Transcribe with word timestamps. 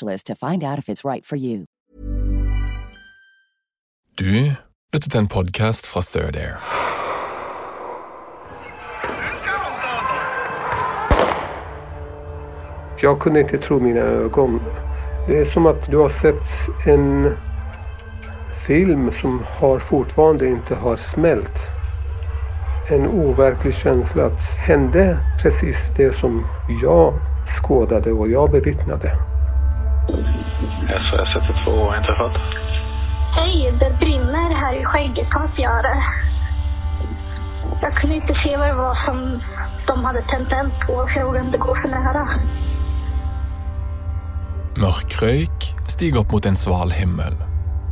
to 0.00 0.34
find 0.34 0.62
out 0.62 0.78
if 0.78 0.88
it's 0.88 1.04
right 1.04 1.26
for 1.26 1.36
you. 1.36 1.64
Du 4.18 4.54
lytter 4.92 5.10
til 5.10 5.18
en 5.18 5.28
podkast 5.28 5.86
fra 5.86 6.00
Third 6.00 6.36
Air. 6.36 6.56
Jag 13.02 13.20
kunde 13.20 13.40
inte 13.40 13.58
tro 13.58 13.80
mina 13.80 14.00
ögon. 14.00 14.60
Det 15.28 15.38
är 15.38 15.44
som 15.44 15.66
att 15.66 15.90
du 15.90 15.96
har 15.96 16.08
sett 16.08 16.86
en 16.86 17.36
film 18.66 19.12
som 19.12 19.42
har 19.60 19.78
fortfarande 19.78 20.48
inte 20.48 20.74
har 20.74 20.96
smält. 20.96 21.70
En 22.90 23.06
overklig 23.06 23.74
känsla 23.74 24.24
att 24.24 24.40
hände 24.58 25.18
precis 25.42 25.92
det 25.96 26.14
som 26.14 26.46
jag 26.82 27.14
skådade 27.46 28.12
och 28.12 28.28
jag 28.28 28.50
bevittnade. 28.50 29.35
SOS 31.06 31.30
112 31.36 31.96
inträffat. 31.98 32.34
Hej, 33.36 33.76
det 33.80 33.90
brinner 33.98 34.50
här 34.54 34.80
i 34.80 34.84
Skäggetorp 34.84 35.58
gör 35.58 35.82
det. 35.82 36.02
Jag 37.82 37.96
kunde 37.96 38.16
inte 38.16 38.34
se 38.44 38.56
vad 38.56 38.68
det 38.68 38.74
var 38.74 38.94
som 39.06 39.42
de 39.86 40.04
hade 40.04 40.22
tänt 40.22 40.52
eld 40.52 40.72
på, 40.86 41.06
för 41.06 41.20
jag 41.20 41.26
vågade 41.26 41.46
inte 41.46 41.58
gå 41.58 41.74
för 41.74 41.88
nära. 41.88 42.28
Mørk 44.76 45.22
røyk 45.22 45.88
stiger 45.88 46.20
opp 46.20 46.32
mot 46.32 46.46
en 46.46 46.56
sval 46.56 46.90
himmel. 46.90 47.36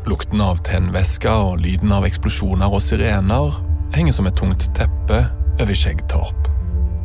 Lukten 0.06 0.41
av 0.41 0.56
tennvæske 0.56 1.33
og 1.33 1.59
lyden 1.65 1.93
av 1.97 2.05
eksplosjoner 2.05 2.69
og 2.69 2.83
sirener 2.84 3.56
henger 3.94 4.12
som 4.12 4.28
et 4.28 4.37
tungt 4.37 4.67
teppe 4.77 5.22
over 5.62 5.75
Skjeggtorp. 5.75 6.50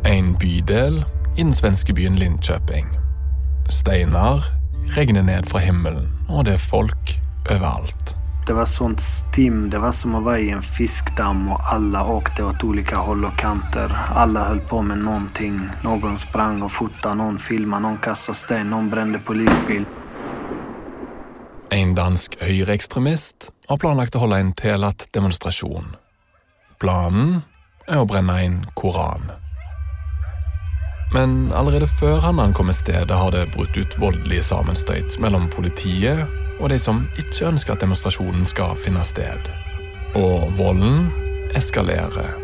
En 0.06 0.33
bydel 0.35 1.00
i 1.38 1.41
den 1.41 1.53
svenske 1.53 1.95
byen 1.95 2.19
Linköping. 2.19 2.91
Steiner 3.69 4.58
regner 4.95 5.23
ned 5.23 5.50
fra 5.50 5.59
himmelen, 5.59 6.07
og 6.29 6.45
det 6.45 6.57
er 6.57 6.63
folk 6.69 7.19
overalt. 7.50 8.16
Det 8.50 8.53
var 8.53 8.66
sånt 8.66 9.01
stim. 9.01 9.69
Det 9.69 9.79
var 9.79 9.91
som 9.91 10.16
att 10.16 10.23
vara 10.23 10.40
i 10.40 10.50
en 10.50 10.62
fiskdamm 10.62 11.51
och 11.51 11.73
alla 11.73 12.06
åkte 12.06 12.44
åt 12.44 12.63
olika 12.63 12.97
håll 12.97 13.25
och 13.25 13.38
kanter. 13.38 13.97
Alla 14.16 14.47
höll 14.47 14.59
på 14.59 14.81
med 14.81 14.97
någonting. 14.97 15.69
Någon 15.84 16.19
sprang 16.19 16.62
och 16.62 16.72
fotade, 16.72 17.16
någon 17.16 17.38
filmade, 17.38 17.81
någon 17.81 17.97
kastade 17.97 18.38
sten, 18.38 18.69
någon 18.69 18.89
brände 18.89 19.19
polisbil. 19.19 19.85
En 21.69 21.95
dansk 21.95 22.35
høyreekstremist 22.41 23.51
har 23.68 23.78
planlagt 23.78 24.16
å 24.18 24.23
holde 24.23 24.39
en 24.41 24.53
tillatt 24.57 25.06
demonstrasjon. 25.13 25.94
Planen 26.81 27.44
er 27.85 28.01
å 28.01 28.07
brenne 28.09 28.39
en 28.41 28.63
koran. 28.73 29.29
Men 31.13 31.51
allerede 31.55 31.87
før 31.87 32.19
han 32.19 32.39
ankommer 32.39 32.73
stedet, 32.73 33.15
har 33.15 33.31
det 33.31 33.49
brutt 33.55 33.77
ut 33.77 33.99
voldelige 33.99 34.43
sammenstøyt 34.43 35.17
mellom 35.21 35.49
politiet 35.49 36.27
og 36.59 36.69
de 36.69 36.79
som 36.79 37.05
ikke 37.17 37.47
ønsker 37.47 37.73
at 37.73 37.81
demonstrasjonen 37.81 38.45
skal 38.45 38.75
finne 38.77 39.03
sted. 39.07 39.49
Og 40.19 40.51
volden 40.57 41.07
eskalerer, 41.57 42.35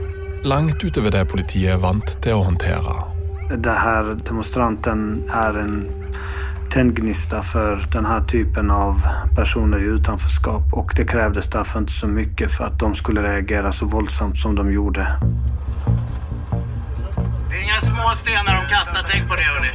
langt 0.43 0.83
utover 0.83 1.13
det 1.13 1.27
politiet 1.29 1.75
er 1.75 1.83
vant 1.83 2.17
til 2.23 2.39
å 2.39 2.45
håndtere. 2.47 2.95
Den 3.49 3.77
här 3.77 4.17
demonstranten 4.25 5.23
är 5.29 5.57
en 5.57 5.85
tändgnista 6.69 7.41
för 7.41 7.85
den 7.91 8.05
här 8.05 8.21
typen 8.21 8.71
av 8.71 9.01
personer 9.35 9.79
i 9.79 9.83
utanförskap 9.83 10.73
och 10.73 10.93
det 10.95 11.05
krävdes 11.05 11.49
därför 11.49 11.79
inte 11.79 11.91
så 11.91 12.07
mycket 12.07 12.51
för 12.51 12.65
att 12.65 12.79
de 12.79 12.95
skulle 12.95 13.23
reagera 13.23 13.71
så 13.71 13.85
våldsamt 13.85 14.37
som 14.37 14.55
de 14.55 14.71
gjorde. 14.73 15.07
Det 17.75 17.79
är 17.79 17.83
inga 17.83 17.95
små 17.95 18.15
stenar 18.15 18.61
de 18.61 18.69
kastar, 18.69 19.05
tänk 19.11 19.29
på 19.29 19.35
det 19.35 19.43
hörni. 19.43 19.69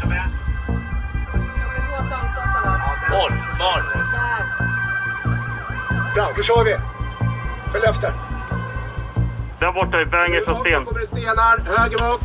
Var? 3.10 3.30
Var? 3.58 3.82
Bra, 6.14 6.32
då 6.36 6.42
kör 6.42 6.64
vi. 6.64 6.76
Följ 7.72 7.84
efter. 7.84 8.12
Där 9.60 9.72
borta 9.72 10.00
i 10.00 10.06
Bängers 10.06 10.48
och 10.48 10.56
sten. 10.56 10.84
kommer 10.84 11.00
det 11.00 11.06
stenar. 11.06 11.58
Höger 11.76 11.98
bak. 11.98 12.20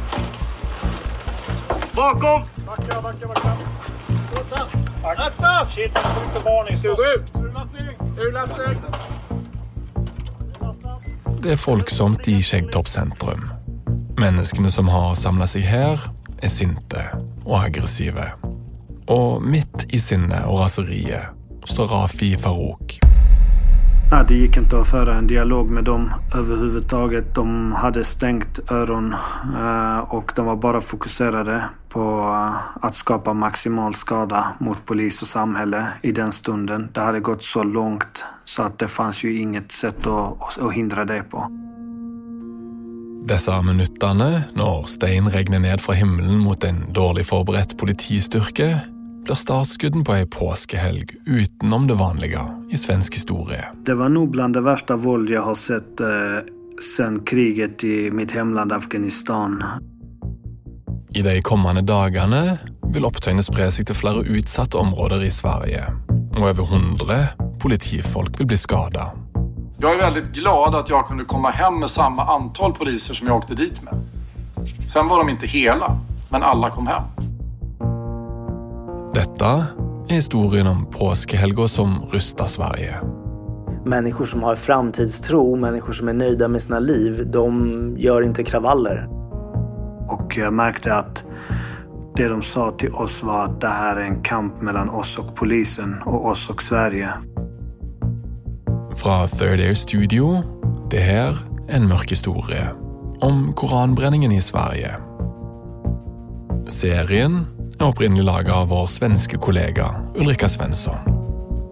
Bakom! 1.95 2.41
Backa, 2.65 3.01
backa, 3.01 3.27
backa. 3.27 3.57
Skjuta. 4.07 4.67
Akta! 5.03 5.67
Shit, 5.75 5.97
skjutervarning. 5.97 6.81
Gå 6.83 6.89
ut. 6.89 7.35
Urlastning. 7.35 8.17
Urlastning. 8.17 8.81
Det 11.41 11.51
er 11.51 11.57
folksomt 11.57 12.27
i 12.27 12.41
Skjeggtorp 12.41 12.87
sentrum. 12.87 13.54
Menneskene 14.17 14.71
som 14.71 14.87
har 14.87 15.15
samla 15.19 15.47
seg 15.47 15.65
her, 15.67 15.99
er 16.39 16.51
sinte 16.51 17.01
og 17.43 17.57
aggressive. 17.65 18.29
Og 19.11 19.43
midt 19.43 19.89
i 19.91 19.99
sinnet 19.99 20.47
og 20.47 20.61
raseriet 20.63 21.35
står 21.67 21.91
Rafi 21.91 22.35
Farouk. 22.39 22.99
Nej, 24.11 24.25
det 24.27 24.35
gick 24.35 24.57
inte 24.57 24.79
att 24.79 24.87
föra 24.87 25.15
en 25.15 25.27
dialog 25.27 25.69
med 25.69 25.83
dem 25.83 26.11
överhuvudtaget. 26.35 27.35
De 27.35 27.71
hade 27.71 28.03
stängt 28.03 28.71
öron 28.71 29.15
eh, 29.57 29.97
och 29.97 30.31
de 30.35 30.45
var 30.45 30.55
bara 30.55 30.81
fokuserade 30.81 31.63
på 31.89 31.99
eh, 31.99 32.85
att 32.85 32.93
skapa 32.93 33.33
maximal 33.33 33.95
skada 33.95 34.53
mot 34.59 34.85
polis 34.85 35.21
och 35.21 35.27
samhälle 35.27 35.87
i 36.01 36.11
den 36.11 36.31
stunden. 36.31 36.89
Det 36.93 37.01
hade 37.01 37.19
gått 37.19 37.43
så 37.43 37.63
långt 37.63 38.23
så 38.45 38.63
att 38.63 38.79
det 38.79 38.87
fanns 38.87 39.23
ju 39.23 39.37
inget 39.37 39.71
sätt 39.71 40.07
att, 40.07 40.59
att 40.61 40.73
hindra 40.73 41.05
det 41.05 41.23
på. 41.23 41.51
Disse 43.25 43.61
minuttene, 43.65 44.43
når 44.53 44.83
stein 44.85 45.25
regner 45.33 45.63
ned 45.63 45.81
fra 45.81 45.95
himmelen 45.97 46.43
mot 46.45 46.61
en 46.63 46.83
dårlig 46.93 47.23
forberedt 47.25 47.73
politistyrke, 47.81 48.67
blir 49.25 49.39
startskudden 49.39 50.03
på 50.05 50.13
ei 50.13 50.27
påskehelg 50.29 51.09
utenom 51.25 51.87
det 51.89 51.97
vanlige 51.97 52.43
i 52.69 52.77
svensk 52.77 53.17
historie. 53.17 53.63
Det 53.85 53.97
var 53.97 54.13
nog 54.13 54.29
bland 54.29 54.53
det 54.53 54.61
värsta 54.61 54.95
våld 54.95 55.29
jag 55.29 55.41
har 55.41 55.55
sett 55.55 55.99
eh, 55.99 56.45
sen 56.95 57.19
kriget 57.25 57.83
i 57.83 58.11
mitt 58.11 58.31
hemland 58.31 58.71
Afghanistan. 58.71 59.63
I 61.09 61.21
de 61.21 61.41
kommende 61.41 61.81
dagene 61.81 62.59
vil 62.93 63.09
opptøyene 63.09 63.41
spre 63.41 63.71
seg 63.73 63.89
til 63.89 63.97
flere 63.97 64.21
utsatte 64.21 64.77
områder 64.77 65.25
i 65.25 65.33
Sverige. 65.33 65.87
Og 66.37 66.43
over 66.45 66.65
100 66.69 67.21
politifolk 67.57 68.37
vil 68.37 68.53
bli 68.53 68.57
skada. 68.59 69.15
Jag 69.77 69.93
är 69.93 69.97
väldigt 69.97 70.33
glad 70.33 70.75
att 70.75 70.89
jag 70.89 71.07
kunde 71.07 71.25
komma 71.25 71.49
hem 71.49 71.79
med 71.79 71.89
samma 71.89 72.25
antal 72.25 72.73
poliser 72.73 73.13
som 73.13 73.27
jag 73.27 73.37
åkte 73.37 73.55
dit 73.55 73.81
med. 73.83 73.93
Sen 74.93 75.07
var 75.07 75.17
de 75.17 75.29
inte 75.29 75.45
hela, 75.45 75.97
men 76.29 76.43
alla 76.43 76.69
kom 76.69 76.87
hem. 76.87 77.03
Dette 79.13 79.45
är 80.09 80.13
historien 80.13 80.67
om 80.67 80.85
påskehelger 80.85 81.67
som 81.67 82.05
rustar 82.11 82.45
Sverige. 82.45 82.95
Människor 83.85 84.25
som 84.25 84.43
har 84.43 84.55
framtidstro, 84.55 85.55
människor 85.55 85.93
som 85.93 86.07
är 86.07 86.13
nöjda 86.13 86.47
med 86.47 86.61
sina 86.61 86.79
liv, 86.79 87.27
de 87.31 87.95
gör 87.97 88.21
inte 88.21 88.43
kravaller. 88.43 89.07
Och 90.09 90.37
jag 90.37 90.53
märkte 90.53 90.95
att 90.95 91.23
det 92.15 92.27
de 92.27 92.41
sa 92.41 92.71
till 92.71 92.91
oss 92.91 93.23
var 93.23 93.45
att 93.45 93.61
det 93.61 93.67
här 93.67 93.95
är 93.95 94.03
en 94.03 94.21
kamp 94.21 94.61
mellan 94.61 94.89
oss 94.89 95.17
och 95.17 95.35
polisen 95.35 96.01
och 96.05 96.25
oss 96.25 96.49
och 96.49 96.63
Sverige. 96.63 97.09
Från 98.95 99.27
Third 99.27 99.59
Air 99.59 99.73
Studio, 99.73 100.43
det 100.89 100.99
här 100.99 101.37
är 101.67 101.75
en 101.75 101.87
mörk 101.87 102.11
historia 102.11 102.71
om 103.19 103.53
koranbränningen 103.53 104.31
i 104.31 104.41
Sverige. 104.41 104.95
Serien 106.67 107.45
är 107.79 107.85
opprinnelig 107.85 108.23
laga 108.23 108.53
av 108.55 108.67
vår 108.67 108.87
svenske 108.87 109.37
kollega 109.37 109.95
Ulrika 110.15 110.49
Svensson. 110.49 110.95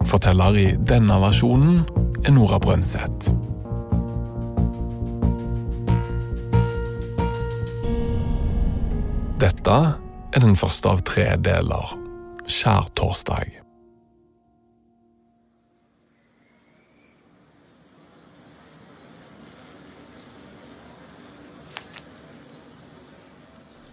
Forteller 0.04 0.58
i 0.58 0.76
denna 0.80 1.20
versjonen 1.20 1.82
är 2.24 2.30
Nora 2.30 2.58
Brøndseth. 2.58 3.32
Detta 9.38 9.92
är 10.32 10.40
den 10.40 10.56
första 10.56 10.88
av 10.88 10.98
tre 10.98 11.36
delar. 11.36 11.88
Skjærtorsdag. 12.48 13.63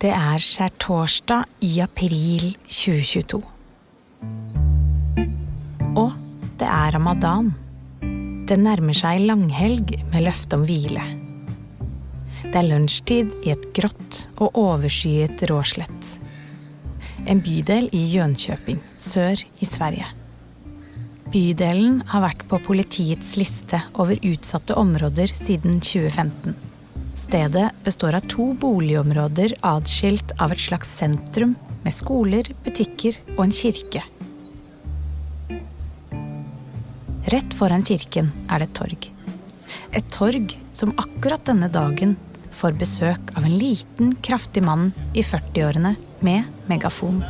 Det 0.02 0.10
är 0.10 0.40
skärtorsdag 0.40 1.46
i 1.60 1.82
april 1.82 2.58
2022. 2.64 3.44
Och 5.96 6.12
det 6.58 6.66
är 6.66 6.92
ramadan. 6.92 7.54
Det 8.48 8.58
närmar 8.58 8.94
sig 8.94 9.20
långhelg 9.20 10.06
med 10.12 10.24
löfte 10.24 10.56
om 10.56 10.66
vila. 10.66 11.02
Det 12.44 12.58
är 12.58 12.64
lunchtid 12.64 13.32
i 13.44 13.52
ett 13.52 13.74
grått 13.74 14.30
och 14.36 14.58
overskyet 14.60 15.44
Råslätt. 15.44 16.22
En 17.28 17.42
bydel 17.42 17.90
i 17.92 18.06
Jönköping, 18.06 18.80
söder 18.98 19.40
i 19.60 19.66
Sverige. 19.66 20.06
Bydelen 21.32 22.04
har 22.08 22.22
varit 22.22 22.50
på 22.50 22.60
politiets 22.60 23.38
lista 23.38 23.82
över 24.00 24.20
utsatta 24.22 24.76
områden 24.76 25.28
sedan 25.28 25.82
2015. 25.82 26.54
Stedet 27.16 27.72
består 27.84 28.16
av 28.16 28.20
to 28.32 28.54
boligområder 28.54 29.56
adskilt 29.62 30.32
av 30.40 30.52
et 30.52 30.60
slags 30.60 30.90
sentrum 30.98 31.56
med 31.84 31.94
skoler, 31.94 32.48
butikker 32.64 33.18
og 33.38 33.46
en 33.46 33.56
kirke. 33.56 34.04
Rett 37.32 37.54
foran 37.56 37.86
kirken 37.86 38.32
er 38.50 38.62
det 38.62 38.70
et 38.72 38.78
torg. 38.80 39.08
Et 39.92 40.12
torg 40.12 40.56
som 40.76 40.94
akkurat 40.98 41.44
denne 41.48 41.70
dagen 41.72 42.18
får 42.52 42.76
besøk 42.80 43.32
av 43.38 43.46
en 43.48 43.58
liten, 43.58 44.16
kraftig 44.24 44.64
mann 44.64 44.92
i 45.14 45.24
40-årene 45.24 45.96
med 46.20 46.68
megafon. 46.68 47.22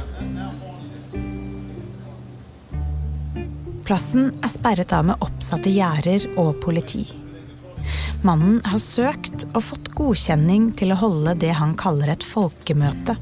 Plassen 3.86 4.32
er 4.42 4.54
sperret 4.54 4.94
av 4.96 5.10
med 5.10 5.26
oppsatte 5.26 5.74
gjerder 5.74 6.30
og 6.40 6.56
politi. 6.64 7.21
Mannen 8.24 8.62
har 8.64 8.80
sökt 8.80 9.48
och 9.54 9.64
fått 9.64 9.88
godkänning 9.88 10.72
till 10.72 10.92
att 10.92 11.00
hålla 11.00 11.36
det 11.36 11.50
han 11.50 11.74
kallar 11.74 12.08
ett 12.08 12.24
folkemöte. 12.24 13.16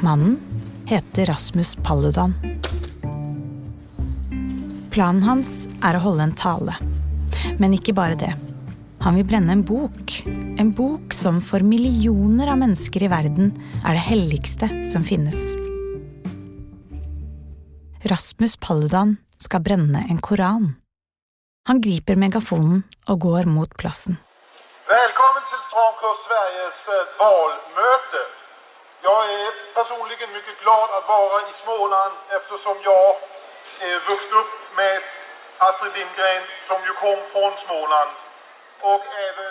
Mannen 0.00 0.36
heter 0.84 1.26
Rasmus 1.26 1.76
Paludan. 1.82 2.34
Planen 4.90 5.22
hans 5.22 5.68
är 5.82 5.94
att 5.94 6.02
hålla 6.02 6.22
en 6.22 6.32
tale. 6.32 6.76
Men 7.58 7.72
inte 7.72 7.92
bara 7.92 8.14
det. 8.14 8.36
Han 8.98 9.14
vill 9.14 9.24
bränna 9.24 9.52
en 9.52 9.62
bok. 9.62 10.26
En 10.56 10.72
bok 10.72 11.12
som 11.12 11.40
för 11.40 11.60
miljoner 11.60 12.52
av 12.52 12.58
människor 12.58 13.02
i 13.02 13.08
världen 13.08 13.52
är 13.84 13.92
det 13.92 14.00
heligaste 14.00 14.84
som 14.84 15.04
finns. 15.04 15.56
Rasmus 18.02 18.56
Paludan 18.56 19.16
ska 19.36 19.60
bränna 19.60 20.02
en 20.02 20.18
koran. 20.18 20.74
Han 21.68 21.80
griper 21.80 22.16
megafonen 22.24 22.82
och 23.10 23.18
går 23.26 23.44
mot 23.56 23.72
plassen. 23.80 24.14
Välkommen 24.96 25.42
till 25.50 25.62
Stramkurs 25.68 26.20
Sveriges 26.26 26.80
eh, 26.96 27.04
valmöte. 27.22 28.20
Jag 29.08 29.20
är 29.40 29.50
personligen 29.78 30.30
mycket 30.36 30.56
glad 30.62 30.88
att 30.96 31.06
vara 31.16 31.36
i 31.50 31.52
Småland 31.62 32.14
eftersom 32.36 32.76
jag 32.90 33.10
är 33.88 33.96
vuxit 34.08 34.34
upp 34.40 34.54
med 34.80 34.98
Astrid 35.66 35.92
Lindgren 35.96 36.42
som 36.68 36.78
ju 36.86 36.92
kom 37.02 37.20
från 37.32 37.52
Småland. 37.64 38.12
Och 38.92 39.04
även... 39.28 39.50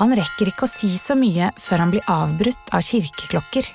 Han 0.00 0.10
rekker 0.20 0.46
ikke 0.50 0.66
å 0.68 0.70
si 0.70 0.90
så 0.94 1.18
mye 1.18 1.50
før 1.58 1.82
han 1.82 1.90
blir 1.90 2.04
avbrutt 2.06 2.66
av 2.76 2.86
kirkeklokker. 2.90 3.66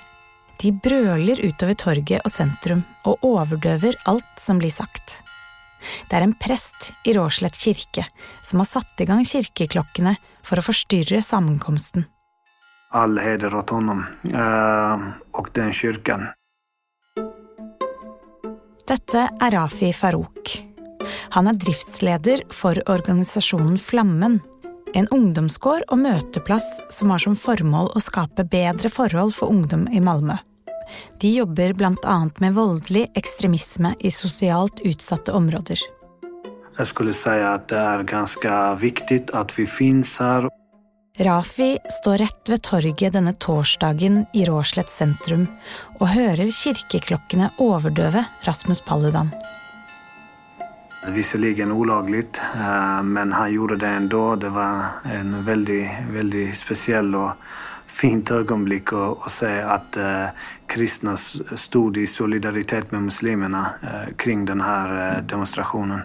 De 0.63 0.71
brøler 0.71 1.41
utover 1.43 1.75
torget 1.75 2.21
og 2.23 2.31
sentrum 2.31 2.85
og 3.03 3.25
overdøver 3.27 3.97
alt 4.07 4.39
som 4.39 4.61
blir 4.61 4.71
sagt. 4.71 5.17
Det 6.07 6.15
er 6.15 6.23
en 6.23 6.35
prest 6.39 6.93
i 7.03 7.11
Råslett 7.17 7.57
kirke 7.59 8.05
som 8.39 8.61
har 8.61 8.69
satt 8.69 9.01
i 9.03 9.07
gang 9.09 9.25
kirkeklokkene 9.27 10.13
for 10.39 10.61
å 10.61 10.63
forstyrre 10.63 11.19
sammenkomsten. 11.19 12.05
All 12.95 13.19
heder 13.19 13.55
åt 13.59 13.73
honom 13.75 14.05
eh, 14.23 15.03
och 15.31 15.49
den 15.53 15.73
kyrkan. 15.73 16.29
Dette 18.87 19.27
er 19.41 19.51
Rafi 19.51 19.91
Farouk. 19.93 20.53
Han 21.35 21.47
er 21.51 21.59
driftsleder 21.59 22.45
for 22.53 22.79
organisasjonen 22.87 23.79
Flammen, 23.81 24.39
en 24.95 25.11
ungdomsgård 25.11 25.89
og 25.89 26.03
møteplass 26.05 26.67
som 26.93 27.11
har 27.11 27.19
som 27.19 27.35
formål 27.35 27.91
å 27.97 28.03
skape 28.03 28.45
bedre 28.47 28.93
forhold 28.93 29.35
for 29.35 29.51
ungdom 29.51 29.89
i 29.91 29.99
Malmö. 29.99 30.37
De 31.19 31.27
jobber 31.27 31.73
blant 31.73 32.05
annet 32.05 32.39
med 32.39 32.53
voldelig 32.53 33.11
ekstremisme 33.13 33.95
i 33.99 34.11
socialt 34.11 34.79
utsatte 34.79 35.31
områder. 35.31 35.79
Jag 36.77 36.87
skulle 36.87 37.13
säga 37.13 37.53
att 37.53 37.67
det 37.67 37.77
är 37.77 38.03
ganska 38.03 38.75
viktigt 38.75 39.31
att 39.31 39.59
vi 39.59 39.67
finns 39.67 40.19
här. 40.19 40.49
Rafi 41.19 41.77
står 42.01 42.17
rett 42.17 42.49
ved 42.49 42.61
torget 42.61 43.13
denne 43.13 43.33
torsdagen 43.33 44.25
i 44.33 44.45
Råslett 44.45 44.89
sentrum 44.89 45.45
og 45.99 46.07
hører 46.09 46.49
kirkeklokkene 46.49 47.51
overdøve 47.61 48.25
Rasmus 48.47 48.81
Paludan. 48.81 49.29
Visserligen 51.07 51.71
olagligt, 51.71 52.41
eh, 52.55 53.03
men 53.03 53.33
han 53.33 53.53
gjorde 53.53 53.75
det 53.75 53.87
ändå. 53.87 54.35
Det 54.35 54.49
var 54.49 54.85
en 55.03 55.45
väldigt, 55.45 55.89
väldigt 56.09 56.57
speciell 56.57 57.15
och 57.15 57.31
fint 57.87 58.31
ögonblick 58.31 58.93
att, 58.93 59.31
se 59.31 59.61
att 59.61 59.97
eh, 59.97 60.25
kristna 60.67 61.17
stod 61.55 61.97
i 61.97 62.07
solidaritet 62.07 62.91
med 62.91 63.01
muslimerna 63.03 63.73
eh, 63.81 64.15
kring 64.17 64.45
den 64.45 64.61
här 64.61 65.17
eh, 65.17 65.23
demonstrationen. 65.23 66.01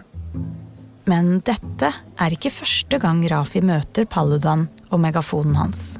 Men 1.05 1.39
dette 1.41 1.89
er 2.21 2.33
ikke 2.35 2.51
første 2.53 2.99
gang 3.01 3.23
Rafi 3.31 3.63
møter 3.65 4.05
Paludan 4.05 4.67
og 4.91 4.99
megafonen 5.01 5.55
hans. 5.57 5.97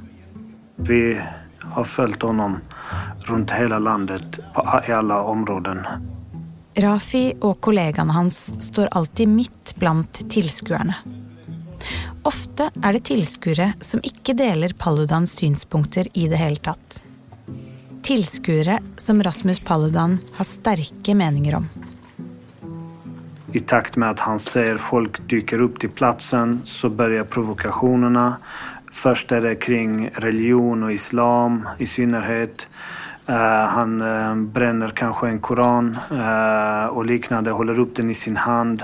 Vi 0.76 1.18
har 1.60 1.84
följt 1.84 2.22
honom 2.22 2.60
runt 3.26 3.52
hela 3.52 3.80
landet 3.80 4.40
på, 4.54 4.82
i 4.88 4.92
alla 4.92 5.24
områden. 5.24 5.82
Rafi 6.78 7.34
og 7.42 7.58
kollegaene 7.62 8.14
hans 8.14 8.38
står 8.62 8.92
alltid 8.92 9.28
midt 9.28 9.74
blant 9.82 10.22
tilskuerne. 10.30 10.96
Ofte 12.28 12.68
er 12.84 12.96
det 12.96 13.06
tilskuere 13.08 13.70
som 13.80 14.02
ikke 14.04 14.34
deler 14.36 14.74
Paludans 14.78 15.38
synspunkter 15.40 16.10
i 16.14 16.28
det 16.28 16.40
hele 16.42 16.60
tatt. 16.60 17.00
Tilskuere 18.04 18.80
som 19.00 19.22
Rasmus 19.24 19.62
Paludan 19.64 20.18
har 20.36 20.48
sterke 20.48 21.16
meninger 21.16 21.56
om. 21.62 21.70
I 23.54 23.60
takt 23.60 23.96
med 23.96 24.10
att 24.10 24.20
han 24.20 24.40
ser 24.40 24.78
folk 24.78 25.28
dyker 25.30 25.62
upp 25.62 25.80
till 25.80 25.90
platsen 25.90 26.62
så 26.66 26.90
börjar 26.90 27.24
provokationerna. 27.24 28.38
Först 28.92 29.32
är 29.32 29.42
det 29.42 29.56
kring 29.56 30.10
religion 30.14 30.84
och 30.84 30.92
islam 30.92 31.68
i 31.78 31.88
synnerhet. 31.88 32.68
Uh, 33.30 33.36
han 33.66 34.02
uh, 34.02 34.36
bränner 34.36 34.88
kanske 34.88 35.28
en 35.28 35.40
koran 35.40 35.98
uh, 36.12 36.86
och 36.86 37.06
liknande, 37.06 37.52
håller 37.52 37.80
upp 37.80 37.96
den 37.96 38.10
i 38.10 38.14
sin 38.14 38.38
hand. 38.38 38.84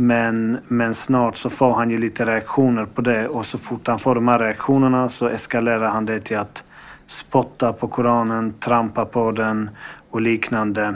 Men, 0.00 0.58
men 0.68 0.94
snart 0.94 1.36
så 1.36 1.50
får 1.50 1.74
han 1.74 1.90
ju 1.90 1.98
lite 1.98 2.24
reaktioner 2.24 2.86
på 2.86 3.02
det 3.02 3.28
och 3.28 3.46
så 3.46 3.58
fort 3.58 3.86
han 3.86 3.98
får 3.98 4.14
de 4.14 4.28
här 4.28 4.38
reaktionerna 4.38 5.08
så 5.08 5.28
eskalerar 5.28 5.88
han 5.88 6.06
det 6.06 6.20
till 6.20 6.38
att 6.38 6.62
spotta 7.06 7.72
på 7.72 7.88
Koranen, 7.88 8.54
trampa 8.60 9.04
på 9.04 9.32
den 9.32 9.70
och 10.10 10.20
liknande. 10.20 10.94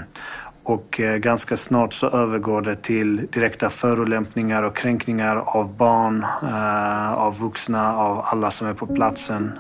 Och 0.63 1.01
eh, 1.01 1.17
ganska 1.17 1.57
snart 1.57 1.93
så 1.93 2.09
övergår 2.09 2.63
det 2.63 2.77
till 2.77 3.27
direkta 3.33 3.69
förolämpningar 3.69 4.63
och 4.63 4.77
kränkningar 4.77 5.37
av 5.37 5.77
barn, 5.77 6.27
eh, 6.43 7.13
av 7.13 7.39
vuxna, 7.39 7.97
av 7.97 8.21
alla 8.25 8.51
som 8.51 8.67
är 8.67 8.75
på 8.75 8.87
platsen. 8.87 9.53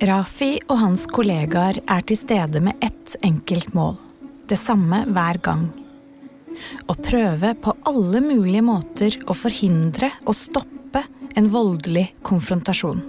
Rafi 0.00 0.60
och 0.66 0.78
hans 0.78 1.06
kollegor 1.06 1.72
är 1.86 2.02
till 2.02 2.18
stede 2.18 2.60
med 2.60 2.74
ett 2.80 3.16
enkelt 3.22 3.74
mål. 3.74 3.94
Detsamma 4.48 5.04
varje 5.06 5.38
gång 5.38 5.81
och 6.86 7.02
pröva 7.02 7.54
på 7.54 7.74
alla 7.82 8.20
möjliga 8.20 8.62
måter 8.62 9.18
att 9.26 9.36
förhindra 9.36 10.10
och 10.24 10.36
stoppa 10.36 11.04
en 11.34 11.48
våldlig 11.48 12.16
konfrontation. 12.22 13.00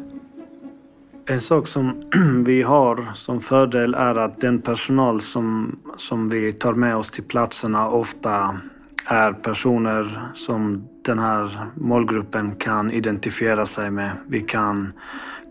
En 1.30 1.42
sak 1.42 1.68
som 1.68 2.04
vi 2.46 2.62
har 2.62 3.12
som 3.16 3.42
fördel 3.42 3.94
är 3.94 4.16
att 4.16 4.42
den 4.42 4.62
personal 4.62 5.22
som, 5.22 5.76
som 5.98 6.30
vi 6.30 6.54
tar 6.54 6.74
med 6.74 6.96
oss 6.96 7.12
till 7.12 7.24
platserna 7.24 7.90
ofta 7.90 8.58
är 9.06 9.34
personer 9.34 10.22
som 10.34 10.88
den 11.06 11.20
här 11.20 11.68
målgruppen 11.76 12.56
kan 12.56 12.92
identifiera 12.92 13.66
sig 13.66 13.92
med. 13.92 14.12
Vi 14.28 14.42
kan 14.42 14.94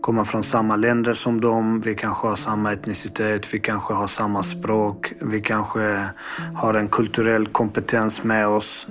komma 0.03 0.25
från 0.25 0.43
samma 0.43 0.75
länder 0.75 1.13
som 1.13 1.41
dem, 1.41 1.81
vi 1.81 1.95
kanske 1.95 2.27
har 2.27 2.35
samma 2.35 2.73
etnicitet, 2.73 3.53
vi 3.53 3.59
kanske 3.59 3.93
har 3.93 4.07
samma 4.07 4.43
språk, 4.43 5.13
vi 5.21 5.41
kanske 5.41 6.07
har 6.55 6.73
en 6.73 6.87
kulturell 6.87 7.45
kompetens 7.45 8.23
med 8.23 8.47
oss. 8.47 8.87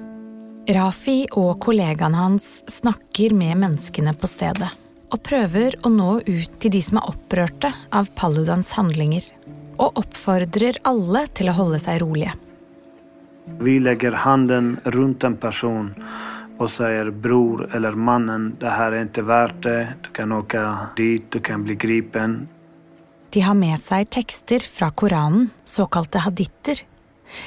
Rafi 0.69 1.27
och 1.33 1.61
kollegan 1.61 2.15
hans 2.15 2.65
snackar 2.67 3.35
med 3.35 3.57
människorna 3.57 4.15
på 4.15 4.27
stället 4.27 4.71
och 5.11 5.23
prövar 5.23 5.75
att 5.83 5.93
nå 5.93 6.21
ut 6.27 6.61
till 6.61 6.71
de 6.71 6.83
som 6.83 6.97
är 6.97 7.09
upprörda 7.09 7.73
av 7.91 8.09
Paludans 8.15 8.71
handlingar 8.71 9.23
och 9.77 9.99
uppfordrar 9.99 10.75
alla 10.83 11.27
till 11.27 11.49
att 11.49 11.57
hålla 11.57 11.79
sig 11.79 11.99
roliga. 11.99 12.33
Vi 13.61 13.79
lägger 13.79 14.13
handen 14.13 14.81
runt 14.85 15.25
en 15.25 15.37
person 15.37 15.95
och 16.63 16.71
säger 16.71 17.11
bror 17.11 17.75
eller 17.75 17.93
mannen, 17.93 18.57
det 18.61 18.71
här 18.71 18.93
är 18.93 19.03
inte 19.03 19.23
värt 19.23 19.63
det. 19.63 19.95
Du 20.03 20.09
kan 20.09 20.33
åka 20.33 20.79
dit, 20.97 21.31
du 21.31 21.41
kan 21.41 21.65
bli 21.65 21.75
gripen. 21.75 22.49
De 23.31 23.41
har 23.41 23.55
med 23.55 23.81
sig 23.81 24.07
texter 24.07 24.59
från 24.59 24.93
Koranen, 24.93 25.51
så 25.65 25.87
kallade 25.87 26.19
haditer, 26.19 26.79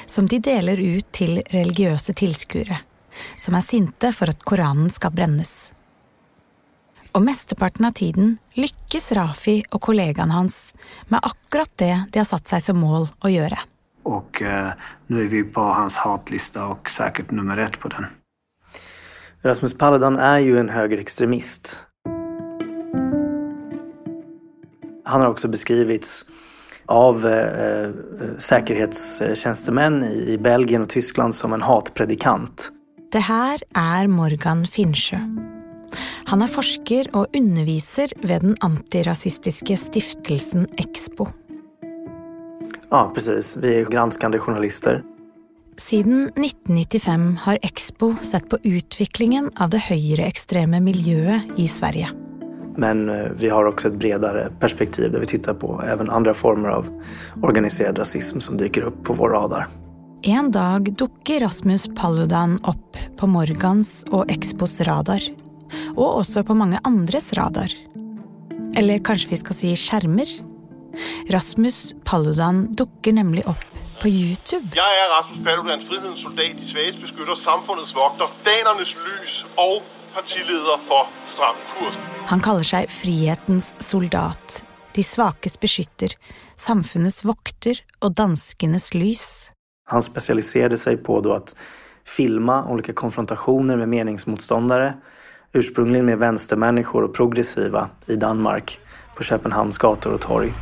som 0.06 0.26
de 0.26 0.38
delar 0.38 0.76
ut 0.76 1.12
till 1.12 1.42
religiösa 1.46 2.12
tillskuere, 2.12 2.78
som 3.36 3.54
är 3.54 3.60
sinta 3.60 4.12
för 4.12 4.28
att 4.28 4.42
Koranen 4.42 4.90
ska 4.90 5.10
brännas. 5.10 5.72
Och 7.12 7.22
mesteparten 7.22 7.84
av 7.84 7.92
tiden 7.92 8.38
lyckas 8.52 9.12
Rafi 9.12 9.64
och 9.70 9.80
kollegan 9.80 10.30
hans 10.30 10.74
med 11.08 11.20
akkurat 11.22 11.72
det 11.76 12.04
de 12.12 12.18
har 12.18 12.24
satt 12.24 12.48
sig 12.48 12.60
som 12.60 12.78
mål 12.78 13.08
att 13.18 13.32
göra. 13.32 13.58
Och 14.02 14.42
eh, 14.42 14.72
nu 15.06 15.22
är 15.22 15.28
vi 15.28 15.44
på 15.44 15.60
hans 15.60 15.96
hatlista 15.96 16.66
och 16.66 16.90
säkert 16.90 17.30
nummer 17.30 17.56
ett 17.56 17.80
på 17.80 17.88
den. 17.88 18.06
Rasmus 19.46 19.74
Paludan 19.74 20.18
är 20.18 20.38
ju 20.38 20.58
en 20.58 20.68
högerextremist. 20.68 21.86
Han 25.04 25.20
har 25.20 25.28
också 25.28 25.48
beskrivits 25.48 26.24
av 26.86 27.26
eh, 27.26 27.90
säkerhetstjänstemän 28.38 30.04
i 30.04 30.38
Belgien 30.38 30.82
och 30.82 30.88
Tyskland 30.88 31.34
som 31.34 31.52
en 31.52 31.62
hatpredikant. 31.62 32.72
Det 33.12 33.18
här 33.18 33.62
är 33.74 34.06
Morgan 34.06 34.66
Finnsjö. 34.66 35.16
Han 36.24 36.42
är 36.42 36.46
forskare 36.46 37.08
och 37.12 37.26
undervisar 37.36 38.08
vid 38.16 38.42
den 38.42 38.56
antirasistiska 38.60 39.76
stiftelsen 39.76 40.66
Expo. 40.76 41.28
Ja, 42.90 43.12
precis. 43.14 43.56
Vi 43.56 43.80
är 43.80 43.84
granskande 43.84 44.38
journalister. 44.38 45.02
Sedan 45.78 46.22
1995 46.22 47.36
har 47.36 47.58
Expo 47.62 48.14
sett 48.22 48.48
på 48.48 48.58
utvecklingen 48.62 49.50
av 49.56 49.70
det 49.70 49.78
högerextrema 49.78 50.80
miljöet 50.80 51.42
i 51.56 51.68
Sverige. 51.68 52.08
Men 52.76 53.08
eh, 53.08 53.30
vi 53.40 53.48
har 53.48 53.64
också 53.64 53.88
ett 53.88 53.94
bredare 53.94 54.52
perspektiv 54.60 55.12
där 55.12 55.20
vi 55.20 55.26
tittar 55.26 55.54
på 55.54 55.82
även 55.86 56.10
andra 56.10 56.34
former 56.34 56.68
av 56.68 57.02
organiserad 57.42 57.98
rasism 57.98 58.40
som 58.40 58.56
dyker 58.56 58.82
upp 58.82 59.04
på 59.04 59.12
vår 59.12 59.28
radar. 59.28 59.68
En 60.22 60.50
dag 60.50 60.94
dukker 60.94 61.40
Rasmus 61.40 61.88
Paludan 61.96 62.54
upp 62.54 63.16
på 63.16 63.26
Morgans 63.26 64.04
och 64.10 64.30
Expos 64.30 64.80
radar. 64.80 65.22
Och 65.94 66.18
också 66.18 66.44
på 66.44 66.54
många 66.54 66.80
andras 66.82 67.32
radar. 67.32 67.72
Eller 68.76 68.98
kanske 68.98 69.28
vi 69.28 69.36
ska 69.36 69.54
säga 69.54 69.76
skärmar. 69.76 70.28
Rasmus 71.30 71.94
Paludan 72.04 72.72
dukker 72.72 73.12
nämligen 73.12 73.50
upp 73.50 73.85
på 74.02 74.08
Youtube. 74.08 74.66
Jeg 74.74 74.92
er 75.02 75.08
Rasmus 75.16 75.44
Paludan, 75.44 75.80
frihedens 75.88 76.20
soldat, 76.20 76.58
de 76.60 76.66
svages 76.72 76.96
beskytter, 76.96 77.34
samfundets 77.34 77.94
vogter, 77.94 78.28
danernes 78.44 78.92
lys 79.06 79.34
og 79.56 79.82
partileder 80.14 80.78
for 80.88 81.02
Stram 81.32 81.58
Kurs. 81.72 81.98
Han 82.26 82.40
kallar 82.40 82.62
sig 82.62 82.90
frihetens 82.90 83.74
soldat, 83.78 84.64
de 84.96 85.02
svakes 85.02 85.60
beskytter, 85.60 86.08
samfunnets 86.56 87.24
vokter 87.24 87.74
och 87.98 88.14
danskenes 88.14 88.94
lys. 88.94 89.50
Han 89.88 90.02
specialiserade 90.02 90.78
sig 90.78 90.96
på 90.96 91.20
då 91.20 91.32
att 91.32 91.56
filma 92.06 92.64
olika 92.64 92.92
konfrontationer 92.92 93.76
med 93.76 93.88
meningsmotståndare, 93.88 94.94
ursprungligen 95.52 96.06
med 96.06 96.18
vänstermänniskor 96.18 97.04
och 97.04 97.14
progressiva 97.14 97.88
i 98.06 98.16
Danmark 98.16 98.80
på 99.16 99.22
Köpenhamns 99.22 99.78
gator 99.78 100.12
och 100.12 100.20
torg. 100.20 100.52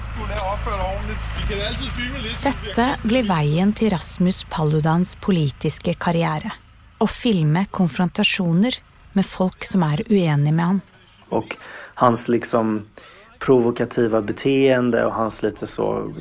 Detta 2.42 2.88
blir 3.02 3.22
vägen 3.22 3.72
till 3.72 3.90
Rasmus 3.90 4.46
Paludans 4.50 5.16
politiska 5.20 5.94
karriär. 5.94 6.50
Att 6.98 7.10
filma 7.10 7.64
konfrontationer 7.64 8.74
med 9.12 9.26
folk 9.26 9.64
som 9.64 9.82
är 9.82 10.02
oeniga 10.10 10.52
med 10.52 10.64
honom. 10.64 10.80
Och 11.28 11.56
hans 11.94 12.28
liksom 12.28 12.86
provokativa 13.38 14.22
beteende 14.22 15.04
och 15.04 15.12
hans 15.12 15.42
lite 15.42 15.66
så, 15.66 16.14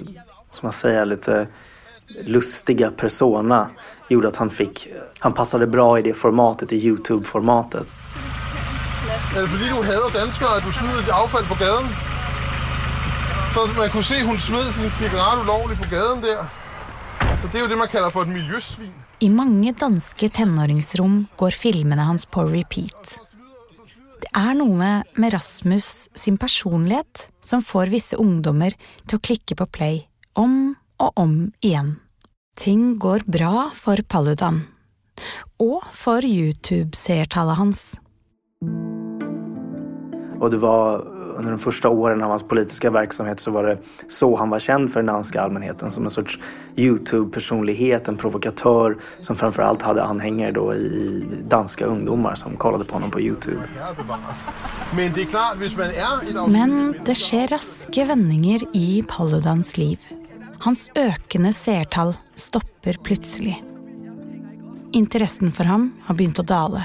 som 0.52 0.66
man 0.66 0.72
säger, 0.72 1.06
lite 1.06 1.48
lustiga 2.26 2.92
persona 2.92 3.70
gjorde 4.10 4.28
att 4.28 4.38
han 4.38 4.50
fick, 4.50 4.88
han 5.20 5.34
passade 5.34 5.68
bra 5.68 6.00
i 6.00 6.02
det 6.02 6.14
formatet, 6.14 6.74
i 6.74 6.88
Youtube-formatet. 6.88 7.96
Er 9.36 9.42
det 9.42 9.48
fordi, 9.48 9.66
du 9.70 9.84
hader 9.84 10.10
danskere, 10.14 10.58
at 10.58 10.64
du 10.66 10.72
smider 10.72 11.02
dit 11.02 11.10
affald 11.10 11.48
på 11.48 11.56
gaden? 11.56 11.88
Så 13.54 13.68
man 13.78 13.90
kunne 13.90 14.04
se, 14.04 14.24
hun 14.24 14.38
smed 14.40 14.74
sin 14.74 14.90
cigaret 14.90 15.42
ulovligt 15.44 15.82
på 15.82 15.90
gaden 15.90 16.22
der. 16.24 16.46
Så 17.42 17.48
det 17.52 17.56
er 17.56 17.60
jo 17.60 17.68
det, 17.68 17.78
man 17.78 17.88
kalder 17.88 18.10
for 18.10 18.22
et 18.22 18.28
miljøsvin. 18.28 18.94
I 19.20 19.30
många 19.30 19.72
danska 19.72 20.30
tenåringsrom 20.30 21.28
går 21.38 21.52
filmerna 21.52 22.04
hans 22.04 22.26
på 22.26 22.44
repeat. 22.44 23.20
Det 24.22 24.40
är 24.40 24.54
något 24.54 25.18
med 25.18 25.34
Rasmus 25.34 26.10
sin 26.14 26.38
personlighet 26.38 27.30
som 27.42 27.62
får 27.62 27.88
vissa 27.88 28.16
ungdomar 28.16 28.74
till 29.08 29.16
att 29.16 29.22
klicka 29.22 29.56
på 29.56 29.66
play 29.66 30.08
om 30.34 30.76
och 30.98 31.20
om 31.20 31.52
igen. 31.60 31.96
Ting 32.58 33.00
går 33.00 33.22
bra 33.26 33.70
för 33.74 34.02
Paludan. 34.02 34.62
Och 35.58 35.84
för 35.92 36.26
Youtube-seertallet 36.26 37.58
hans. 37.58 38.02
Och 40.40 40.52
det 40.52 40.58
var 40.58 41.13
under 41.36 41.52
de 41.52 41.60
första 41.60 41.90
åren 41.90 42.24
av 42.24 42.30
hans 42.30 42.44
politiska 42.44 42.92
verksamhet 42.92 43.40
så 43.40 43.52
var 43.52 43.64
det 43.64 43.78
så 44.08 44.36
han 44.36 44.50
var 44.50 44.60
känd 44.60 44.90
för 44.94 45.00
den 45.00 45.06
danska 45.06 45.42
allmänheten. 45.42 45.92
Som 45.92 46.04
en 46.04 46.10
sorts 46.10 46.40
Youtube-personlighet, 46.76 48.08
en 48.08 48.18
provokatör 48.18 48.98
som 49.22 49.36
framförallt 49.36 49.82
hade 49.82 50.04
anhängare 50.04 50.52
då 50.52 50.76
i 50.76 51.26
danska 51.48 51.86
ungdomar 51.86 52.36
som 52.36 52.58
kollade 52.58 52.86
på 52.86 52.94
honom 52.94 53.12
på 53.12 53.22
Youtube. 53.22 53.62
Men 54.96 55.14
det 55.14 55.22
är 55.22 55.26
klart, 55.26 55.58
hvis 55.58 55.78
man 55.78 55.86
er 55.86 56.44
et 56.44 56.52
Men 56.52 56.96
det 57.06 57.16
sker 57.16 57.48
raske 57.48 58.06
vändningar 58.06 58.62
i 58.74 59.04
Paludans 59.08 59.78
liv. 59.78 60.00
Hans 60.60 60.92
ökande 60.96 61.54
seertall 61.54 62.14
stopper 62.36 62.98
plötsligt. 63.04 63.56
Interessen 64.92 65.52
för 65.52 65.64
ham 65.64 65.94
har 66.06 66.16
begynt 66.16 66.40
att 66.40 66.48
dala. 66.48 66.84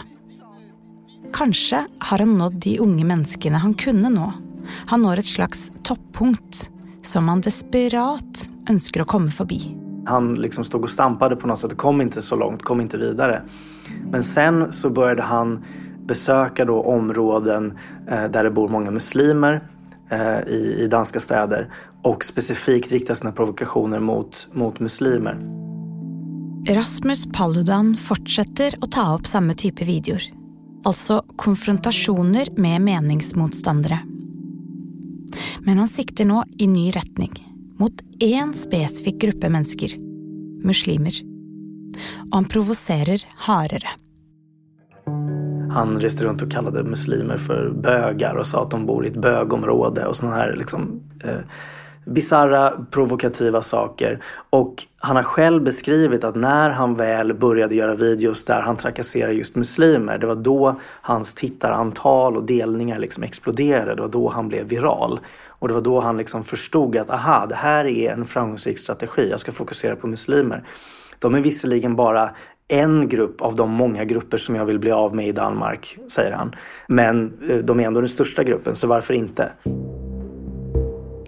Kanske 1.33 1.85
har 1.99 2.19
han 2.19 2.39
nått 2.39 2.63
de 2.63 2.79
unga 2.79 3.05
människorna 3.05 3.59
han 3.59 3.75
kunde 3.75 4.09
nå. 4.09 4.33
Han 4.87 5.03
når 5.03 5.17
ett 5.19 5.27
slags 5.27 5.73
toppunkt 5.83 6.71
som 7.03 7.29
han 7.29 7.41
desperat 7.41 8.51
önskar 8.71 9.01
att 9.01 9.07
komma 9.07 9.31
förbi. 9.31 9.77
Han 10.07 10.35
liksom 10.35 10.65
stod 10.65 10.83
och 10.83 10.91
stampade 10.91 11.37
på 11.37 11.47
något 11.47 11.59
sätt, 11.59 11.77
kom 11.77 12.01
inte 12.01 12.23
så 12.23 12.37
långt, 12.37 12.63
kom 12.63 12.81
inte 12.81 12.99
vidare. 12.99 13.43
Men 14.11 14.25
sen 14.25 14.73
så 14.73 14.91
började 14.91 15.23
han 15.23 15.65
besöka 16.07 16.65
då 16.65 16.83
områden 16.83 17.79
eh, 18.11 18.25
där 18.25 18.45
det 18.45 18.51
bor 18.51 18.69
många 18.69 18.91
muslimer 18.91 19.63
eh, 20.11 20.39
i, 20.39 20.77
i 20.79 20.87
danska 20.87 21.21
städer 21.21 21.73
och 22.03 22.25
specifikt 22.25 22.93
rikta 22.93 23.15
sina 23.15 23.33
provokationer 23.33 24.01
mot, 24.01 24.49
mot 24.53 24.81
muslimer. 24.81 25.39
Rasmus 26.69 27.27
Paludan 27.33 27.97
fortsätter 27.97 28.75
att 28.81 28.93
ta 28.93 29.15
upp 29.15 29.27
samma 29.27 29.55
typ 29.55 29.81
av 29.81 29.87
videor. 29.87 30.38
Alltså 30.85 31.23
konfrontationer 31.37 32.49
med 32.57 32.81
meningsmotståndare. 32.81 33.99
Men 35.61 35.79
han 35.79 35.89
siktar 35.89 36.25
nu 36.25 36.43
i 36.59 36.67
ny 36.67 36.91
riktning. 36.91 37.45
mot 37.79 37.93
en 38.21 38.55
specifik 38.55 39.21
grupp 39.21 39.43
människor, 39.43 39.99
muslimer. 40.65 41.15
Och 42.31 42.35
han 42.35 42.45
provocerar 42.45 43.25
harare. 43.37 43.89
Han 45.71 46.01
reste 46.01 46.25
runt 46.25 46.43
och 46.43 46.51
kallade 46.51 46.85
muslimer 46.85 47.37
för 47.37 47.71
bögar 47.71 48.35
och 48.35 48.47
sa 48.47 48.63
att 48.63 48.71
de 48.71 48.87
bor 48.87 49.07
i 49.07 49.09
ett 49.09 49.23
bögområde 49.23 50.07
och 50.07 50.17
sådana 50.17 50.37
här 50.37 50.57
liksom, 50.57 51.01
eh, 51.25 51.41
bisarra, 52.09 52.73
provokativa 52.91 53.63
saker. 53.63 54.19
Och 54.51 54.75
han 54.99 55.17
har 55.17 55.23
själv 55.23 55.63
beskrivit 55.63 56.25
att 56.25 56.37
när 56.37 56.71
han 56.71 56.95
väl 56.95 57.35
började 57.35 57.75
göra 57.75 57.95
videos 57.95 58.45
där 58.45 58.61
han 58.61 58.77
trakasserar 58.77 59.31
just 59.31 59.57
muslimer, 59.57 60.19
det 60.19 60.27
var 60.27 60.35
då 60.35 60.81
hans 60.83 61.35
tittarantal 61.35 62.37
och 62.37 62.45
delningar 62.45 62.99
liksom 62.99 63.23
exploderade. 63.23 63.95
Det 63.95 64.03
var 64.03 64.09
då 64.09 64.29
han 64.29 64.49
blev 64.49 64.69
viral. 64.69 65.21
Och 65.49 65.69
det 65.69 65.75
var 65.75 65.81
då 65.81 66.01
han 66.01 66.17
liksom 66.17 66.45
förstod 66.45 66.97
att 66.97 67.11
aha, 67.11 67.47
det 67.47 67.55
här 67.55 67.85
är 67.85 68.13
en 68.13 68.25
framgångsrik 68.25 68.79
strategi. 68.79 69.29
Jag 69.31 69.41
ska 69.41 69.53
fokusera 69.53 69.97
på 69.97 70.07
muslimer. 70.07 70.65
De 71.19 71.35
är 71.35 71.41
visserligen 71.41 71.97
bara 71.97 72.31
en 72.69 73.09
grupp 73.09 73.41
av 73.41 73.55
de 73.55 73.71
många 73.71 74.05
grupper 74.05 74.39
som 74.39 74.55
jag 74.55 74.65
vill 74.65 74.79
bli 74.79 74.91
av 74.91 75.15
med 75.15 75.29
i 75.29 75.33
Danmark, 75.33 75.99
säger 76.09 76.33
han. 76.33 76.55
Men 76.87 77.33
eh, 77.51 77.57
de 77.57 77.81
är 77.81 77.85
ändå 77.85 78.01
den 78.01 78.09
största 78.09 78.45
gruppen, 78.45 78.75
så 78.75 78.87
varför 78.87 79.15
inte? 79.15 79.53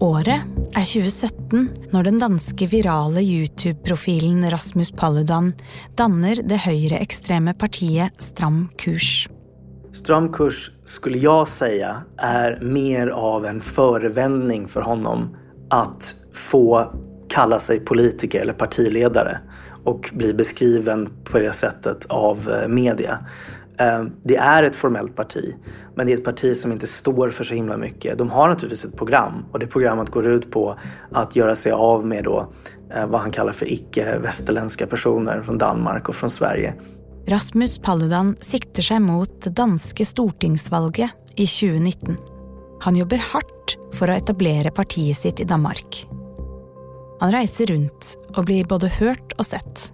Året 0.01 0.41
är 0.75 1.01
2017 1.01 1.69
när 1.89 2.03
den 2.03 2.19
danske 2.19 2.65
virale 2.65 3.21
YouTube-profilen 3.21 4.51
Rasmus 4.51 4.91
Paludan 4.91 5.53
danner 5.95 6.37
det 6.43 6.55
högerextrema 6.55 7.53
partiet 7.53 8.21
Stram 8.21 8.67
kurs. 8.77 9.29
Stram 9.91 10.31
kurs 10.31 10.71
skulle 10.85 11.17
jag 11.17 11.47
säga 11.47 12.03
är 12.17 12.59
mer 12.61 13.07
av 13.07 13.45
en 13.45 13.61
förevändning 13.61 14.67
för 14.67 14.81
honom 14.81 15.37
att 15.69 16.15
få 16.33 16.93
kalla 17.29 17.59
sig 17.59 17.79
politiker 17.79 18.41
eller 18.41 18.53
partiledare 18.53 19.37
och 19.83 20.09
bli 20.13 20.33
beskriven 20.33 21.09
på 21.23 21.39
det 21.39 21.53
sättet 21.53 22.05
av 22.05 22.51
eh, 22.51 22.67
media. 22.67 23.19
Ehm, 23.77 24.11
det 24.23 24.35
är 24.35 24.63
ett 24.63 24.75
formellt 24.75 25.15
parti, 25.15 25.55
men 25.95 26.05
det 26.05 26.13
är 26.13 26.17
ett 26.17 26.23
parti 26.23 26.55
som 26.55 26.71
inte 26.71 26.87
står 26.87 27.29
för 27.29 27.43
så 27.43 27.53
himla 27.53 27.77
mycket. 27.77 28.17
De 28.17 28.29
har 28.29 28.49
naturligtvis 28.49 28.85
ett 28.85 28.97
program 28.97 29.45
och 29.51 29.59
det 29.59 29.67
programmet 29.67 30.09
går 30.09 30.27
ut 30.27 30.51
på 30.51 30.75
att 31.11 31.35
göra 31.35 31.55
sig 31.55 31.71
av 31.71 32.05
med 32.05 32.23
då 32.23 32.53
eh, 32.95 33.05
vad 33.07 33.21
han 33.21 33.31
kallar 33.31 33.51
för 33.51 33.71
icke-västerländska 33.71 34.87
personer 34.87 35.41
från 35.41 35.57
Danmark 35.57 36.09
och 36.09 36.15
från 36.15 36.29
Sverige. 36.29 36.73
Rasmus 37.27 37.79
Paludan 37.79 38.35
siktar 38.39 38.83
sig 38.83 38.99
mot 38.99 39.41
det 39.41 39.49
danske 39.49 40.05
stortingsvalget 40.05 41.11
i 41.35 41.47
2019. 41.47 42.17
Han 42.79 42.95
jobbar 42.95 43.33
hårt 43.33 43.77
för 43.93 44.07
att 44.07 44.21
etablera 44.21 44.71
partiet 44.71 45.17
sitt 45.17 45.39
i 45.39 45.43
Danmark. 45.43 46.07
Han 47.19 47.31
reser 47.31 47.65
runt 47.65 48.17
och 48.35 48.45
blir 48.45 48.65
både 48.65 48.87
hört 48.87 49.33
och 49.37 49.45
sett. 49.45 49.91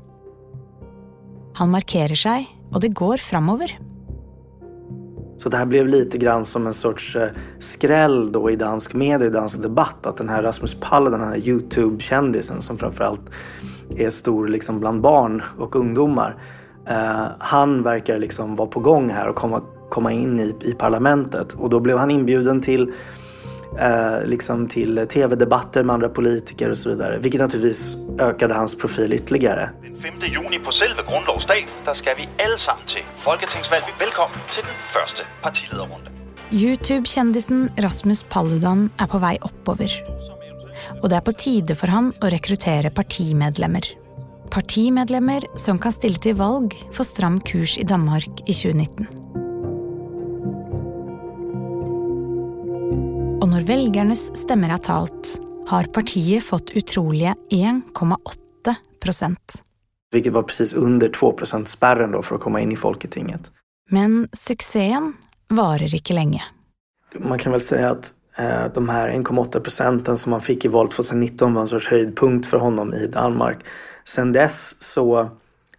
Han 1.57 1.71
markerar 1.71 2.15
sig 2.15 2.47
och 2.71 2.81
det 2.81 2.87
går 2.87 3.17
framåt. 3.17 3.61
Så 5.37 5.49
det 5.49 5.57
här 5.57 5.65
blev 5.65 5.87
lite 5.87 6.17
grann 6.17 6.45
som 6.45 6.67
en 6.67 6.73
sorts 6.73 7.15
eh, 7.15 7.29
skräll 7.59 8.31
då 8.31 8.51
i 8.51 8.55
dansk 8.55 8.93
media, 8.93 9.27
i 9.27 9.29
dansk 9.29 9.61
debatt. 9.61 10.05
Att 10.05 10.17
den 10.17 10.29
här 10.29 10.43
Rasmus 10.43 10.75
Paludan, 10.79 11.19
den 11.19 11.29
här 11.29 11.47
YouTube-kändisen 11.47 12.61
som 12.61 12.77
framförallt 12.77 13.21
är 13.95 14.09
stor 14.09 14.47
liksom 14.47 14.79
bland 14.79 15.01
barn 15.01 15.41
och 15.57 15.75
ungdomar. 15.75 16.35
Eh, 16.87 17.25
han 17.39 17.83
verkar 17.83 18.19
liksom 18.19 18.55
vara 18.55 18.67
på 18.67 18.79
gång 18.79 19.09
här 19.09 19.27
och 19.27 19.35
komma, 19.35 19.61
komma 19.89 20.11
in 20.11 20.39
i, 20.39 20.55
i 20.61 20.73
parlamentet. 20.73 21.53
Och 21.53 21.69
då 21.69 21.79
blev 21.79 21.97
han 21.97 22.11
inbjuden 22.11 22.61
till 22.61 22.93
eh, 23.79 24.25
liksom 24.25 24.67
till 24.67 25.07
tv-debatter 25.07 25.83
med 25.83 25.93
andra 25.93 26.09
politiker 26.09 26.69
och 26.69 26.77
så 26.77 26.89
vidare. 26.89 27.19
Vilket 27.19 27.41
naturligtvis 27.41 27.95
ökade 28.19 28.53
hans 28.53 28.77
profil 28.77 29.13
ytterligare. 29.13 29.69
5 30.01 30.13
juni 30.19 30.59
på 30.59 30.71
selve 30.71 31.03
grundlovsdag, 31.03 31.67
der 31.85 31.93
ska 31.93 32.13
vi 32.13 32.29
allesammen 32.43 32.85
till 32.87 33.03
folketingsvalg. 33.17 33.83
Välkommen 33.99 34.39
till 34.53 34.63
den 34.63 34.79
första 34.93 35.23
partiledarrundan. 35.41 36.13
Youtube-kändisen 36.51 37.71
Rasmus 37.77 38.23
Paludan 38.23 38.89
är 38.97 39.07
på 39.07 39.17
väg 39.17 39.37
oppover. 39.41 39.91
Og 41.03 41.09
det 41.09 41.15
är 41.15 41.21
på 41.21 41.31
tide 41.31 41.75
för 41.75 41.87
han 41.87 42.13
att 42.21 42.33
rekrytera 42.33 42.89
partimedlemmar. 42.89 43.81
Partimedlemmar 44.51 45.57
som 45.57 45.79
kan 45.79 45.91
ställa 45.91 46.15
till 46.15 46.35
val 46.35 46.69
for 46.93 47.03
stram 47.03 47.41
kurs 47.41 47.77
i 47.77 47.83
Danmark 47.83 48.49
i 48.49 48.53
2019. 48.53 49.05
Och 53.41 53.49
när 53.49 53.61
väljarnas 53.61 54.35
stemmer 54.35 54.73
er 54.73 54.77
talt 54.77 55.41
har 55.67 55.83
partiet 55.83 56.43
fått 56.43 56.71
otroliga 56.75 57.35
1,8 57.51 58.75
procent. 59.03 59.66
Vilket 60.17 60.33
var 60.33 60.43
precis 60.43 60.73
under 60.73 61.07
2 61.07 61.35
spärren 61.65 62.11
då 62.11 62.21
för 62.21 62.35
att 62.35 62.41
komma 62.41 62.61
in 62.61 62.71
i 62.71 62.75
Folketinget. 62.75 63.51
Men 63.89 64.29
succén 64.31 65.13
varar 65.47 65.95
inte 65.95 66.13
länge. 66.13 66.43
Man 67.19 67.39
kan 67.39 67.51
väl 67.51 67.61
säga 67.61 67.89
att 67.89 68.13
eh, 68.37 68.73
de 68.73 68.89
här 68.89 69.09
1,8 69.09 69.59
procenten 69.59 70.17
som 70.17 70.31
han 70.31 70.41
fick 70.41 70.65
i 70.65 70.67
valet 70.67 70.91
2019 70.91 71.53
var 71.53 71.61
en 71.61 71.67
sorts 71.67 71.87
höjdpunkt 71.87 72.45
för 72.45 72.57
honom 72.57 72.93
i 72.93 73.07
Danmark. 73.07 73.57
Sen 74.05 74.31
dess 74.31 74.81
så 74.81 75.29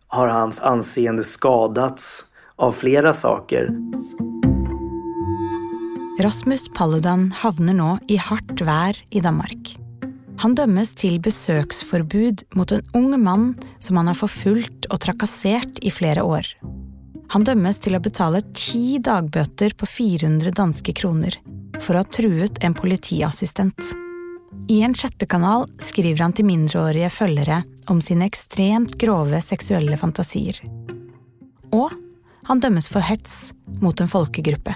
har 0.08 0.28
hans 0.28 0.60
anseende 0.60 1.24
skadats 1.24 2.24
av 2.56 2.72
flera 2.72 3.12
saker. 3.12 3.70
Rasmus 6.20 6.68
Paludan 6.78 7.32
havner 7.32 7.74
nå 7.74 7.98
i 8.08 8.16
hardt 8.16 8.60
vær 8.60 9.04
i 9.10 9.20
Danmark. 9.20 9.87
Han 10.38 10.54
dømmes 10.54 10.94
till 10.94 11.20
besöksförbud 11.20 12.42
mot 12.54 12.72
en 12.72 12.82
ung 12.94 13.22
man 13.22 13.58
som 13.78 13.96
han 13.96 14.06
har 14.06 14.14
förföljt 14.14 14.84
och 14.84 15.00
trakasserat 15.00 15.78
i 15.78 15.90
flera 15.90 16.24
år. 16.24 16.46
Han 17.28 17.44
dømmes 17.44 17.80
til 17.82 17.96
å 17.98 18.00
betale 18.00 18.44
ti 18.54 18.98
dagbøter 19.02 19.74
på 19.74 19.86
400 19.86 20.50
danska 20.50 20.92
kronor 20.92 21.34
för 21.80 21.94
att 21.94 22.06
ha 22.06 22.12
truet 22.12 22.64
en 22.64 22.74
politiassistent. 22.74 23.82
I 24.68 24.82
en 24.82 24.94
chattekanal 24.94 25.70
skriver 25.78 26.22
han 26.22 26.32
till 26.32 26.44
minderåriga 26.44 27.10
följare 27.10 27.62
om 27.86 28.00
sina 28.00 28.24
extremt 28.24 28.94
grova 28.94 29.40
sexuella 29.40 29.96
fantasier. 29.96 30.62
Och 31.70 31.90
han 32.42 32.60
döms 32.60 32.88
för 32.88 33.00
hets 33.00 33.54
mot 33.80 34.00
en 34.00 34.08
folkgrupp. 34.08 34.68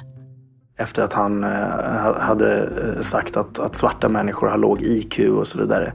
Efter 0.82 1.02
att 1.02 1.12
han 1.12 1.44
eh, 1.44 2.20
hade 2.20 2.62
eh, 2.62 3.00
sagt 3.00 3.36
att, 3.36 3.58
att 3.58 3.76
svarta 3.76 4.08
människor 4.08 4.46
har 4.46 4.58
låg 4.58 4.82
IQ 4.82 5.18
och 5.18 5.46
så 5.46 5.58
vidare. 5.58 5.92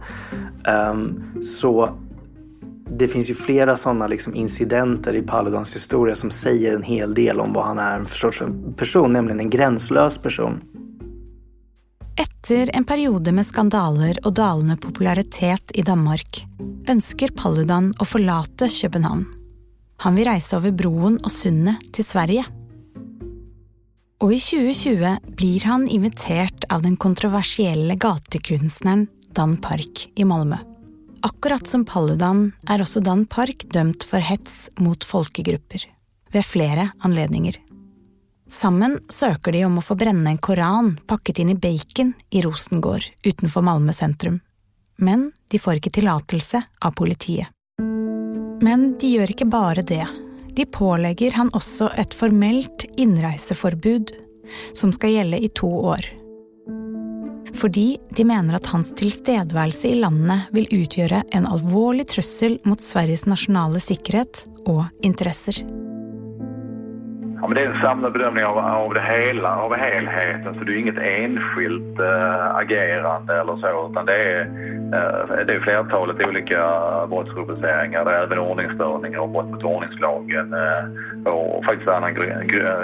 Um, 0.91 1.23
så 1.43 1.89
det 2.97 3.07
finns 3.07 3.29
ju 3.29 3.33
flera 3.33 3.75
sådana 3.75 4.07
liksom 4.07 4.35
incidenter 4.35 5.15
i 5.15 5.21
Paludans 5.21 5.75
historia 5.75 6.15
som 6.15 6.29
säger 6.29 6.75
en 6.75 6.83
hel 6.83 7.13
del 7.13 7.39
om 7.39 7.53
vad 7.53 7.65
han 7.65 7.79
är 7.79 8.03
för 8.03 8.17
sorts 8.17 8.43
person, 8.75 9.13
nämligen 9.13 9.39
en 9.39 9.49
gränslös 9.49 10.17
person. 10.17 10.61
Efter 12.19 12.69
en 12.73 12.83
period 12.83 13.33
med 13.33 13.45
skandaler 13.45 14.19
och 14.23 14.33
dalende 14.33 14.77
popularitet 14.77 15.71
i 15.73 15.81
Danmark 15.81 16.45
önskar 16.87 17.27
Paludan 17.27 17.93
att 17.99 18.07
forlate 18.07 18.69
København. 18.81 19.25
Han 19.97 20.15
vill 20.15 20.27
resa 20.27 20.55
över 20.55 20.71
bron 20.71 21.17
och 21.17 21.31
sundet 21.31 21.93
till 21.93 22.05
Sverige. 22.05 22.45
Och 24.19 24.33
i 24.33 24.39
2020 24.39 25.15
blir 25.35 25.63
han 25.65 25.87
invitert 25.87 26.63
av 26.69 26.81
den 26.81 26.97
kontroversiella 26.97 27.95
gatukonstnären 27.95 29.07
Dan 29.31 29.57
Park 29.57 30.11
i 30.15 30.25
Malmö. 30.25 30.57
Akkurat 31.21 31.67
som 31.67 31.85
Paludan 31.85 32.51
är 32.67 32.81
också 32.81 32.99
Dan 32.99 33.25
Park 33.25 33.65
dömd 33.69 34.03
för 34.03 34.17
hets 34.17 34.71
mot 34.75 35.03
folkegrupper 35.03 35.83
vid 36.31 36.45
flera 36.45 36.89
anledningar. 36.99 37.55
Sammen 38.47 38.99
söker 39.09 39.51
de 39.51 39.65
om 39.65 39.77
att 39.77 39.85
få 39.85 39.95
bränna 39.95 40.29
en 40.29 40.37
koran 40.37 40.99
pakket 41.07 41.39
in 41.39 41.49
i 41.49 41.55
bacon 41.55 42.13
i 42.29 42.41
Rosengård 42.41 43.03
utanför 43.23 43.61
Malmö 43.61 43.93
centrum. 43.93 44.39
Men 44.95 45.31
de 45.47 45.59
får 45.59 45.73
inte 45.73 45.89
tillåtelse 45.89 46.61
av 46.79 46.91
politiet. 46.91 47.47
Men 48.61 48.97
de 48.99 49.07
gör 49.07 49.31
inte 49.31 49.45
bara 49.45 49.81
det. 49.81 50.07
De 50.57 50.65
pålägger 50.65 51.31
han 51.31 51.49
också 51.53 51.91
ett 51.95 52.13
formellt 52.13 52.85
inreseförbud 52.97 54.11
som 54.73 54.93
ska 54.93 55.07
gälla 55.07 55.37
i 55.37 55.49
två 55.49 55.81
år. 55.81 56.05
Fordi 57.53 57.97
de 58.09 58.23
menar 58.23 58.53
att 58.53 58.65
hans 58.65 58.95
tilstedeværelse 58.95 59.87
i 59.87 59.95
landet 59.95 60.39
vill 60.51 60.67
utgöra 60.71 61.23
en 61.31 61.47
allvarlig 61.47 62.07
trussel 62.07 62.59
mot 62.63 62.81
Sveriges 62.81 63.25
nationella 63.25 63.79
säkerhet 63.79 64.45
och 64.65 64.83
intressen. 65.01 65.86
Ja, 67.41 67.47
men 67.47 67.55
det 67.55 67.61
är 67.61 67.69
en 67.69 67.81
samlad 67.81 68.13
bedömning 68.13 68.43
av, 68.45 68.57
av 68.57 68.93
det 68.93 69.01
hela, 69.01 69.55
av 69.55 69.75
helheten. 69.75 70.53
Så 70.53 70.63
det 70.63 70.71
är 70.71 70.77
inget 70.77 70.97
enskilt 70.97 71.99
äh, 71.99 72.55
agerande 72.55 73.33
eller 73.41 73.55
så, 73.57 73.89
utan 73.91 74.05
det 74.05 74.13
är, 74.13 74.41
äh, 74.41 75.45
det 75.45 75.53
är 75.53 75.59
flertalet 75.59 76.27
olika 76.27 76.59
brottsrubriceringar. 77.09 78.05
Det 78.05 78.11
är 78.11 78.23
även 78.23 78.39
ordningsstörningar 78.39 79.19
och 79.19 79.29
brott 79.29 79.49
mot 79.49 79.63
ordningslagen 79.63 80.53
äh, 80.53 81.33
och 81.33 81.65
faktiskt 81.65 81.89
annan 81.89 82.13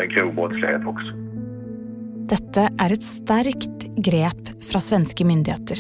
grov 0.10 0.34
brottslighet 0.36 0.82
också. 0.86 1.12
Detta 2.30 2.62
är 2.62 2.92
ett 2.92 3.04
starkt 3.04 3.96
grep 3.98 4.63
från 4.72 4.82
svenska 4.82 5.26
myndigheter. 5.26 5.78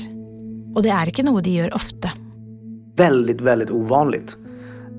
Och 0.75 0.83
det 0.83 0.89
är 0.89 1.05
inte 1.05 1.23
något 1.23 1.43
de 1.43 1.49
gör 1.49 1.75
ofta. 1.75 2.09
Väldigt, 2.97 3.41
väldigt 3.41 3.71
ovanligt 3.71 4.37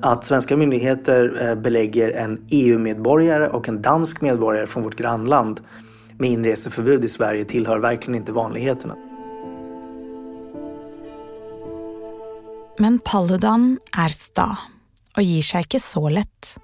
att 0.04 0.24
svenska 0.24 0.56
myndigheter 0.56 1.48
eh, 1.48 1.54
belägger 1.54 2.10
en 2.10 2.46
EU-medborgare 2.50 3.48
och 3.48 3.68
en 3.68 3.82
dansk 3.82 4.20
medborgare 4.20 4.66
från 4.66 4.82
vårt 4.82 4.96
grannland 4.96 5.60
med 6.18 6.30
inreseförbud 6.30 7.04
i 7.04 7.08
Sverige 7.08 7.44
tillhör 7.44 7.78
verkligen 7.78 8.14
inte 8.14 8.32
vanligheterna. 8.32 8.96
Men 12.78 12.98
Paludan 12.98 13.78
är 13.96 14.08
sta 14.08 14.58
och 15.16 15.22
ger 15.22 15.42
sig 15.42 15.60
inte 15.60 15.78
så 15.78 16.08
lätt. 16.08 16.60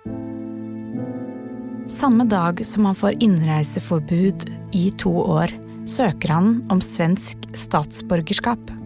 Samma 1.89 2.25
dag 2.25 2.67
som 2.67 2.85
han 2.85 2.95
får 2.95 3.23
inreseförbud 3.23 4.53
i 4.73 4.91
två 4.91 5.11
år 5.11 5.51
söker 5.87 6.29
han 6.29 6.67
om 6.71 6.81
svensk 6.81 7.39
statsborgerskap. 7.55 8.80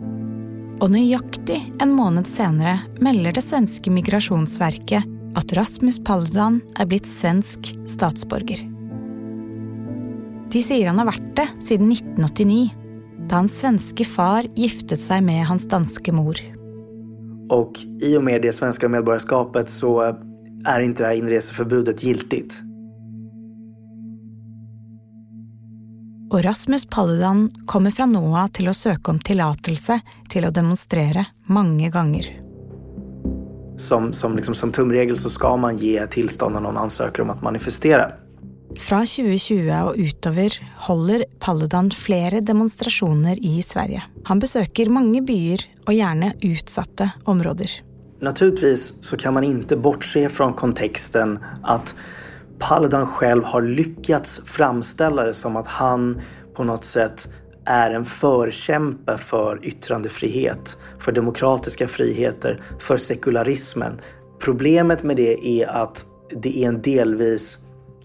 Och 0.81 0.91
nøyaktig 0.91 1.73
en 1.81 1.93
månad 1.93 2.27
senare 2.27 2.79
melder 3.01 3.33
det 3.33 3.43
svenska 3.43 3.91
migrationsverket 3.91 5.05
att 5.35 5.53
Rasmus 5.53 6.05
Paludan 6.05 6.61
är 6.77 6.87
blivit 6.87 7.07
svensk 7.07 7.75
statsborger. 7.85 8.71
De 10.53 10.63
säger 10.63 10.87
han 10.87 10.99
har 10.99 11.05
varit 11.05 11.37
det 11.37 11.49
sedan 11.61 11.93
1989, 11.93 12.69
då 13.29 13.37
hans 13.37 13.59
svenske 13.59 14.05
far 14.05 14.47
giftet 14.55 15.01
sig 15.01 15.21
med 15.21 15.47
hans 15.47 15.69
danske 15.69 16.13
mor. 16.13 16.37
Och 17.51 17.73
i 18.01 18.17
och 18.17 18.25
med 18.25 18.43
det 18.43 18.53
svenska 18.53 18.89
medborgarskapet 18.89 19.69
så 19.69 20.17
är 20.65 20.81
inte 20.81 21.03
det 21.03 21.07
här 21.07 21.15
inreseförbudet 21.15 22.05
giltigt. 22.05 22.65
Och 26.31 26.43
Rasmus 26.43 26.87
Paludan 26.87 27.51
kommer 27.67 27.91
från 27.91 28.13
nå 28.13 28.49
till 28.53 28.69
att 28.69 28.77
söka 28.77 29.11
om 29.11 29.19
tillåtelse 29.19 30.01
till 30.29 30.45
att 30.45 30.55
demonstrera 30.55 31.27
många 31.47 31.91
gånger. 31.91 32.41
Som, 33.77 34.13
som, 34.13 34.37
liksom, 34.37 34.55
som 34.55 34.73
tumregel 34.73 35.17
så 35.17 35.31
ska 35.31 35.57
man 35.57 35.77
ge 35.77 36.07
tillstånd 36.07 36.55
när 36.55 36.61
någon 36.61 36.77
ansöker 36.77 37.23
om 37.23 37.31
att 37.31 37.43
manifestera. 37.43 38.11
Från 38.77 39.07
2020 39.07 39.71
och 39.85 39.95
utöver 39.97 40.71
håller 40.77 41.25
Paludan 41.39 41.91
flera 41.91 42.41
demonstrationer 42.41 43.45
i 43.45 43.63
Sverige. 43.63 44.03
Han 44.25 44.39
besöker 44.39 44.89
många 44.89 45.23
byar 45.23 45.61
och 45.87 45.93
gärna 45.93 46.33
utsatta 46.41 47.11
områden. 47.25 47.67
Naturligtvis 48.21 48.95
så 49.01 49.17
kan 49.17 49.35
man 49.35 49.45
inte 49.45 49.77
bortse 49.77 50.29
från 50.29 50.53
kontexten 50.53 51.39
att 51.63 51.95
Paludan 52.59 53.07
själv 53.07 53.45
har 53.45 53.62
lyckats 53.62 54.40
framställa 54.45 55.25
det 55.25 55.35
som 55.35 55.57
att 55.57 55.67
han 55.67 56.21
på 56.55 56.64
något 56.64 56.85
sätt 56.85 57.29
är 57.64 57.90
en 57.90 58.05
förkämpe 58.05 59.19
för 59.19 59.64
yttrandefrihet, 59.64 60.79
för 60.99 61.12
demokratiska 61.12 61.88
friheter, 61.88 62.61
för 62.79 62.97
sekularismen. 62.97 64.01
Problemet 64.45 65.03
med 65.03 65.17
det 65.17 65.47
är 65.47 65.67
att 65.69 66.07
det 66.43 66.64
är 66.64 66.69
en 66.69 66.83
delvis 66.83 67.59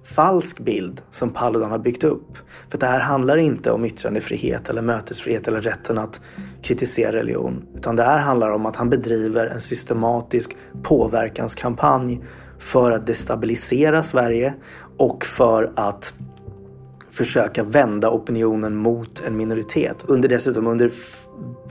falsk 0.03 0.59
bild 0.59 1.01
som 1.09 1.29
Paludan 1.29 1.71
har 1.71 1.79
byggt 1.79 2.03
upp. 2.03 2.37
För 2.69 2.77
det 2.77 2.85
här 2.85 2.99
handlar 2.99 3.37
inte 3.37 3.71
om 3.71 3.85
yttrandefrihet 3.85 4.69
eller 4.69 4.81
mötesfrihet 4.81 5.47
eller 5.47 5.61
rätten 5.61 5.97
att 5.97 6.21
kritisera 6.63 7.11
religion. 7.11 7.65
Utan 7.75 7.95
det 7.95 8.03
här 8.03 8.17
handlar 8.17 8.49
om 8.49 8.65
att 8.65 8.75
han 8.75 8.89
bedriver 8.89 9.45
en 9.45 9.59
systematisk 9.59 10.57
påverkanskampanj 10.83 12.23
för 12.59 12.91
att 12.91 13.07
destabilisera 13.07 14.03
Sverige 14.03 14.53
och 14.97 15.25
för 15.25 15.71
att 15.75 16.13
försöka 17.11 17.63
vända 17.63 18.09
opinionen 18.09 18.75
mot 18.75 19.21
en 19.27 19.37
minoritet. 19.37 20.05
Under 20.07 20.29
dessutom 20.29 20.67
under 20.67 20.91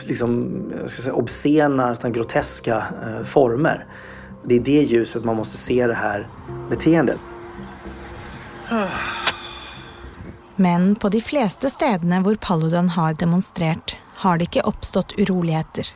liksom, 0.05 0.62
jag 0.81 0.90
ska 0.90 1.03
säga, 1.03 1.14
obscena, 1.14 1.94
groteska 2.12 2.83
eh, 3.03 3.22
former. 3.22 3.87
Det 4.44 4.55
är 4.55 4.61
det 4.61 4.83
ljuset 4.83 5.24
man 5.24 5.37
måste 5.37 5.57
se 5.57 5.87
det 5.87 5.94
här 5.94 6.29
beteendet. 6.70 7.18
Men 10.57 10.96
på 10.96 11.09
de 11.09 11.20
flesta 11.20 11.70
städerna 11.70 12.20
där 12.20 12.35
Paludan 12.35 12.88
har 12.88 13.14
demonstrerat 13.14 13.96
har 14.16 14.38
det 14.38 14.44
inte 14.44 14.61
uppstått 14.61 15.12
oroligheter. 15.18 15.87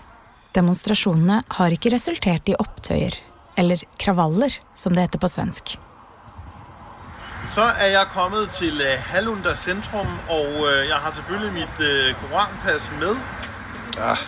Demonstrationerna 0.52 1.42
har 1.48 1.70
inte 1.70 1.88
resulterat 1.88 2.48
i 2.48 2.54
upptöjer, 2.54 3.14
eller 3.54 3.78
kravaller 3.96 4.52
som 4.74 4.94
det 4.94 5.00
heter 5.00 5.18
på 5.18 5.28
svensk. 5.28 5.78
Så 7.54 7.60
är 7.60 7.88
jag 7.88 8.12
kommit 8.12 8.52
till 8.52 8.80
uh, 8.80 8.98
Hallunda 8.98 9.56
centrum 9.56 10.06
och 10.28 10.66
uh, 10.66 10.70
jag 10.70 10.98
har 10.98 11.12
selvfølgelig 11.12 11.52
mitt 11.52 11.80
uh, 11.80 12.14
koranpass 12.20 12.82
med. 13.00 13.16
Ja. 13.96 14.18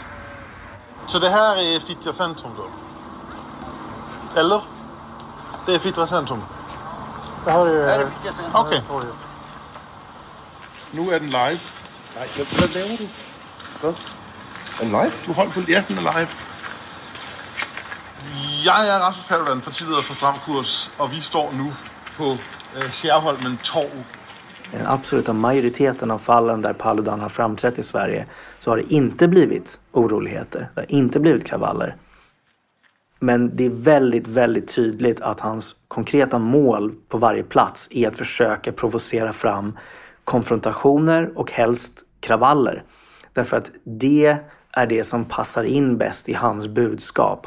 Så 1.07 1.19
det 1.19 1.31
här 1.31 1.57
är 1.57 1.81
Fittja 1.81 2.13
centrum 2.13 2.53
då? 2.57 2.71
Eller? 4.41 4.63
Det 5.67 5.75
är 5.75 5.79
Fittja 5.79 6.07
centrum? 6.07 6.43
Det 7.45 7.51
här 7.51 7.67
är... 7.67 7.89
Är 7.89 7.99
det 7.99 8.11
Fittja 8.11 8.33
centrum? 8.33 8.51
Okej. 8.55 8.83
Okay. 8.91 9.09
Nu 10.91 11.15
är 11.15 11.21
den 11.21 11.31
live. 11.31 11.61
Nej, 12.17 12.29
vad 12.37 12.75
laver 12.75 12.97
du? 12.97 13.09
Vad? 13.83 13.95
En 14.81 14.89
live? 14.89 15.13
Du 15.27 15.33
håller 15.33 15.51
på... 15.51 15.61
Ja, 15.67 15.83
den 15.89 15.99
är 15.99 16.03
live. 16.03 16.29
Jag 18.65 18.87
är 18.89 19.01
Rasmus 19.01 19.29
Paludan, 19.29 19.61
partiledare 19.61 20.03
för 20.03 20.15
Stram 20.15 20.35
Kurs 20.47 20.91
och 20.99 21.13
vi 21.13 21.21
står 21.21 21.53
nu 21.53 21.73
på 22.17 22.25
øh, 22.25 22.85
eh, 22.85 22.91
Skärholmen 22.91 23.59
torg. 23.65 24.05
I 24.73 24.77
den 24.77 24.87
absoluta 24.87 25.33
majoriteten 25.33 26.11
av 26.11 26.19
fallen 26.19 26.63
där 26.63 26.73
Paludan 26.73 27.21
har 27.21 27.29
framträtt 27.29 27.79
i 27.79 27.83
Sverige 27.83 28.27
så 28.59 28.71
har 28.71 28.77
det 28.77 28.93
inte 28.93 29.29
blivit 29.29 29.81
oroligheter. 29.93 30.71
Det 30.75 30.81
har 30.81 30.93
inte 30.93 31.21
blivit 31.21 31.47
kravaller. 31.47 31.97
Men 33.19 33.57
det 33.57 33.67
är 33.67 33.85
väldigt, 33.85 34.29
väldigt 34.29 34.75
tydligt 34.75 35.21
att 35.21 35.41
hans 35.41 35.75
konkreta 35.89 36.39
mål 36.39 36.93
på 37.09 37.19
varje 37.19 37.43
plats 37.43 37.89
är 37.91 38.09
att 38.09 38.19
försöka 38.19 38.73
provocera 38.73 39.33
fram 39.33 39.79
konfrontationer 40.25 41.39
och 41.39 41.53
helst 41.53 42.03
kravaller. 42.21 42.83
Därför 43.33 43.57
att 43.57 43.71
det 43.85 44.39
är 44.73 44.87
det 44.87 45.05
som 45.05 45.25
passar 45.25 45.65
in 45.65 45.99
bäst 45.99 46.29
i 46.29 46.33
hans 46.33 46.69
budskap. 46.69 47.47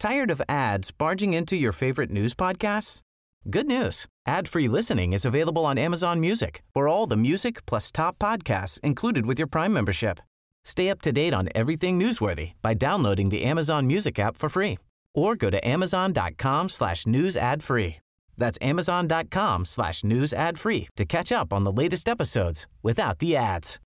Tired 0.00 0.30
of 0.30 0.40
ads 0.48 0.90
barging 0.90 1.34
into 1.34 1.56
your 1.56 1.72
favorite 1.72 2.08
news 2.08 2.32
podcasts? 2.34 3.02
Good 3.50 3.66
news. 3.66 4.06
Ad-free 4.26 4.66
listening 4.66 5.12
is 5.12 5.26
available 5.26 5.66
on 5.66 5.76
Amazon 5.76 6.20
Music 6.20 6.62
for 6.72 6.88
all 6.88 7.06
the 7.06 7.18
music 7.18 7.66
plus 7.66 7.90
top 7.92 8.18
podcasts 8.18 8.80
included 8.80 9.26
with 9.26 9.38
your 9.38 9.46
Prime 9.46 9.74
membership. 9.74 10.18
Stay 10.64 10.88
up 10.88 11.02
to 11.02 11.12
date 11.12 11.34
on 11.34 11.50
everything 11.54 11.98
newsworthy 12.00 12.52
by 12.62 12.72
downloading 12.72 13.28
the 13.28 13.44
Amazon 13.44 13.86
Music 13.86 14.18
app 14.18 14.38
for 14.38 14.48
free 14.48 14.78
or 15.14 15.36
go 15.36 15.50
to 15.50 15.68
amazon.com 15.68 16.70
slash 16.70 17.06
news 17.06 17.36
ad 17.36 17.62
free. 17.62 17.98
That's 18.38 18.56
amazon.com 18.62 19.66
slash 19.66 20.02
news 20.02 20.32
ad 20.32 20.56
free 20.56 20.88
to 20.96 21.04
catch 21.04 21.30
up 21.30 21.52
on 21.52 21.64
the 21.64 21.72
latest 21.72 22.08
episodes 22.08 22.66
without 22.82 23.18
the 23.18 23.36
ads. 23.36 23.78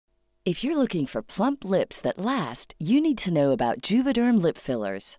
If 0.44 0.62
you're 0.62 0.76
looking 0.76 1.06
for 1.06 1.22
plump 1.22 1.64
lips 1.64 2.00
that 2.02 2.18
last, 2.18 2.76
you 2.78 3.00
need 3.00 3.18
to 3.18 3.32
know 3.32 3.50
about 3.50 3.80
Juvederm 3.80 4.40
lip 4.40 4.56
fillers. 4.58 5.18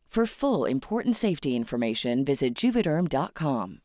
For 0.15 0.25
full 0.25 0.71
important 0.71 1.17
safety 1.17 1.49
information, 1.49 2.25
visit 2.25 2.63
juvederm.com. 2.63 3.77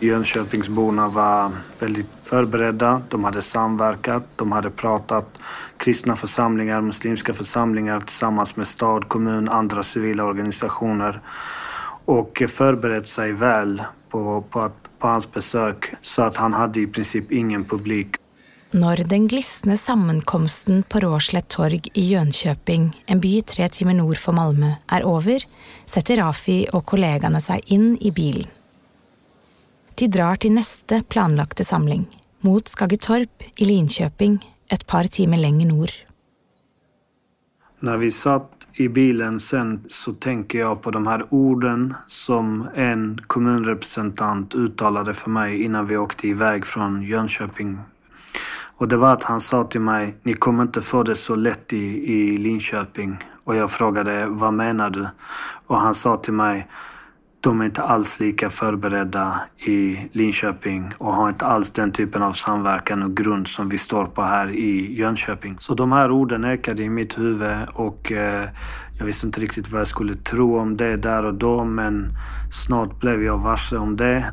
Jönköpingsborna 0.00 1.08
var 1.08 1.52
väldigt 1.78 2.06
förberedda. 2.22 3.02
De 3.08 3.24
hade 3.24 3.42
samverkat. 3.42 4.24
De 4.36 4.52
hade 4.52 4.70
pratat 4.70 5.38
kristna 5.76 6.16
församlingar, 6.16 6.80
muslimska 6.80 7.34
församlingar 7.34 8.00
tillsammans 8.00 8.56
med 8.56 8.66
stad, 8.66 9.08
kommun, 9.08 9.48
andra 9.48 9.82
civila 9.82 10.24
organisationer 10.24 11.20
och 12.04 12.42
förberett 12.48 13.08
sig 13.08 13.32
väl 13.32 13.82
på, 14.08 14.44
på, 14.50 14.60
att, 14.60 14.90
på 14.98 15.08
hans 15.08 15.32
besök 15.32 15.94
så 16.02 16.22
att 16.22 16.36
han 16.36 16.54
hade 16.54 16.80
i 16.80 16.86
princip 16.86 17.32
ingen 17.32 17.64
publik. 17.64 18.16
Når 18.76 19.06
den 19.08 19.24
glisne 19.24 19.72
sammenkomsten 19.80 20.82
på 20.92 21.00
Råslett 21.00 21.48
torg 21.48 21.86
i 21.94 22.02
Jönköping, 22.10 22.90
en 23.06 23.20
by 23.20 23.40
tre 23.40 23.68
timer 23.72 23.96
nord 23.96 24.18
for 24.20 24.36
Malmö, 24.36 24.74
er 24.92 25.06
over, 25.08 25.46
setter 25.88 26.20
Rafi 26.20 26.58
og 26.76 26.84
kollegaene 26.90 27.40
seg 27.40 27.64
inn 27.72 27.94
i 28.04 28.12
bilen. 28.12 28.50
De 29.96 30.10
drar 30.12 30.36
til 30.36 30.52
neste 30.58 31.00
planlagte 31.08 31.64
samling, 31.64 32.04
mot 32.44 32.68
Skaggetorp 32.68 33.46
i 33.56 33.64
Linköping, 33.64 34.36
ett 34.68 34.86
par 34.86 35.08
timer 35.08 35.38
längre 35.38 35.68
nord. 35.68 35.92
När 37.80 37.96
vi 37.96 38.10
satt 38.10 38.66
i 38.72 38.88
bilen 38.88 39.40
sen 39.40 39.84
så 39.88 40.12
tänker 40.12 40.58
jag 40.58 40.82
på 40.82 40.90
de 40.90 41.06
här 41.06 41.34
orden 41.34 41.94
som 42.06 42.68
en 42.74 43.20
kommunrepresentant 43.26 44.54
uttalade 44.54 45.14
för 45.14 45.30
mig 45.30 45.62
innan 45.62 45.86
vi 45.86 45.96
åkte 45.96 46.28
iväg 46.28 46.66
från 46.66 47.02
Jönköping. 47.02 47.78
Och 48.78 48.88
det 48.88 48.96
var 48.96 49.12
att 49.12 49.24
han 49.24 49.40
sa 49.40 49.64
till 49.64 49.80
mig, 49.80 50.16
ni 50.22 50.34
kommer 50.34 50.62
inte 50.62 50.82
få 50.82 51.02
det 51.02 51.16
så 51.16 51.34
lätt 51.34 51.72
i, 51.72 52.12
i 52.12 52.36
Linköping. 52.36 53.18
Och 53.44 53.56
jag 53.56 53.70
frågade, 53.70 54.26
vad 54.26 54.54
menar 54.54 54.90
du? 54.90 55.06
Och 55.66 55.80
han 55.80 55.94
sa 55.94 56.16
till 56.16 56.32
mig, 56.32 56.68
de 57.40 57.60
är 57.60 57.64
inte 57.64 57.82
alls 57.82 58.20
lika 58.20 58.50
förberedda 58.50 59.40
i 59.56 59.98
Linköping 60.12 60.92
och 60.98 61.14
har 61.14 61.28
inte 61.28 61.46
alls 61.46 61.70
den 61.70 61.92
typen 61.92 62.22
av 62.22 62.32
samverkan 62.32 63.02
och 63.02 63.16
grund 63.16 63.48
som 63.48 63.68
vi 63.68 63.78
står 63.78 64.06
på 64.06 64.22
här 64.22 64.50
i 64.50 64.94
Jönköping. 64.98 65.56
Så 65.58 65.74
de 65.74 65.92
här 65.92 66.10
orden 66.10 66.44
ekade 66.44 66.82
i 66.82 66.88
mitt 66.88 67.18
huvud 67.18 67.56
och 67.72 68.12
eh, 68.12 68.48
jag 68.98 69.06
visste 69.06 69.26
inte 69.26 69.40
riktigt 69.40 69.70
vad 69.70 69.80
jag 69.80 69.88
skulle 69.88 70.14
tro 70.14 70.58
om 70.58 70.76
det 70.76 70.96
där 70.96 71.24
och 71.24 71.34
då 71.34 71.64
men 71.64 72.08
snart 72.52 73.00
blev 73.00 73.22
jag 73.22 73.38
varse 73.38 73.76
om 73.76 73.96
det. 73.96 74.30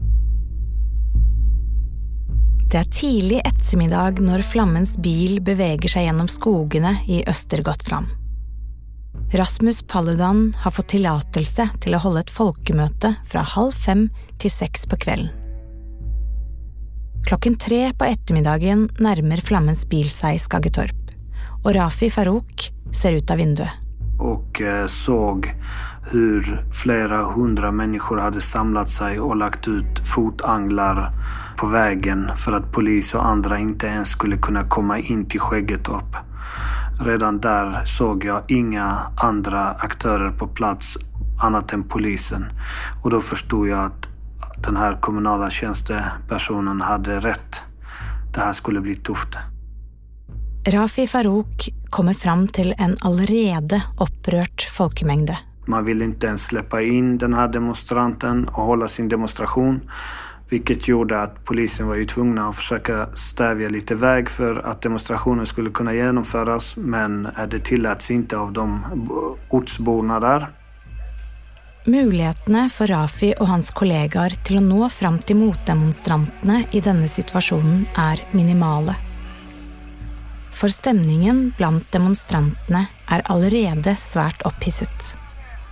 Det 2.73 2.79
är 2.79 2.83
tidig 2.83 3.41
ettermiddag 3.45 4.19
när 4.19 4.41
Flammens 4.41 4.97
bil 4.97 5.41
beveger 5.41 5.89
sig 5.89 6.03
genom 6.03 6.27
skogarna 6.27 6.95
i 7.07 7.25
Östergötland. 7.27 8.05
Rasmus 9.33 9.83
Paludan 9.83 10.53
har 10.63 10.71
fått 10.71 10.87
tillatelse 10.87 11.69
till 11.81 11.93
att 11.93 12.03
hålla 12.03 12.19
ett 12.19 12.29
folkemøte 12.29 13.15
från 13.25 13.43
halv 13.43 13.71
fem 13.71 14.09
till 14.39 14.51
sex 14.51 14.85
på 14.85 14.95
kvällen. 14.95 15.27
Klockan 17.27 17.55
tre 17.55 17.93
på 17.93 18.05
eftermiddagen 18.05 18.89
närmar 18.99 19.37
Flammens 19.37 19.89
bil 19.89 20.09
sig 20.09 20.39
Skaggetorp, 20.39 21.11
Och 21.63 21.73
Rafi 21.73 22.09
Farouk 22.09 22.71
ser 22.91 23.11
ut 23.13 23.31
av 23.31 23.37
vinduet. 23.37 23.69
och 24.19 24.61
eh, 24.61 24.87
såg 24.87 25.55
hur 26.11 26.65
flera 26.73 27.33
hundra 27.33 27.71
människor 27.71 28.17
hade 28.17 28.41
samlat 28.41 28.89
sig 28.89 29.19
och 29.19 29.35
lagt 29.35 29.67
ut 29.67 29.99
fotanglar 30.15 31.13
på 31.57 31.67
vägen 31.67 32.31
för 32.37 32.51
att 32.53 32.71
polis 32.71 33.15
och 33.15 33.25
andra 33.25 33.59
inte 33.59 33.87
ens 33.87 34.09
skulle 34.09 34.37
kunna 34.37 34.63
komma 34.63 34.99
in 34.99 35.25
till 35.25 35.39
Skäggetorp. 35.39 36.15
Redan 36.99 37.39
där 37.39 37.85
såg 37.85 38.25
jag 38.25 38.43
inga 38.47 38.99
andra 39.17 39.69
aktörer 39.69 40.31
på 40.31 40.47
plats 40.47 40.97
annat 41.41 41.73
än 41.73 41.83
polisen. 41.83 42.45
Och 43.03 43.09
då 43.09 43.21
förstod 43.21 43.67
jag 43.67 43.79
att 43.79 44.07
den 44.63 44.77
här 44.77 44.97
kommunala 45.01 45.49
tjänstepersonen 45.49 46.81
hade 46.81 47.19
rätt. 47.19 47.61
Det 48.33 48.39
här 48.39 48.53
skulle 48.53 48.81
bli 48.81 48.95
tufft. 48.95 49.37
Rafi 50.67 51.07
Farouk 51.07 51.69
kommer 51.89 52.13
fram 52.13 52.47
til 52.47 52.73
en 52.77 52.95
allerede 53.01 53.81
opprørt 53.97 54.69
folkemengde. 54.71 55.37
Man 55.65 55.85
ville 55.85 56.05
inte 56.05 56.27
ens 56.27 56.45
släppa 56.45 56.81
in 56.81 57.17
den 57.17 57.33
här 57.33 57.47
demonstranten 57.47 58.47
och 58.47 58.63
hålla 58.63 58.87
sin 58.87 59.09
demonstration. 59.09 59.81
Vilket 60.53 60.87
gjorde 60.87 61.21
att 61.21 61.45
polisen 61.45 61.87
var 61.87 61.95
ju 61.95 62.05
tvungna 62.05 62.49
att 62.49 62.55
försöka 62.55 63.07
stävja 63.13 63.69
lite 63.69 63.95
väg 63.95 64.29
för 64.29 64.55
att 64.55 64.81
demonstrationen 64.81 65.45
skulle 65.45 65.69
kunna 65.69 65.93
genomföras. 65.93 66.75
Men 66.75 67.25
eh, 67.25 67.47
det 67.47 67.59
tilläts 67.59 68.11
inte 68.11 68.37
av 68.37 68.53
de 68.53 68.85
ortsborna 69.49 70.19
där. 70.19 70.47
Mulighetene 71.85 72.69
for 72.69 72.87
Rafi 72.87 73.33
og 73.39 73.47
hans 73.47 73.71
kollegaer 73.71 74.37
til 74.45 74.61
å 74.61 74.63
nå 74.67 74.89
fram 74.93 75.17
til 75.19 75.41
motdemonstrantene 75.41 76.61
i 76.71 76.85
denne 76.85 77.09
situasjonen 77.09 77.87
er 77.97 78.21
minimale. 78.31 78.93
For 80.53 80.69
stemningen 80.69 81.47
blant 81.57 81.89
demonstrantene 81.91 82.85
er 83.09 83.25
allerede 83.25 83.97
svært 83.97 84.45
opphisset. 84.45 85.17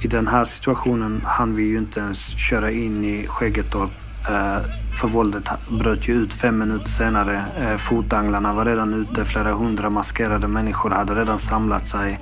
I 0.02 0.08
den 0.08 0.28
här 0.28 0.46
situationen 0.46 1.22
hann 1.26 1.56
vi 1.56 1.64
ju 1.64 1.78
inte 1.78 2.00
ens 2.00 2.28
köra 2.50 2.72
in 2.72 3.04
i 3.06 3.28
Skäggetorp 3.28 4.11
Eh, 4.30 4.58
för 4.94 5.08
våldet 5.08 5.50
bröt 5.80 6.08
ju 6.08 6.14
ut 6.14 6.34
fem 6.34 6.60
minuter 6.60 6.88
senare. 6.88 7.46
Eh, 7.60 7.78
fotanglarna 7.78 8.54
var 8.54 8.66
redan 8.66 8.94
ute, 8.94 9.26
flera 9.26 9.54
hundra 9.54 9.90
maskerade 9.90 10.48
människor 10.48 10.90
hade 10.90 11.16
redan 11.16 11.40
samlat 11.40 11.88
sig 11.88 12.20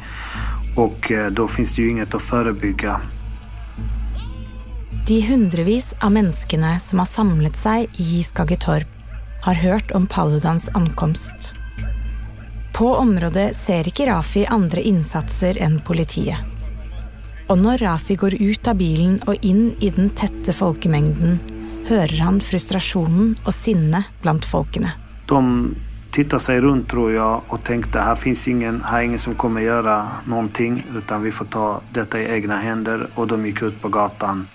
och 0.76 1.12
eh, 1.12 1.32
då 1.32 1.48
finns 1.48 1.76
det 1.76 1.82
ju 1.82 1.90
inget 1.90 2.16
att 2.16 2.22
förebygga. 2.22 3.02
De 5.08 5.22
hundrevis 5.22 5.94
av 6.02 6.12
människorna 6.12 6.80
som 6.80 7.00
har 7.00 7.06
samlat 7.06 7.56
sig 7.56 7.90
i 7.98 8.24
Skaggetorp, 8.24 8.88
har 9.42 9.54
hört 9.54 9.92
om 9.92 10.08
Paludans 10.08 10.70
ankomst. 10.74 11.56
På 12.74 12.96
området 12.96 13.56
ser 13.56 13.88
inte 13.88 14.06
Rafi 14.06 14.46
andra 14.46 14.80
insatser 14.80 15.58
än 15.62 15.80
politiet. 15.80 16.38
Och 17.48 17.58
när 17.58 17.78
Rafi 17.78 18.16
går 18.16 18.34
ut 18.34 18.68
av 18.68 18.76
bilen 18.76 19.20
och 19.26 19.36
in 19.42 19.76
i 19.80 19.90
den 19.90 20.10
täta 20.10 20.54
folkmängden 20.54 21.40
hører 21.90 22.22
han 22.22 22.40
frustrasjonen 22.42 23.36
og 23.46 23.54
sinnet 23.56 24.10
blant 24.22 24.46
folkene. 24.46 24.94
De 25.28 25.76
tittade 26.12 26.44
sig 26.44 26.62
runt 26.62 26.90
tror 26.90 27.14
jag 27.14 27.42
och 27.48 27.64
tänkte 27.64 28.00
här 28.00 28.16
finns 28.16 28.48
ingen, 28.48 28.84
här 28.84 29.00
är 29.00 29.04
ingen 29.04 29.20
som 29.20 29.36
kommer 29.36 29.62
göra 29.62 30.08
någonting 30.26 30.86
utan 30.96 31.22
vi 31.22 31.32
får 31.32 31.46
ta 31.46 31.82
detta 31.94 32.20
i 32.20 32.26
egna 32.26 32.58
händer 32.58 33.08
och 33.16 33.28
de 33.28 33.46
gick 33.46 33.62
ut 33.62 33.82
på 33.82 33.90
gatan. 33.90 34.48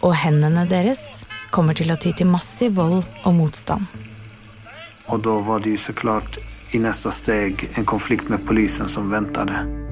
Og 0.00 0.14
hendene 0.14 0.62
deres 0.70 1.24
kommer 1.50 1.74
til 1.74 1.90
å 1.90 1.96
ty 1.96 2.12
til 2.12 2.28
massiv 2.30 2.76
vold 2.76 3.04
og 3.24 3.34
motstand. 3.34 3.84
Och 5.06 5.20
då 5.20 5.40
var 5.40 5.60
det 5.60 5.70
ju 5.70 5.76
såklart 5.76 6.38
i 6.70 6.78
nästa 6.78 7.10
steg 7.10 7.70
en 7.74 7.84
konflikt 7.84 8.28
med 8.28 8.46
polisen 8.46 8.88
som 8.88 9.10
väntade. 9.10 9.87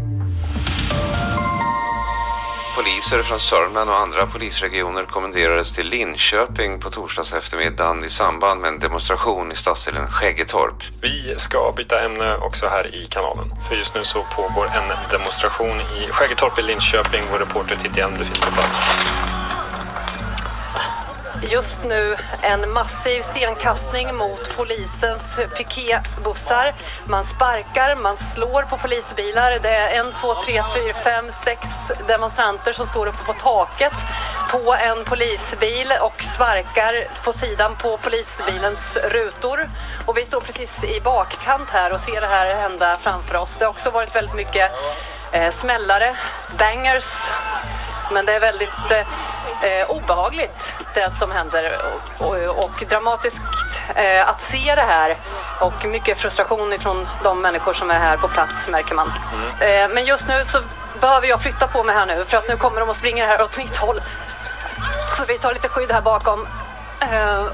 Poliser 2.77 3.23
från 3.23 3.41
Sörmland 3.41 3.91
och 3.91 3.99
andra 3.99 4.27
polisregioner 4.27 5.05
kommenderades 5.05 5.73
till 5.73 5.89
Linköping 5.89 6.81
på 6.81 6.91
torsdags 6.91 7.33
eftermiddagen 7.33 8.05
i 8.05 8.11
samband 8.11 8.61
med 8.61 8.69
en 8.69 8.79
demonstration 8.79 9.53
i 9.53 9.57
stadsdelen 9.57 10.07
Skäggetorp. 10.07 10.83
Vi 11.01 11.35
ska 11.37 11.73
byta 11.77 12.05
ämne 12.05 12.37
också 12.37 12.67
här 12.67 12.95
i 12.95 13.07
kanalen. 13.07 13.49
För 13.69 13.77
just 13.77 13.95
nu 13.95 14.05
så 14.05 14.23
pågår 14.37 14.67
en 14.67 15.11
demonstration 15.11 15.81
i 15.81 16.09
Skäggetorp 16.11 16.59
i 16.59 16.63
Linköping. 16.63 17.23
Vår 17.31 17.39
reporter 17.39 17.77
Titti 17.77 18.01
Elmle 18.01 18.25
finns 18.25 18.41
på 18.41 18.51
plats 18.51 18.89
just 21.43 21.85
nu 21.85 22.17
en 22.43 22.71
massiv 22.71 23.23
stenkastning 23.23 24.15
mot 24.15 24.57
polisens 24.57 25.41
piketbussar. 25.57 26.75
Man 27.07 27.25
sparkar, 27.25 27.97
man 27.97 28.17
slår 28.17 28.63
på 28.63 28.79
polisbilar. 28.79 29.59
Det 29.63 29.77
är 29.77 30.01
en, 30.01 30.13
två, 30.15 30.35
tre, 30.35 30.63
fyra, 30.75 30.95
fem, 30.95 31.33
sex 31.45 31.69
demonstranter 32.09 32.73
som 32.73 32.87
står 32.87 33.07
uppe 33.07 33.25
på 33.27 33.33
taket 33.33 33.93
på 34.51 34.75
en 34.75 35.05
polisbil 35.05 35.93
och 36.03 36.23
sparkar 36.23 37.09
på 37.25 37.33
sidan 37.33 37.77
på 37.77 37.97
polisbilens 37.97 38.97
rutor. 38.97 39.71
Och 40.07 40.17
vi 40.17 40.27
står 40.27 40.41
precis 40.41 40.85
i 40.85 41.01
bakkant 41.01 41.71
här 41.71 41.93
och 41.93 42.01
ser 42.01 42.21
det 42.21 42.27
här 42.27 42.57
hända 42.57 42.99
framför 43.03 43.37
oss. 43.37 43.57
Det 43.59 43.65
har 43.65 43.71
också 43.71 43.91
varit 43.91 44.15
väldigt 44.15 44.35
mycket 44.35 44.71
eh, 45.33 45.51
smällare, 45.51 46.17
bangers, 46.59 47.31
men 48.11 48.27
det 48.27 48.33
är 48.33 48.41
väldigt 48.41 48.91
eh, 49.61 49.91
obehagligt 49.91 50.79
det 50.95 51.11
som 51.11 51.31
händer 51.31 51.81
och, 52.19 52.27
och, 52.27 52.65
och 52.65 52.85
dramatiskt 52.89 53.43
eh, 53.95 54.29
att 54.29 54.43
se 54.43 54.75
det 54.75 54.83
här 54.83 55.17
och 55.61 55.85
mycket 55.85 56.19
frustration 56.19 56.73
ifrån 56.73 57.09
de 57.23 57.41
människor 57.41 57.73
som 57.73 57.91
är 57.91 57.99
här 57.99 58.17
på 58.17 58.29
plats 58.29 58.69
märker 58.69 58.95
man. 58.95 59.13
Eh, 59.61 59.89
men 59.89 60.05
just 60.05 60.29
nu 60.29 60.45
så 60.45 60.59
behöver 61.01 61.27
jag 61.27 61.41
flytta 61.41 61.67
på 61.67 61.85
mig 61.85 61.95
här 61.95 62.07
nu 62.07 62.25
för 62.25 62.37
att 62.37 62.49
nu 62.49 62.57
kommer 62.57 62.81
de 62.81 62.89
och 62.89 62.97
springer 62.97 63.27
här 63.27 63.43
åt 63.43 63.57
mitt 63.57 63.77
håll. 63.77 64.01
Så 65.17 65.25
vi 65.25 65.39
tar 65.39 65.55
lite 65.55 65.69
skydd 65.69 65.93
här 65.93 66.03
bakom. 66.03 66.49
Eh, 67.01 67.47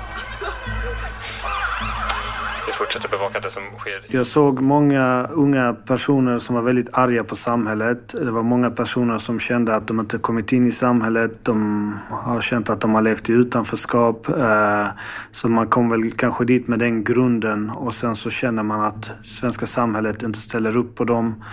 vi 2.72 2.76
fortsätter 2.76 3.08
bevaka 3.08 3.40
det 3.40 3.50
som 3.50 3.62
sker. 3.78 4.04
Jag 4.08 4.26
såg 4.26 4.60
många 4.60 5.26
unga 5.30 5.74
personer 5.74 6.38
som 6.38 6.54
var 6.54 6.62
väldigt 6.62 6.88
arga 6.92 7.24
på 7.24 7.36
samhället. 7.36 8.08
Det 8.08 8.30
var 8.30 8.42
många 8.42 8.70
personer 8.70 9.18
som 9.18 9.40
kände 9.40 9.76
att 9.76 9.86
de 9.86 10.00
inte 10.00 10.18
kommit 10.18 10.52
in 10.52 10.66
i 10.66 10.72
samhället. 10.72 11.44
De 11.44 11.94
har 12.10 12.40
känt 12.40 12.70
att 12.70 12.80
de 12.80 12.94
har 12.94 13.02
levt 13.02 13.30
i 13.30 13.32
utanförskap. 13.32 14.28
Eh, 14.28 14.86
så 15.32 15.48
man 15.48 15.66
kom 15.66 15.88
väl 15.88 16.10
kanske 16.10 16.44
dit 16.44 16.68
med 16.68 16.78
den 16.78 17.04
grunden 17.04 17.70
och 17.70 17.94
sen 17.94 18.16
så 18.16 18.30
känner 18.30 18.62
man 18.62 18.84
att 18.84 19.10
svenska 19.24 19.66
samhället 19.66 20.22
inte 20.22 20.38
ställer 20.38 20.76
upp 20.76 20.94
på 20.94 21.04
dem. 21.04 21.44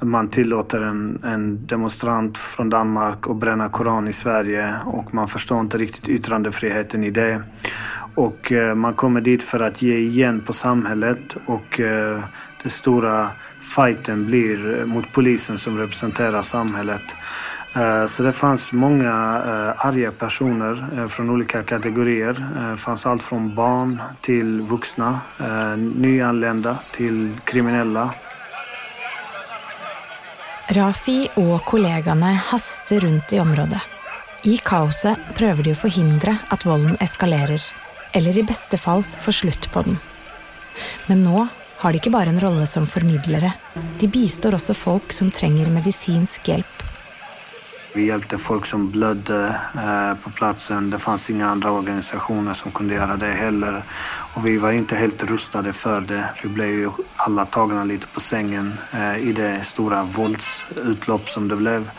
Man 0.00 0.28
tillåter 0.28 0.80
en, 0.80 1.18
en 1.24 1.66
demonstrant 1.66 2.38
från 2.38 2.70
Danmark 2.70 3.30
att 3.30 3.36
bränna 3.36 3.68
Koran 3.68 4.08
i 4.08 4.12
Sverige 4.12 4.74
och 4.84 5.14
man 5.14 5.28
förstår 5.28 5.60
inte 5.60 5.78
riktigt 5.78 6.08
yttrandefriheten 6.08 7.04
i 7.04 7.10
det. 7.10 7.42
Och 8.16 8.52
eh, 8.52 8.74
man 8.74 8.94
kommer 8.94 9.20
dit 9.20 9.42
för 9.42 9.60
att 9.60 9.82
ge 9.82 9.96
igen 9.96 10.40
på 10.40 10.52
samhället 10.52 11.36
och 11.46 11.80
eh, 11.80 12.20
den 12.62 12.70
stora 12.70 13.30
fighten 13.60 14.26
blir 14.26 14.78
eh, 14.78 14.86
mot 14.86 15.12
polisen 15.12 15.58
som 15.58 15.78
representerar 15.78 16.42
samhället. 16.42 17.02
Så 18.08 18.22
det 18.22 18.32
fanns 18.32 18.72
många 18.72 19.12
arga 19.76 20.12
personer 20.12 21.08
från 21.08 21.30
olika 21.30 21.62
kategorier. 21.62 22.46
Det 22.70 22.76
fanns 22.76 23.06
allt 23.06 23.22
från 23.22 23.54
barn 23.54 24.02
till 24.20 24.60
vuxna, 24.60 25.20
nyanlända 25.76 26.78
till 26.92 27.32
kriminella. 27.44 28.10
Rafi 30.68 31.28
och 31.34 31.64
kollegorna 31.64 32.32
hastar 32.32 33.00
runt 33.00 33.32
i 33.32 33.40
området. 33.40 33.82
I 34.46 34.58
kaoset 34.58 35.18
försöker 35.34 35.62
de 35.62 35.72
å 35.72 35.74
forhindre 35.74 36.36
at 36.48 36.64
volden 36.66 36.96
eskalerer, 37.00 37.62
eller 38.12 38.38
i 38.38 38.46
beste 38.46 38.78
fall 38.78 39.04
få 39.20 39.32
slutt 39.32 39.70
på 39.72 39.82
den. 39.82 39.98
Men 41.06 41.24
nå 41.24 41.46
har 41.78 41.92
de 41.92 42.00
ikke 42.00 42.14
bare 42.14 42.32
en 42.32 42.40
rolle 42.40 42.66
som 42.66 42.86
formidlere, 42.88 43.52
de 44.00 44.08
bistår 44.08 44.56
også 44.56 44.74
folk 44.74 45.12
som 45.12 45.30
trenger 45.30 45.70
medisinsk 45.72 46.48
hjelp. 46.48 46.76
Vi 47.96 48.06
hjälpte 48.06 48.38
folk 48.38 48.66
som 48.66 48.90
blödde 48.90 49.56
eh, 49.74 50.14
på 50.24 50.30
platsen. 50.30 50.90
Det 50.90 50.98
fanns 50.98 51.30
inga 51.30 51.48
andra 51.48 51.70
organisationer 51.70 52.54
som 52.54 52.70
kunde 52.70 52.94
göra 52.94 53.16
det 53.16 53.32
heller. 53.32 53.82
Och 54.34 54.46
vi 54.46 54.58
var 54.58 54.72
inte 54.72 54.96
helt 54.96 55.22
rustade 55.22 55.72
för 55.72 56.00
det. 56.00 56.28
Vi 56.42 56.48
blev 56.48 56.68
ju 56.68 56.90
alla 57.16 57.44
tagna 57.44 57.84
lite 57.84 58.06
på 58.06 58.20
sängen 58.20 58.74
eh, 58.92 59.16
i 59.18 59.32
det 59.32 59.64
stora 59.64 60.02
våldsutlopp 60.02 61.28
som 61.28 61.48
det 61.48 61.56
blev. 61.56 61.90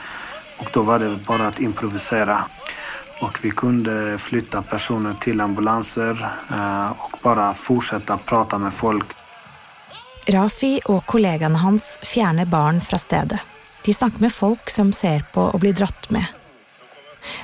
Och 0.57 0.69
då 0.73 0.81
var 0.81 0.99
det 0.99 1.19
bara 1.27 1.47
att 1.47 1.59
improvisera. 1.59 2.45
Och 3.19 3.39
vi 3.41 3.51
kunde 3.51 4.17
flytta 4.17 4.61
personer 4.61 5.13
till 5.13 5.41
ambulanser 5.41 6.35
eh, 6.51 6.89
och 6.89 7.17
bara 7.23 7.53
fortsätta 7.53 8.17
prata 8.17 8.57
med 8.57 8.73
folk. 8.73 9.05
Rafi 10.27 10.81
og 10.85 11.05
kollegaene 11.07 11.57
hans 11.57 11.99
fjerner 12.03 12.45
barn 12.45 12.81
fra 12.81 12.97
stedet. 12.99 13.39
De 13.85 13.93
snakker 13.93 14.19
med 14.19 14.33
folk 14.33 14.69
som 14.69 14.91
ser 14.91 15.23
på 15.33 15.45
og 15.47 15.61
blir 15.63 15.73
dratt 15.73 16.09
med. 16.11 16.25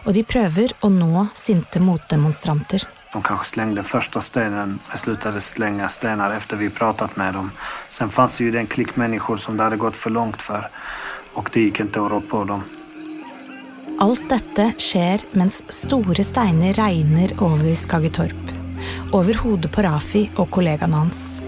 Og 0.04 0.14
de 0.14 0.24
prøver 0.28 0.74
å 0.84 0.90
nå 0.92 1.28
sinte 1.34 1.80
motdemonstranter. 1.80 2.84
De 3.14 3.22
kanske 3.22 3.46
slängde 3.46 3.84
första 3.84 4.22
stenen 4.22 4.80
men 4.90 4.98
slutade 4.98 5.42
slänga 5.42 5.90
stenar 5.90 6.36
efter 6.36 6.58
vi 6.58 6.70
pratat 6.70 7.16
med 7.16 7.34
dem. 7.34 7.52
Sen 7.90 8.10
fanns 8.10 8.38
det 8.38 8.44
ju 8.44 8.52
den 8.52 8.68
klick 8.68 8.96
människor 8.96 9.38
som 9.38 9.58
det 9.58 9.64
hade 9.64 9.78
gått 9.78 9.96
för 9.96 10.10
långt 10.10 10.42
för. 10.42 10.70
Och 11.34 11.50
det 11.54 11.62
gick 11.62 11.80
inte 11.80 12.02
att 12.02 12.12
rå 12.12 12.22
på 12.22 12.44
dem. 12.44 12.64
Alt 14.02 14.26
dette 14.30 14.72
skjer 14.82 15.22
mens 15.38 15.60
store 15.72 16.24
steiner 16.26 16.74
regner 16.78 17.34
over 17.44 17.76
Skaggetorp. 17.78 18.52
Over 19.14 19.38
hodet 19.44 19.72
på 19.74 19.84
Rafi 19.86 20.24
og 20.42 20.50
kollegan 20.54 20.96
hans. 20.98 21.42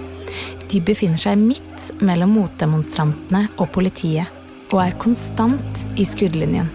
De 0.70 0.82
befinner 0.82 1.20
seg 1.20 1.40
midt 1.42 1.90
mellom 2.06 2.36
motdemonstrantene 2.38 3.48
og 3.58 3.72
politiet, 3.74 4.30
og 4.72 4.82
er 4.86 4.98
konstant 5.02 5.86
i 5.98 6.06
skuddlinjen. 6.06 6.70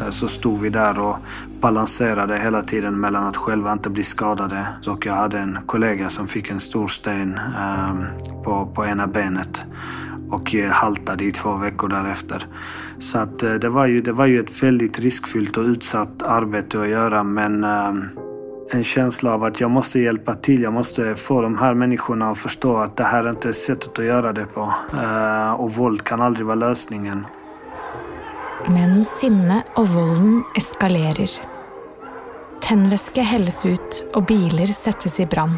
Eh, 0.00 0.10
så 0.10 0.28
stod 0.28 0.60
vi 0.60 0.70
där 0.70 0.98
och 0.98 1.16
balanserade 1.60 2.38
hela 2.38 2.62
tiden 2.62 3.00
mellan 3.00 3.24
att 3.24 3.36
själva 3.36 3.72
inte 3.72 3.90
bli 3.90 4.04
skadade. 4.04 4.66
Och 4.86 5.06
jag 5.06 5.14
hade 5.14 5.38
en 5.38 5.58
kollega 5.66 6.10
som 6.10 6.28
fick 6.28 6.50
en 6.50 6.60
stor 6.60 6.88
sten 6.88 7.34
eh, 7.34 7.94
på, 8.44 8.66
på 8.74 8.86
ena 8.86 9.06
benet 9.06 9.62
och 10.30 10.54
haltade 10.70 11.24
i 11.24 11.30
två 11.30 11.56
veckor 11.56 11.88
därefter. 11.88 12.46
Så 12.98 13.18
att, 13.18 13.42
eh, 13.42 13.54
det, 13.54 13.68
var 13.68 13.86
ju, 13.86 14.00
det 14.00 14.12
var 14.12 14.26
ju 14.26 14.40
ett 14.40 14.62
väldigt 14.62 14.98
riskfyllt 14.98 15.56
och 15.56 15.64
utsatt 15.64 16.22
arbete 16.22 16.80
att 16.80 16.88
göra 16.88 17.22
men 17.22 17.64
eh, 17.64 17.92
en 18.70 18.84
känsla 18.84 19.34
av 19.34 19.44
att 19.44 19.60
jag 19.60 19.70
måste 19.70 20.00
hjälpa 20.00 20.34
till. 20.34 20.62
Jag 20.62 20.72
måste 20.72 21.14
få 21.14 21.42
de 21.42 21.58
här 21.58 21.74
människorna 21.74 22.30
att 22.30 22.38
förstå 22.38 22.76
att 22.76 22.96
det 22.96 23.04
här 23.04 23.30
inte 23.30 23.48
är 23.48 23.52
sättet 23.52 23.98
att 23.98 24.04
göra 24.04 24.32
det 24.32 24.46
på. 24.46 24.74
Eh, 24.92 25.52
och 25.52 25.72
våld 25.72 26.04
kan 26.04 26.20
aldrig 26.20 26.46
vara 26.46 26.54
lösningen. 26.54 27.26
Men 28.68 29.04
sinne 29.04 29.62
och 29.76 29.88
våld 29.88 30.44
eskalerar. 30.56 31.30
Tändvätska 32.60 33.22
hälls 33.22 33.66
ut, 33.66 34.06
och 34.14 34.24
bilar 34.24 34.66
sätts 34.66 35.20
i 35.20 35.26
brand. 35.26 35.54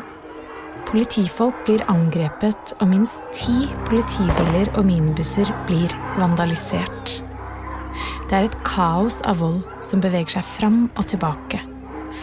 Politifolk 0.90 1.54
blir 1.64 1.82
angrepet, 1.86 2.74
och 2.80 2.88
minst 2.88 3.22
tio 3.32 3.68
politibilar 3.86 4.78
och 4.78 4.86
minibussar 4.86 5.64
blir 5.66 6.18
vandaliserade. 6.20 7.27
Det 8.28 8.34
är 8.36 8.42
ett 8.42 8.64
kaos 8.64 9.22
av 9.22 9.38
våld 9.38 9.62
som 9.80 10.00
beveger 10.00 10.26
sig 10.26 10.42
fram 10.42 10.88
och 10.96 11.08
tillbaka, 11.08 11.60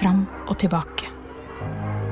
fram 0.01 0.25
och 0.47 0.59
tillbaka. 0.59 1.05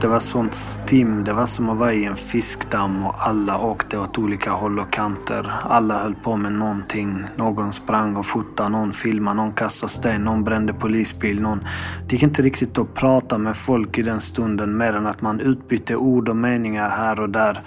Det 0.02 0.08
var 0.08 0.20
sånt 0.20 0.56
stim. 0.56 1.24
Det 1.24 1.34
var 1.34 1.46
som 1.46 1.70
att 1.70 1.78
vara 1.78 1.94
i 1.94 2.06
en 2.06 2.16
fiskdamm 2.16 3.04
och 3.04 3.28
alla 3.28 3.58
åkte 3.58 3.98
åt 3.98 4.18
olika 4.18 4.52
håll 4.52 4.80
och 4.80 4.94
kanter. 4.94 5.54
Alla 5.64 6.00
höll 6.00 6.16
på 6.16 6.36
med 6.36 6.52
någonting. 6.52 7.24
Någon 7.36 7.74
sprang 7.74 8.16
och 8.16 8.26
fotade, 8.26 8.70
någon 8.70 8.94
filmade, 8.94 9.38
någon 9.38 9.54
kastade 9.54 9.92
sten, 9.92 10.24
någon 10.24 10.44
brände 10.44 10.74
polisbil. 10.74 11.42
Någon... 11.42 11.64
Det 12.08 12.16
gick 12.16 12.24
inte 12.24 12.42
riktigt 12.42 12.78
att 12.78 12.94
prata 12.94 13.38
med 13.38 13.56
folk 13.56 13.98
i 13.98 14.02
den 14.02 14.22
stunden 14.22 14.78
mer 14.78 14.94
än 14.94 15.08
att 15.08 15.22
man 15.22 15.40
utbytte 15.40 15.96
ord 15.96 16.30
och 16.30 16.36
meningar 16.36 16.90
här 16.90 17.20
och 17.20 17.30
där. 17.30 17.62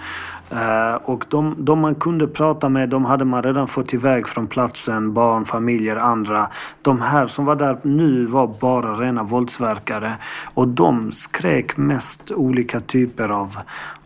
Eh, 0.51 0.95
och 0.95 1.25
de, 1.29 1.55
de 1.57 1.79
man 1.79 1.95
kunde 1.95 2.27
prata 2.27 2.69
med, 2.69 2.89
de 2.89 3.05
hade 3.05 3.25
man 3.25 3.43
redan 3.43 3.67
fått 3.67 3.93
iväg 3.93 4.27
från 4.27 4.47
platsen. 4.47 5.13
Barn, 5.13 5.45
familjer, 5.45 5.95
andra. 5.95 6.49
De 6.81 7.01
här 7.01 7.27
som 7.27 7.45
var 7.45 7.55
där 7.55 7.77
nu 7.81 8.25
var 8.25 8.47
bara 8.59 8.93
rena 8.93 9.23
våldsverkare. 9.23 10.13
Och 10.53 10.67
de 10.67 11.11
skrek 11.11 11.77
mest 11.77 12.31
olika 12.31 12.79
typer 12.79 13.29
av, 13.29 13.57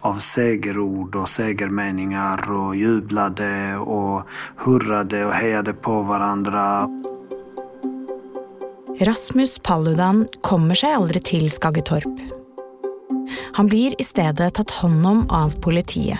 av 0.01 0.13
segerord 0.15 1.15
och 1.15 1.29
segermeningar 1.29 2.51
och 2.51 2.75
jublade 2.75 3.77
och 3.77 4.21
hurrade 4.55 5.25
och 5.25 5.33
hejade 5.33 5.73
på 5.73 6.01
varandra. 6.01 6.89
Rasmus 8.99 9.59
Paludan 9.59 10.25
kommer 10.41 10.75
sig 10.75 10.93
aldrig 10.93 11.23
till 11.23 11.51
Skaggetorp. 11.51 12.40
Han 13.57 13.67
blir 13.67 13.95
i 13.99 14.05
stedet 14.05 14.53
tatt 14.57 14.71
hånd 14.81 15.05
om 15.07 15.23
av 15.29 15.57
politiet. 15.63 16.19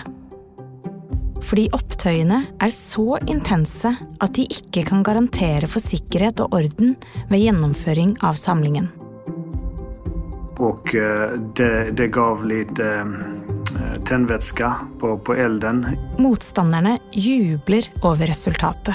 Fordi 1.42 1.66
opptøyene 1.74 2.38
er 2.62 2.72
så 2.74 3.18
intense 3.26 3.90
at 4.22 4.34
de 4.38 4.46
ikke 4.46 4.84
kan 4.92 5.02
garantere 5.02 5.66
for 5.70 5.82
sikkerhet 5.82 6.42
og 6.44 6.54
orden 6.60 6.94
ved 7.30 7.42
gjennomføring 7.42 8.16
av 8.22 8.38
samlingen. 8.38 8.92
Och 10.62 10.94
eh, 10.94 11.32
det, 11.56 11.90
det 11.90 12.08
gav 12.08 12.44
lite 12.44 12.86
eh, 12.86 14.02
tändvätska 14.04 14.74
på, 15.00 15.18
på 15.18 15.34
elden. 15.34 15.86
Motstanderne 16.18 16.98
jubler 17.12 17.90
over 18.02 18.26
resultatet. 18.26 18.94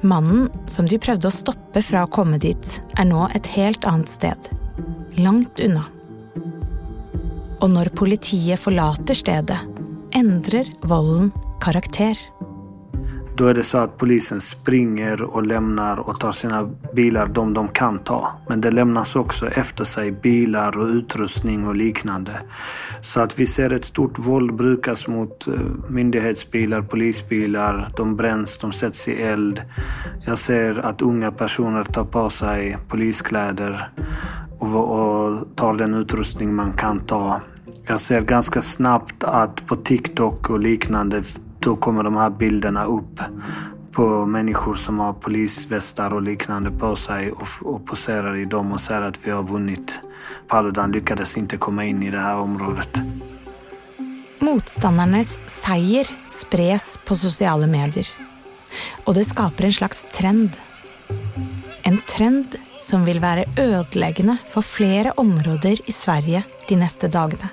Mannen 0.00 0.48
som 0.66 0.86
de 0.86 1.00
prøvde 1.02 1.26
å 1.26 1.34
stoppe 1.34 1.82
fra 1.82 2.04
å 2.04 2.12
komme 2.12 2.38
dit, 2.38 2.68
er 2.94 3.08
nå 3.08 3.26
et 3.34 3.48
helt 3.56 3.88
annet 3.88 4.12
sted. 4.12 4.52
langt 5.16 5.60
unna. 5.60 5.84
Og 7.60 7.70
når 7.72 7.88
politiet 7.96 8.60
forlater 8.60 9.16
stedet, 9.16 9.58
endrer 10.12 10.68
volden 10.84 11.32
karakter. 11.60 12.16
Då 13.36 13.46
är 13.46 13.54
det 13.54 13.64
så 13.64 13.78
att 13.78 13.98
polisen 13.98 14.40
springer 14.40 15.22
och 15.22 15.46
lämnar 15.46 15.96
och 15.96 16.20
tar 16.20 16.32
sina 16.32 16.70
bilar, 16.94 17.26
de 17.26 17.54
de 17.54 17.68
kan 17.68 17.98
ta. 17.98 18.32
Men 18.48 18.60
det 18.60 18.70
lämnas 18.70 19.16
också 19.16 19.48
efter 19.48 19.84
sig 19.84 20.12
bilar 20.12 20.78
och 20.78 20.86
utrustning 20.86 21.66
och 21.66 21.74
liknande. 21.74 22.32
Så 23.00 23.20
att 23.20 23.38
vi 23.38 23.46
ser 23.46 23.72
ett 23.72 23.84
stort 23.84 24.18
våld 24.18 24.54
brukas 24.54 25.08
mot 25.08 25.46
eh, 25.46 25.54
myndighetsbilar, 25.88 26.82
polisbilar. 26.82 27.88
De 27.96 28.16
bränns, 28.16 28.58
de 28.58 28.72
sätts 28.72 29.08
i 29.08 29.22
eld. 29.22 29.62
Jag 30.24 30.38
ser 30.38 30.86
att 30.86 31.02
unga 31.02 31.32
personer 31.32 31.84
tar 31.84 32.04
på 32.04 32.30
sig 32.30 32.78
poliskläder 32.88 33.90
och, 34.58 34.74
och 34.74 35.56
tar 35.56 35.74
den 35.74 35.94
utrustning 35.94 36.54
man 36.54 36.72
kan 36.72 37.00
ta. 37.00 37.40
Jag 37.86 38.00
ser 38.00 38.20
ganska 38.20 38.62
snabbt 38.62 39.24
att 39.24 39.66
på 39.66 39.76
TikTok 39.76 40.50
och 40.50 40.58
liknande 40.58 41.22
då 41.58 41.76
kommer 41.76 42.02
de 42.02 42.16
här 42.16 42.30
bilderna 42.30 42.84
upp 42.84 43.20
på 43.92 44.26
människor 44.26 44.74
som 44.74 44.98
har 44.98 45.12
polisvästar 45.12 46.14
och 46.14 46.22
liknande 46.22 46.70
på 46.70 46.96
sig 46.96 47.32
och, 47.32 47.48
och 47.62 47.86
poserar 47.86 48.36
i 48.36 48.44
dem 48.44 48.72
och 48.72 48.80
säger 48.80 49.02
att 49.02 49.26
vi 49.26 49.30
har 49.30 49.42
vunnit. 49.42 49.94
Paludan 50.48 50.92
lyckades 50.92 51.36
inte 51.36 51.56
komma 51.56 51.84
in 51.84 52.02
i 52.02 52.10
det 52.10 52.20
här 52.20 52.36
området. 52.36 53.00
Motståndarnas 54.38 55.38
seger 55.46 56.06
spreds 56.26 56.98
på 57.06 57.16
sociala 57.16 57.66
medier. 57.66 58.08
Och 59.04 59.14
det 59.14 59.24
skapar 59.24 59.64
en 59.64 59.72
slags 59.72 60.06
trend. 60.12 60.50
En 61.82 61.98
trend 62.16 62.56
som 62.86 63.04
vill 63.04 63.20
vara 63.20 63.44
ödeläggande 63.56 64.36
för 64.48 64.62
flera 64.62 65.12
områden 65.12 65.76
i 65.86 65.92
Sverige 65.92 66.44
de 66.68 66.76
nästa 66.76 67.08
dagarna 67.08 67.48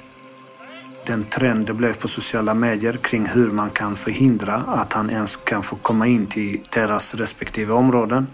den 1.06 1.24
trend 1.24 1.68
det 1.68 1.74
blev 1.74 1.94
på 1.94 2.08
sociala 2.08 2.54
medier 2.54 2.94
kring 2.94 3.26
hur 3.26 3.52
man 3.52 3.70
kan 3.70 3.96
förhindra 3.96 4.56
att 4.56 4.94
han 4.94 5.10
ens 5.10 5.36
kan 5.36 5.64
få 5.64 5.76
komma 5.76 6.08
in 6.08 6.28
till 6.28 6.62
deras 6.74 7.16
respektive 7.16 7.74
områden. 7.74 8.28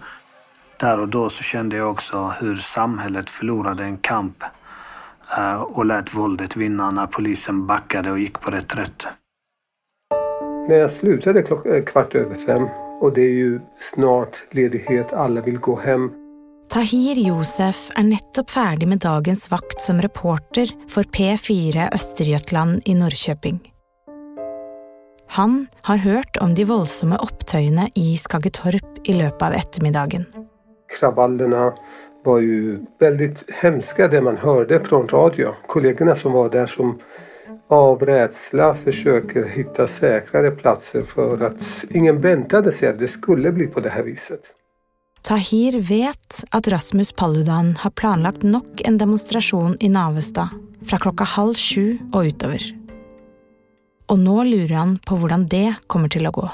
Där 0.80 1.00
och 1.00 1.08
då 1.08 1.28
så 1.28 1.42
kände 1.42 1.76
jag 1.76 1.90
också 1.90 2.32
hur 2.40 2.56
samhället 2.56 3.30
förlorade 3.30 3.84
en 3.84 3.96
kamp 3.96 4.42
eh, 5.38 5.60
och 5.60 5.86
lät 5.86 6.14
våldet 6.14 6.56
vinna 6.56 6.90
när 6.90 7.06
polisen 7.06 7.66
backade 7.66 8.10
och 8.10 8.18
gick 8.18 8.40
på 8.40 8.50
reträtt. 8.50 9.06
När 10.68 10.76
jag 10.76 10.90
slutade 10.90 11.42
klockan 11.42 11.72
eh, 11.72 11.82
kvart 11.82 12.14
över 12.14 12.34
fem 12.34 12.62
och 13.00 13.12
det 13.12 13.22
är 13.22 13.34
ju 13.34 13.60
snart 13.80 14.42
ledighet, 14.50 15.12
alla 15.12 15.40
vill 15.40 15.58
gå 15.58 15.80
hem 15.80 16.19
Tahir 16.72 17.16
Josef 17.16 17.90
är 17.96 18.02
nettopp 18.02 18.50
färdig 18.50 18.88
med 18.88 18.98
dagens 18.98 19.50
vakt 19.50 19.80
som 19.80 20.02
reporter 20.02 20.68
för 20.88 21.02
P4 21.02 21.94
Östergötland 21.94 22.82
i 22.84 22.94
Norrköping. 22.94 23.72
Han 25.26 25.66
har 25.82 25.96
hört 25.96 26.36
om 26.36 26.54
de 26.54 26.64
våldsamma 26.64 27.16
upptöjene 27.16 27.90
i 27.94 28.16
Skaggetorp 28.16 29.08
i 29.08 29.12
löpet 29.12 29.42
av 29.42 29.52
eftermiddagen. 29.52 30.24
Kravallerna 30.98 31.74
var 32.24 32.40
ju 32.40 32.78
väldigt 33.00 33.50
hemska 33.50 34.08
det 34.08 34.22
man 34.22 34.36
hörde 34.36 34.80
från 34.80 35.08
radio. 35.08 35.54
Kollegorna 35.66 36.14
som 36.14 36.32
var 36.32 36.50
där 36.50 36.66
som 36.66 36.98
av 37.68 38.02
rädsla 38.02 38.74
försöker 38.74 39.44
hitta 39.44 39.86
säkrare 39.86 40.50
platser 40.50 41.02
för 41.02 41.44
att 41.44 41.84
ingen 41.90 42.20
väntade 42.20 42.72
sig 42.72 42.88
att 42.88 42.98
det 42.98 43.08
skulle 43.08 43.52
bli 43.52 43.66
på 43.66 43.80
det 43.80 43.90
här 43.90 44.02
viset. 44.02 44.54
Tahir 45.22 45.80
vet 45.80 46.44
att 46.50 46.68
Rasmus 46.68 47.12
Paludan 47.12 47.76
har 47.76 47.90
planlagt 47.90 48.42
nok 48.42 48.80
en 48.84 48.98
demonstration 48.98 49.76
i 49.80 49.88
Navestad 49.88 50.48
från 50.86 50.98
klockan 50.98 51.26
halv 51.26 51.54
sju 51.54 51.98
och 52.12 52.20
utöver. 52.20 52.62
Och 54.06 54.18
nu 54.18 54.44
lurar 54.44 54.76
han 54.76 54.98
på 54.98 55.16
hur 55.16 55.48
det 55.48 55.74
kommer 55.86 56.08
till 56.08 56.26
att 56.26 56.32
gå. 56.32 56.50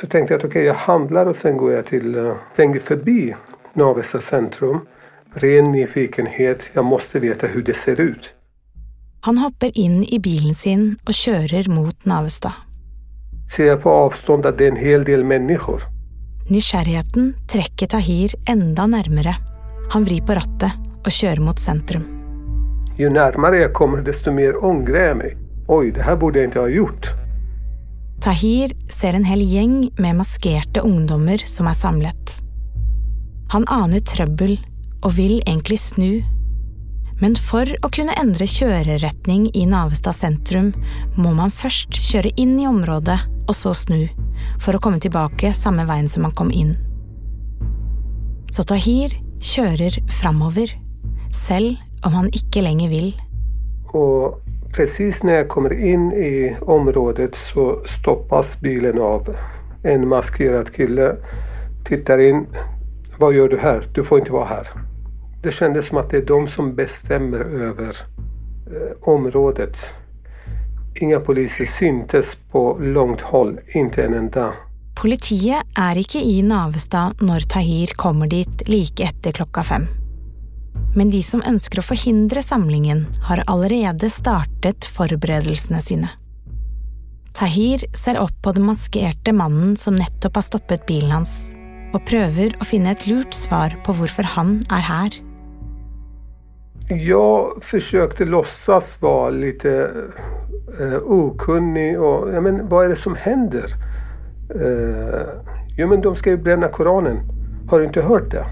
Jag 0.00 0.10
tänkte 0.10 0.34
att 0.34 0.44
okej, 0.44 0.48
okay, 0.48 0.62
jag 0.62 0.74
handlar 0.74 1.26
och 1.26 1.36
sen 1.36 1.56
går 1.56 1.72
jag 1.72 1.86
till, 1.86 2.16
uh, 2.16 2.78
förbi 2.80 3.34
Navestad 3.72 4.22
centrum. 4.22 4.80
Ren 5.32 5.72
nyfikenhet, 5.72 6.70
jag 6.72 6.84
måste 6.84 7.20
veta 7.20 7.46
hur 7.46 7.62
det 7.62 7.74
ser 7.74 8.00
ut. 8.00 8.34
Han 9.20 9.38
hoppar 9.38 9.78
in 9.78 10.04
i 10.04 10.18
bilen 10.18 10.54
sin 10.54 10.98
och 11.06 11.14
kör 11.14 11.68
mot 11.68 12.04
Navestad. 12.04 12.52
Ser 13.56 13.66
jag 13.66 13.82
på 13.82 13.90
avstånd 13.90 14.46
att 14.46 14.58
det 14.58 14.64
är 14.64 14.70
en 14.70 14.76
hel 14.76 15.04
del 15.04 15.24
människor. 15.24 15.93
Nysgjerrigheten 16.48 17.34
trekker 17.48 17.86
Tahir 17.86 18.34
enda 18.46 18.86
närmare. 18.86 19.36
Han 19.90 20.04
vrir 20.04 20.20
på 20.20 20.32
rattet 20.32 20.72
och 21.04 21.10
kör 21.10 21.36
mot 21.36 21.58
centrum. 21.58 22.04
Ju 22.98 23.10
närmare 23.10 23.56
jag 23.56 23.72
kommer 23.72 24.02
desto 24.02 24.32
mer 24.32 24.64
ångrar 24.64 25.00
jag 25.00 25.16
mig. 25.16 25.36
Oj, 25.68 25.90
det 25.90 26.02
här 26.02 26.16
borde 26.16 26.38
jag 26.38 26.46
inte 26.46 26.58
ha 26.58 26.68
gjort. 26.68 27.06
Tahir 28.20 28.76
ser 28.88 29.14
en 29.14 29.24
hel 29.24 29.42
gäng 29.42 29.90
med 29.98 30.16
maskerade 30.16 30.80
ungdomar 30.80 31.36
som 31.36 31.66
är 31.66 31.72
samlat. 31.72 32.42
Han 33.48 33.64
anar 33.68 33.98
trubbel 33.98 34.60
och 35.02 35.18
vill 35.18 35.42
egentligen 35.46 35.78
snu. 35.78 36.22
Men 37.20 37.34
för 37.34 37.76
att 37.82 37.92
kunna 37.92 38.12
ändra 38.12 38.46
körretning 38.46 39.50
i 39.54 39.66
Navestad 39.66 40.14
centrum 40.14 40.72
må 41.16 41.34
man 41.34 41.50
först 41.50 41.94
köra 41.94 42.28
in 42.28 42.60
i 42.60 42.66
området 42.66 43.20
och 43.48 43.56
så 43.56 43.74
snu 43.74 44.08
för 44.64 44.74
att 44.74 44.82
komma 44.82 44.98
tillbaka 44.98 45.52
samma 45.52 45.84
väg 45.84 46.10
som 46.10 46.22
man 46.22 46.32
kom 46.32 46.50
in. 46.50 46.76
Så 48.50 48.62
Tahir 48.62 49.10
kör 49.40 50.10
framåt, 50.22 50.70
själv 51.48 51.74
om 52.06 52.12
han 52.12 52.26
inte 52.26 52.62
längre 52.62 52.88
vill. 52.90 53.20
Och 53.86 54.40
precis 54.76 55.22
när 55.22 55.32
jag 55.32 55.48
kommer 55.48 55.72
in 55.72 56.12
i 56.12 56.56
området 56.60 57.34
så 57.34 57.82
stoppas 57.86 58.60
bilen 58.60 58.98
av 58.98 59.36
en 59.82 60.08
maskerad 60.08 60.74
kille. 60.74 61.16
Tittar 61.84 62.18
in. 62.18 62.46
Vad 63.18 63.34
gör 63.34 63.48
du 63.48 63.58
här? 63.58 63.88
Du 63.94 64.04
får 64.04 64.18
inte 64.18 64.32
vara 64.32 64.44
här. 64.44 64.68
Det 65.42 65.52
kändes 65.52 65.86
som 65.86 65.98
att 65.98 66.10
det 66.10 66.16
är 66.16 66.26
de 66.26 66.46
som 66.46 66.74
bestämmer 66.74 67.40
över 67.40 67.96
eh, 68.66 68.96
området. 69.00 69.76
Inga 71.00 71.20
poliser 71.20 71.64
syntes 71.64 72.36
på 72.52 72.78
långt 72.80 73.20
håll, 73.20 73.60
inte 73.74 74.04
en 74.04 74.14
enda. 74.14 74.52
Politiet 75.02 75.62
är 75.76 75.96
inte 75.96 76.18
i 76.18 76.42
Navestad 76.42 77.12
när 77.20 77.40
Tahir 77.40 77.86
kommer 77.86 78.26
dit 78.26 78.68
lika 78.68 79.02
efter 79.02 79.32
klockan 79.32 79.64
fem. 79.64 79.82
Men 80.96 81.10
de 81.10 81.22
som 81.22 81.42
önskar 81.42 81.78
att 81.78 81.84
förhindra 81.84 82.42
samlingen 82.42 83.06
har 83.28 83.42
allerede 83.46 84.10
startat 84.10 84.84
förberedelserna 84.84 85.80
sina. 85.80 86.08
Tahir 87.32 87.96
ser 87.96 88.16
upp 88.16 88.42
på 88.42 88.52
den 88.52 88.64
maskerade 88.64 89.32
mannen 89.32 89.76
som 89.76 89.96
nettopp 89.96 90.34
har 90.34 90.42
stoppat 90.42 90.86
bilen 90.86 91.10
hans 91.10 91.52
och 91.92 92.06
prövar 92.06 92.56
att 92.58 92.66
finna 92.66 92.90
ett 92.90 93.06
lurt 93.06 93.34
svar 93.34 93.82
på 93.84 93.92
varför 93.92 94.22
han 94.22 94.64
är 94.70 94.80
här. 94.80 95.33
Jag 96.88 97.62
försökte 97.62 98.24
låtsas 98.24 99.02
vara 99.02 99.30
lite 99.30 99.90
eh, 100.80 101.02
okunnig 101.02 102.00
och 102.00 102.34
ja, 102.34 102.40
men 102.40 102.68
vad 102.68 102.84
är 102.84 102.88
det 102.88 102.96
som 102.96 103.14
händer? 103.14 103.64
Eh, 104.54 105.20
jo 105.76 105.88
men 105.88 106.00
de 106.00 106.16
ska 106.16 106.30
ju 106.30 106.36
bränna 106.36 106.68
Koranen. 106.68 107.18
Har 107.70 107.78
du 107.78 107.84
inte 107.84 108.02
hört 108.02 108.30
det? 108.30 108.46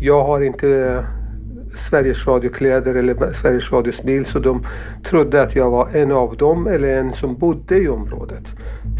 Jag 0.00 0.24
har 0.24 0.40
inte 0.40 0.68
eh, 0.68 1.04
Sveriges 1.76 2.26
Radio-kläder 2.26 2.94
eller 2.94 3.32
Sveriges 3.32 3.72
Radios 3.72 4.02
bil 4.02 4.26
så 4.26 4.38
de 4.38 4.64
trodde 5.04 5.42
att 5.42 5.56
jag 5.56 5.70
var 5.70 5.88
en 5.92 6.12
av 6.12 6.36
dem 6.36 6.66
eller 6.66 6.98
en 6.98 7.12
som 7.12 7.34
bodde 7.34 7.76
i 7.76 7.88
området. 7.88 8.44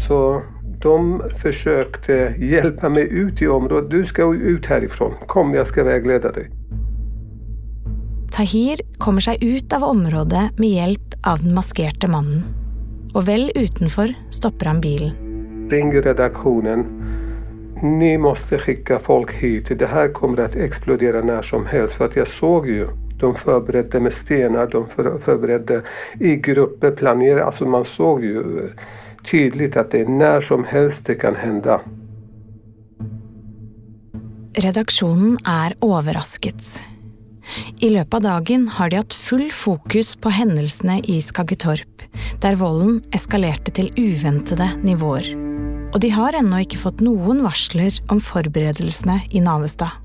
Så 0.07 0.41
de 0.81 1.21
försökte 1.37 2.35
hjälpa 2.37 2.89
mig 2.89 3.13
ut 3.13 3.41
i 3.41 3.47
området. 3.47 3.91
Du 3.91 4.05
ska 4.05 4.33
ut 4.33 4.65
härifrån. 4.65 5.13
Kom, 5.27 5.53
jag 5.53 5.67
ska 5.67 5.83
vägleda 5.83 6.31
dig. 6.31 6.62
Tahir 8.35 8.79
kommer 8.97 9.21
sig 9.21 9.37
ut 9.41 9.73
av 9.73 9.83
området 9.83 10.59
med 10.59 10.69
hjälp 10.69 11.13
av 11.23 11.39
den 11.39 11.53
maskerade 11.53 12.07
mannen. 12.07 12.43
Och 13.13 13.27
väl 13.27 13.51
utanför 13.55 14.13
stoppar 14.29 14.65
han 14.65 14.81
bilen. 14.81 15.11
Ring 15.69 16.01
redaktionen. 16.01 16.85
Ni 17.83 18.17
måste 18.17 18.57
skicka 18.57 18.99
folk 18.99 19.33
hit. 19.33 19.79
Det 19.79 19.85
här 19.85 20.13
kommer 20.13 20.39
att 20.39 20.55
explodera 20.55 21.21
när 21.21 21.41
som 21.41 21.65
helst. 21.65 21.93
För 21.93 22.05
att 22.05 22.15
jag 22.15 22.27
såg 22.27 22.67
ju. 22.67 22.87
De 23.19 23.35
förberedde 23.35 23.99
med 23.99 24.13
stenar, 24.13 24.67
de 24.67 24.87
förberedde 25.19 25.81
i 26.19 26.35
grupper, 26.35 26.91
planerade. 26.91 27.45
Alltså 27.45 27.65
man 27.65 27.85
såg 27.85 28.23
ju 28.23 28.69
tydligt 29.31 29.77
att 29.77 29.91
det 29.91 30.01
är 30.01 30.07
när 30.07 30.41
som 30.41 30.63
helst 30.63 31.05
det 31.05 31.15
kan 31.15 31.35
hända. 31.35 31.81
Redaktionen 34.53 35.37
är 35.45 35.97
överraskad. 35.97 36.61
I 37.81 37.89
løpet 37.93 38.19
av 38.19 38.25
dagen 38.25 38.67
har 38.77 38.89
de 38.89 39.01
hatt 39.01 39.15
full 39.17 39.49
fokus 39.53 40.13
på 40.15 40.31
hendelsene 40.33 40.99
i 41.09 41.19
Skaggetorp, 41.23 42.05
der 42.43 42.57
volden 42.59 43.01
eskalerte 43.15 43.73
til 43.75 43.91
uventede 43.97 44.69
nivåer. 44.83 45.33
Og 45.93 45.99
de 46.01 46.09
har 46.13 46.37
ennå 46.39 46.63
ikke 46.63 46.81
fått 46.81 47.03
noen 47.05 47.43
varsler 47.45 47.99
om 48.09 48.23
forberedelsene 48.23 49.19
i 49.31 49.43
Navestad. 49.45 49.99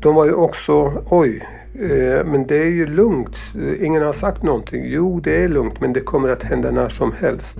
De 0.00 0.14
var 0.14 0.28
ju 0.28 0.36
også 0.46 0.80
Oi, 1.12 1.40
Eh, 1.80 2.24
men 2.24 2.46
det 2.46 2.56
är 2.56 2.68
ju 2.68 2.86
lugnt. 2.86 3.38
Ingen 3.80 4.02
har 4.02 4.12
sagt 4.12 4.42
någonting. 4.42 4.82
Jo, 4.86 5.20
det 5.20 5.44
är 5.44 5.48
lugnt, 5.48 5.80
men 5.80 5.92
det 5.92 6.00
kommer 6.00 6.28
att 6.28 6.42
hända 6.42 6.70
när 6.70 6.88
som 6.88 7.12
helst. 7.20 7.58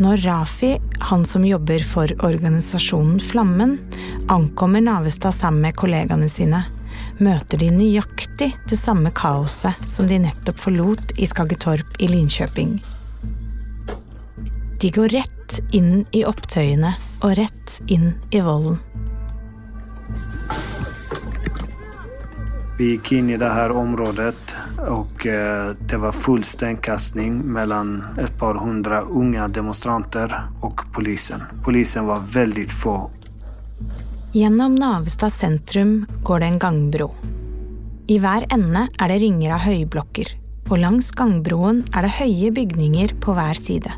Når 0.00 0.16
Rafi, 0.16 0.80
han 1.00 1.24
som 1.24 1.44
jobber 1.44 1.82
for 1.84 2.08
organisasjonen 2.24 3.20
Flammen, 3.20 3.78
ankommer 4.28 4.80
Navestad 4.80 5.34
sammen 5.34 5.60
med 5.60 5.76
kollegaene 5.76 6.28
sine, 6.32 6.62
møter 7.20 7.60
de 7.60 7.68
nøyaktig 7.74 8.48
det 8.70 8.78
samme 8.80 9.12
kaoset 9.12 9.84
som 9.88 10.08
de 10.08 10.22
nettopp 10.24 10.60
forlot 10.64 11.12
i 11.20 11.28
Skaggetorp 11.28 12.00
i 12.00 12.08
Linköping. 12.08 12.78
De 14.80 14.90
går 14.90 15.12
rett 15.12 15.60
inn 15.76 16.06
i 16.10 16.24
opptøyene 16.24 16.94
og 17.20 17.36
rett 17.38 17.78
inn 17.92 18.14
i 18.32 18.40
volden. 18.40 18.80
Vi 22.82 22.90
gick 22.90 23.12
in 23.12 23.30
i 23.30 23.36
det 23.36 23.48
här 23.48 23.70
området 23.70 24.54
och 24.88 25.26
eh, 25.26 25.74
det 25.88 25.96
var 25.96 26.12
full 26.12 26.44
stenkastning 26.44 27.38
mellan 27.38 28.04
ett 28.18 28.38
par 28.38 28.54
hundra 28.54 29.00
unga 29.00 29.48
demonstranter 29.48 30.42
och 30.60 30.80
polisen. 30.92 31.42
Polisen 31.64 32.06
var 32.06 32.20
väldigt 32.20 32.72
få. 32.72 33.10
Gjennom 34.32 34.74
Navestad 34.74 35.32
sentrum 35.32 36.06
går 36.22 36.40
det 36.40 36.46
en 36.46 36.58
gangbro. 36.58 37.14
I 38.06 38.18
hver 38.18 38.46
ende 38.50 38.88
er 38.98 39.08
det 39.08 39.18
ringer 39.22 39.54
av 39.54 39.62
høyblokker, 39.62 40.34
og 40.70 40.78
langs 40.78 41.14
gangbroen 41.14 41.84
er 41.94 42.02
det 42.02 42.16
høye 42.18 42.50
bygninger 42.50 43.14
på 43.22 43.38
hver 43.38 43.54
side. 43.54 43.94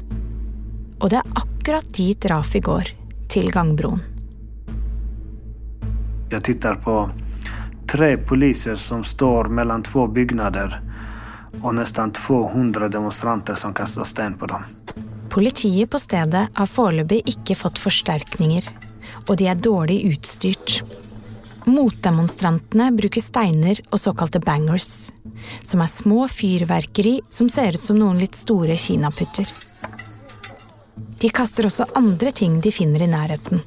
Og 1.01 1.09
det 1.09 1.23
er 1.23 1.39
akkurat 1.41 1.89
dit 1.97 2.27
Rafi 2.27 2.61
går, 2.61 2.93
til 3.29 3.49
gangbroen. 3.53 4.05
Jag 6.31 6.45
tittar 6.45 6.75
på 6.75 7.11
tre 7.87 8.17
poliser 8.17 8.75
som 8.75 9.05
står 9.05 9.45
mellan 9.45 9.83
två 9.83 10.07
byggnader 10.07 10.81
och 11.63 11.75
nästan 11.75 12.13
200 12.13 12.89
demonstranter 12.89 13.55
som 13.55 13.75
kastar 13.75 14.05
sten 14.05 14.39
på 14.39 14.47
dem. 14.47 14.63
Politiet 15.31 15.91
på 15.91 15.99
stedet 15.99 16.49
har 16.55 16.67
foreløpig 16.67 17.23
inte 17.27 17.55
fått 17.55 17.79
förstärkningar 17.79 18.65
och 19.27 19.37
de 19.37 19.47
är 19.47 19.55
dåligt 19.55 20.05
utstyrt. 20.05 20.83
Motdemonstrantene 21.65 22.93
bruker 22.93 23.21
steiner 23.21 23.97
så 23.97 24.15
kallade 24.15 24.41
bangers, 24.41 25.13
som 25.63 25.81
är 25.81 25.87
små 25.87 26.29
fyrverkeri 26.29 27.21
som 27.29 27.49
ser 27.49 27.73
ut 27.73 27.81
som 27.81 27.99
noen 27.99 28.19
litt 28.19 28.37
store 28.37 28.77
kinaputter. 28.77 29.49
De 31.21 31.29
kastar 31.29 31.67
också 31.67 31.87
andra 31.95 32.31
ting 32.31 32.61
de 32.61 32.73
finner 32.73 33.03
i 33.03 33.07
närheten. 33.07 33.61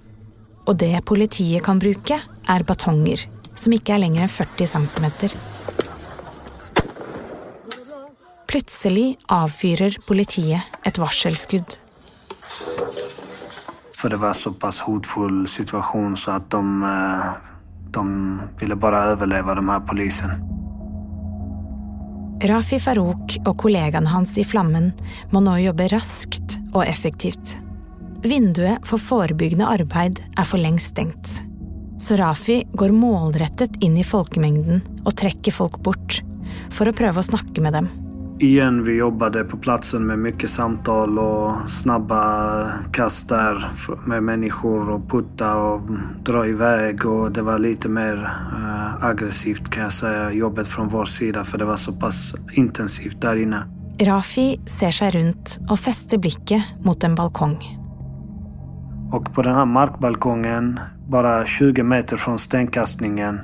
Och 0.66 0.76
det 0.76 1.02
politiet 1.06 1.64
kan 1.64 1.80
bruke, 1.80 2.22
är 2.46 2.64
batonger, 2.64 3.30
som 3.58 3.74
ikke 3.74 3.96
er 3.96 4.04
lenger 4.06 4.26
enn 4.26 4.32
40 4.32 4.70
cm. 4.74 5.08
Plutselig 8.48 9.18
avfyrer 9.28 9.98
politiet 10.08 10.62
et 10.88 10.98
varselskudd. 10.98 11.78
För 13.98 14.10
det 14.10 14.18
var 14.18 14.34
så 14.34 14.52
pass 14.52 14.80
hotfull 14.80 15.48
situation 15.48 16.18
så 16.18 16.32
att 16.32 16.50
de, 16.50 16.84
eh, 16.84 17.32
de 17.92 18.42
ville 18.60 18.76
bara 18.76 19.04
överleva 19.04 19.56
de 19.56 19.70
här 19.70 19.80
polisen. 19.80 20.30
Rafi 22.44 22.78
Farouk 22.80 23.40
og 23.48 23.56
kollegaen 23.58 24.08
hans 24.08 24.36
i 24.38 24.44
Flammen 24.46 24.92
må 25.34 25.42
nå 25.42 25.56
jobbe 25.58 25.88
raskt 25.90 26.60
og 26.70 26.84
effektivt. 26.86 27.58
Vinduet 28.22 28.86
for 28.86 29.02
forebyggende 29.02 29.66
arbeid 29.66 30.22
er 30.38 30.46
for 30.46 30.62
lengst 30.62 30.94
stengt. 30.94 31.47
Så 31.98 32.18
Rafi 32.18 32.62
går 32.74 32.94
målrettet 32.94 33.80
inn 33.84 33.98
i 33.98 34.06
folkemengden 34.06 34.84
og 35.04 35.16
trekker 35.18 35.56
folk 35.56 35.80
bort, 35.84 36.22
for 36.70 36.90
å 36.90 36.96
prøve 36.96 37.24
å 37.24 37.26
snakke 37.26 37.64
med 37.64 37.74
dem. 37.78 37.90
Igen, 38.40 38.84
vi 38.84 38.98
jobbade 38.98 39.44
på 39.44 39.58
platsen 39.58 40.06
med 40.08 40.20
mycket 40.20 40.50
samtal 40.50 41.20
och 41.20 41.72
snabba 41.72 42.72
kast 42.94 43.30
där 43.30 43.70
med 44.06 44.24
människor 44.24 44.90
och 44.90 45.10
putta 45.10 45.56
och 45.56 45.82
dra 46.24 46.48
iväg. 46.48 47.06
Och 47.06 47.32
det 47.32 47.42
var 47.42 47.60
lite 47.60 47.90
mer 47.90 48.24
eh, 48.54 49.06
aggressivt 49.06 49.70
kan 49.70 49.84
jag 49.84 49.94
säga, 49.94 50.32
jobbet 50.32 50.68
från 50.68 50.88
vår 50.88 51.06
sida 51.06 51.44
för 51.44 51.58
det 51.58 51.66
var 51.66 51.78
så 51.78 51.92
pass 51.92 52.36
intensivt 52.52 53.22
där 53.22 53.36
inne. 53.36 53.64
Rafi 54.00 54.60
ser 54.70 54.94
seg 54.94 55.16
rundt 55.16 55.56
og 55.72 55.80
fester 55.82 56.22
blikket 56.22 56.62
mot 56.86 57.04
en 57.04 57.16
balkong. 57.18 57.58
Och 59.12 59.34
på 59.34 59.42
den 59.42 59.56
här 59.56 59.66
markbalkongen, 59.66 60.80
bara 61.08 61.46
20 61.46 61.84
meter 61.84 62.18
från 62.18 62.40
stenkastningen, 62.40 63.40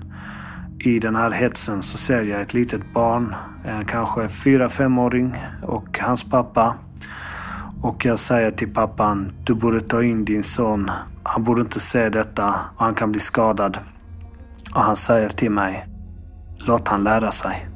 i 0.80 1.00
den 1.00 1.16
här 1.16 1.32
hetsen 1.32 1.82
så 1.82 1.98
ser 1.98 2.24
jag 2.24 2.42
ett 2.42 2.54
litet 2.54 2.94
barn, 2.94 3.36
en 3.66 3.86
kanske 3.86 4.30
fyra 4.30 4.70
femåring 4.70 5.36
och 5.62 6.00
hans 6.00 6.24
pappa. 6.24 6.76
Och 7.82 8.06
jag 8.06 8.20
säger 8.20 8.52
till 8.52 8.74
pappan, 8.74 9.32
du 9.44 9.54
borde 9.54 9.82
ta 9.82 10.04
in 10.04 10.26
din 10.26 10.44
son. 10.44 10.92
Han 11.24 11.44
borde 11.44 11.62
inte 11.62 11.80
se 11.80 12.10
detta 12.10 12.48
och 12.50 12.86
han 12.86 12.96
kan 12.96 13.12
bli 13.12 13.22
skadad. 13.22 13.78
Och 14.76 14.82
han 14.82 14.96
säger 14.96 15.30
till 15.30 15.52
mig, 15.52 15.88
låt 16.68 16.88
han 16.88 17.04
lära 17.04 17.32
sig. 17.32 17.70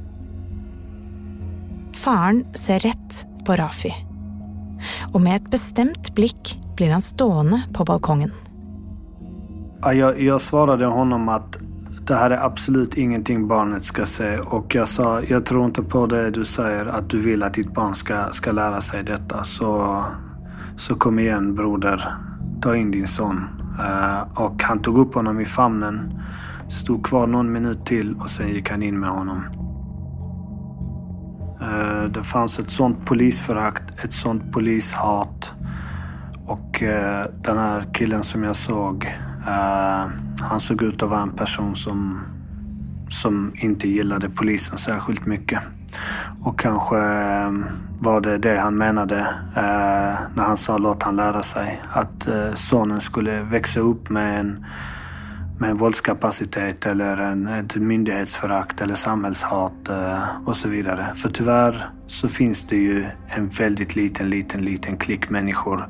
Faren 1.96 2.46
ser 2.54 2.80
rätt 2.80 3.26
på 3.46 3.54
Rafi. 3.54 3.94
Och 5.14 5.22
med 5.22 5.36
ett 5.36 5.52
bestämt 5.52 6.16
blick 6.16 6.60
blir 6.78 6.92
han 6.92 7.02
stående 7.02 7.62
på 7.74 7.86
balkongen. 7.86 8.32
Jag, 9.82 10.22
jag 10.22 10.42
svarade 10.42 10.86
honom 10.86 11.30
att 11.30 11.58
det 12.08 12.16
här 12.16 12.30
är 12.30 12.46
absolut 12.46 12.98
ingenting 12.98 13.48
barnet 13.48 13.84
ska 13.84 14.06
se 14.06 14.38
och 14.38 14.76
jag 14.76 14.88
sa, 14.88 15.22
jag 15.22 15.46
tror 15.46 15.66
inte 15.66 15.84
på 15.84 16.06
det 16.06 16.32
du 16.32 16.46
säger 16.46 16.86
att 16.86 17.10
du 17.10 17.20
vill 17.20 17.44
att 17.44 17.54
ditt 17.54 17.74
barn 17.74 17.96
ska, 17.96 18.26
ska 18.32 18.52
lära 18.52 18.82
sig 18.82 19.04
detta. 19.04 19.44
Så, 19.44 20.04
så 20.78 20.96
kom 20.96 21.20
igen 21.20 21.56
broder, 21.56 22.14
ta 22.62 22.76
in 22.76 22.92
din 22.92 23.08
son. 23.08 23.46
Uh, 23.80 24.42
och 24.42 24.64
han 24.64 24.82
tog 24.82 24.98
upp 24.98 25.16
honom 25.16 25.40
i 25.40 25.46
famnen, 25.46 26.22
stod 26.70 27.06
kvar 27.06 27.28
någon 27.28 27.52
minut 27.52 27.86
till 27.86 28.16
och 28.20 28.30
sen 28.30 28.48
gick 28.48 28.70
han 28.70 28.84
in 28.84 29.00
med 29.00 29.10
honom. 29.10 29.44
Uh, 31.62 32.12
det 32.12 32.24
fanns 32.24 32.60
ett 32.60 32.70
sånt 32.70 33.06
polisförakt, 33.06 34.04
ett 34.04 34.14
sånt 34.14 34.52
polishat. 34.52 35.54
Och 36.48 36.84
eh, 36.84 37.26
den 37.42 37.58
här 37.58 37.84
killen 37.94 38.24
som 38.24 38.44
jag 38.44 38.56
såg, 38.56 39.06
eh, 39.48 40.08
han 40.40 40.60
såg 40.60 40.84
ut 40.84 41.04
att 41.04 41.10
vara 41.10 41.22
en 41.22 41.32
person 41.32 41.76
som, 41.76 42.22
som 43.10 43.52
inte 43.56 43.90
gillade 43.90 44.30
polisen 44.30 44.78
särskilt 44.78 45.26
mycket. 45.26 45.60
Och 46.44 46.60
kanske 46.60 46.98
eh, 46.98 47.52
var 48.02 48.22
det 48.22 48.38
det 48.38 48.60
han 48.60 48.78
menade 48.78 49.20
eh, 49.56 50.16
när 50.36 50.44
han 50.44 50.58
sa 50.58 50.78
låt 50.78 51.04
han 51.04 51.16
lära 51.16 51.44
sig. 51.44 51.82
Att 51.94 52.28
eh, 52.28 52.54
sonen 52.54 53.02
skulle 53.02 53.42
växa 53.42 53.80
upp 53.80 54.10
med 54.10 54.40
en, 54.40 54.66
med 55.60 55.70
en 55.70 55.78
våldskapacitet 55.78 56.86
eller 56.86 57.18
en, 57.18 57.48
ett 57.48 57.76
myndighetsförakt 57.76 58.82
eller 58.82 58.96
samhällshat 58.96 59.90
eh, 59.90 60.24
och 60.46 60.58
så 60.58 60.70
vidare. 60.70 61.08
För 61.16 61.30
tyvärr 61.30 61.90
så 62.08 62.30
finns 62.30 62.68
det 62.68 62.76
ju 62.76 63.06
en 63.28 63.50
väldigt 63.50 63.96
liten, 63.96 64.30
liten, 64.30 64.62
liten 64.62 64.98
klick 64.98 65.30
människor 65.30 65.88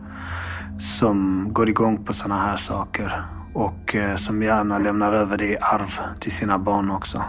som 0.80 1.47
går 1.53 1.69
igång 1.69 2.03
på 2.03 2.13
sådana 2.13 2.41
här 2.41 2.55
saker 2.55 3.21
och 3.53 3.95
eh, 3.95 4.15
som 4.15 4.43
gärna 4.43 4.80
lämnar 4.80 5.13
över 5.13 5.38
det 5.38 5.45
i 5.45 5.57
arv 5.57 5.99
till 6.19 6.32
sina 6.32 6.59
barn 6.59 6.91
också. 6.91 7.23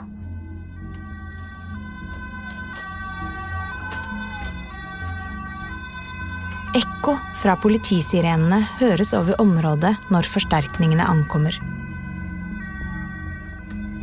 Ekko 6.74 7.16
fra 7.36 7.57
politisirenene 7.57 8.61
høres 8.78 9.14
over 9.16 9.40
området 9.40 10.11
når 10.12 10.28
forsterkningene 10.28 11.07
ankommer. 11.09 11.57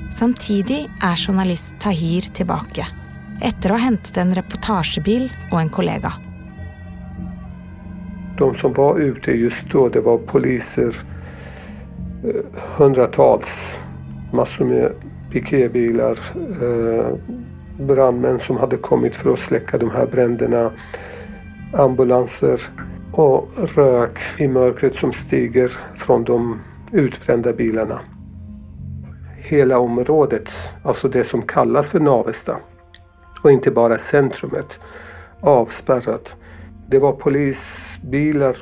Samtidig 0.09 0.85
er 1.03 1.19
journalist 1.19 1.75
Tahir 1.79 2.25
tilbake, 2.33 2.87
etter 3.43 3.71
å 3.71 3.77
ha 3.77 3.85
hentet 3.85 4.17
en 4.17 4.33
reportasjebil 4.35 5.29
og 5.51 5.59
en 5.61 5.69
kollega. 5.69 6.15
De 8.37 8.55
som 8.55 8.73
var 8.73 8.99
ute 8.99 9.31
just 9.31 9.69
då, 9.69 9.89
det 9.89 10.01
var 10.01 10.17
poliser, 10.17 10.97
eh, 12.23 12.61
hundratals, 12.77 13.79
massor 14.33 14.65
med 14.65 14.91
piketbilar, 15.31 16.19
eh, 16.61 17.15
brandmän 17.79 18.39
som 18.39 18.57
hade 18.57 18.77
kommit 18.77 19.15
för 19.15 19.33
att 19.33 19.39
släcka 19.39 19.77
de 19.77 19.89
här 19.89 20.07
bränderna, 20.07 20.71
ambulanser 21.73 22.61
och 23.11 23.49
rök 23.75 24.19
i 24.37 24.47
mörkret 24.47 24.95
som 24.95 25.13
stiger 25.13 25.71
från 25.95 26.23
de 26.23 26.59
utbrända 26.91 27.53
bilarna. 27.53 27.99
Hela 29.37 29.79
området, 29.79 30.49
alltså 30.83 31.07
det 31.07 31.23
som 31.23 31.41
kallas 31.41 31.89
för 31.89 31.99
Navesta 31.99 32.57
och 33.43 33.51
inte 33.51 33.71
bara 33.71 33.97
centrumet, 33.97 34.79
avspärrat. 35.41 36.37
Det 36.87 36.99
var 36.99 37.11
polisbilar 37.11 38.53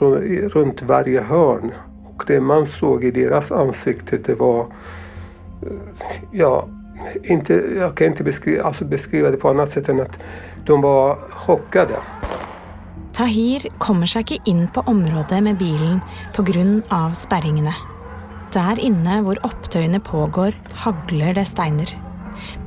runt 0.49 0.81
varje 0.81 1.21
hörn 1.21 1.71
och 2.15 2.23
det 2.27 2.41
man 2.41 2.65
såg 2.65 3.03
i 3.03 3.11
deras 3.11 3.51
ansikte 3.51 4.17
det 4.17 4.35
var 4.35 4.59
eh, 5.61 6.07
ja, 6.31 6.67
inte, 7.23 7.63
jag 7.77 7.97
kan 7.97 8.07
inte 8.07 8.23
beskriva, 8.23 8.63
alltså 8.63 8.85
beskriva 8.85 9.31
det 9.31 9.37
på 9.37 9.49
annat 9.49 9.69
sätt 9.69 9.89
än 9.89 10.01
att 10.01 10.19
de 10.65 10.81
var 10.81 11.15
chockade. 11.29 11.95
Tahir 13.13 13.69
kommer 13.77 14.05
sig 14.05 14.21
inte 14.21 14.49
in 14.49 14.67
på 14.67 14.79
området 14.79 15.43
med 15.43 15.57
bilen 15.57 15.99
på 16.35 16.43
grund 16.43 16.83
av 16.89 17.11
spärringarna. 17.11 17.73
Där 18.53 18.79
inne, 18.79 19.21
hvor 19.21 19.45
opptøyene 19.45 19.99
pågår, 19.99 20.53
hagler 20.73 21.33
det 21.33 21.45
steiner. 21.45 21.89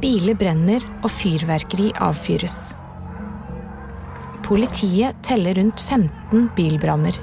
Biler 0.01 0.35
bränner 0.35 0.83
och 1.03 1.11
fyrverkeri 1.11 1.93
avfyres. 2.01 2.77
Politiet 4.47 5.24
teller 5.24 5.55
rundt 5.55 5.80
15 5.80 6.49
bilbranner, 6.57 7.14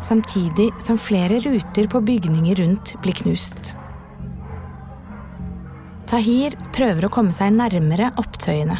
samtidigt 0.00 0.82
som 0.82 0.98
flera 0.98 1.38
rutor 1.38 1.86
på 1.86 2.00
bygninger 2.00 2.54
rundt 2.54 2.94
blir 3.02 3.12
knust. 3.12 3.76
Tahir 6.06 6.52
prøver 6.76 7.06
å 7.06 7.10
komme 7.14 7.32
seg 7.32 7.54
nærmere 7.56 8.10
opptøyene 8.20 8.76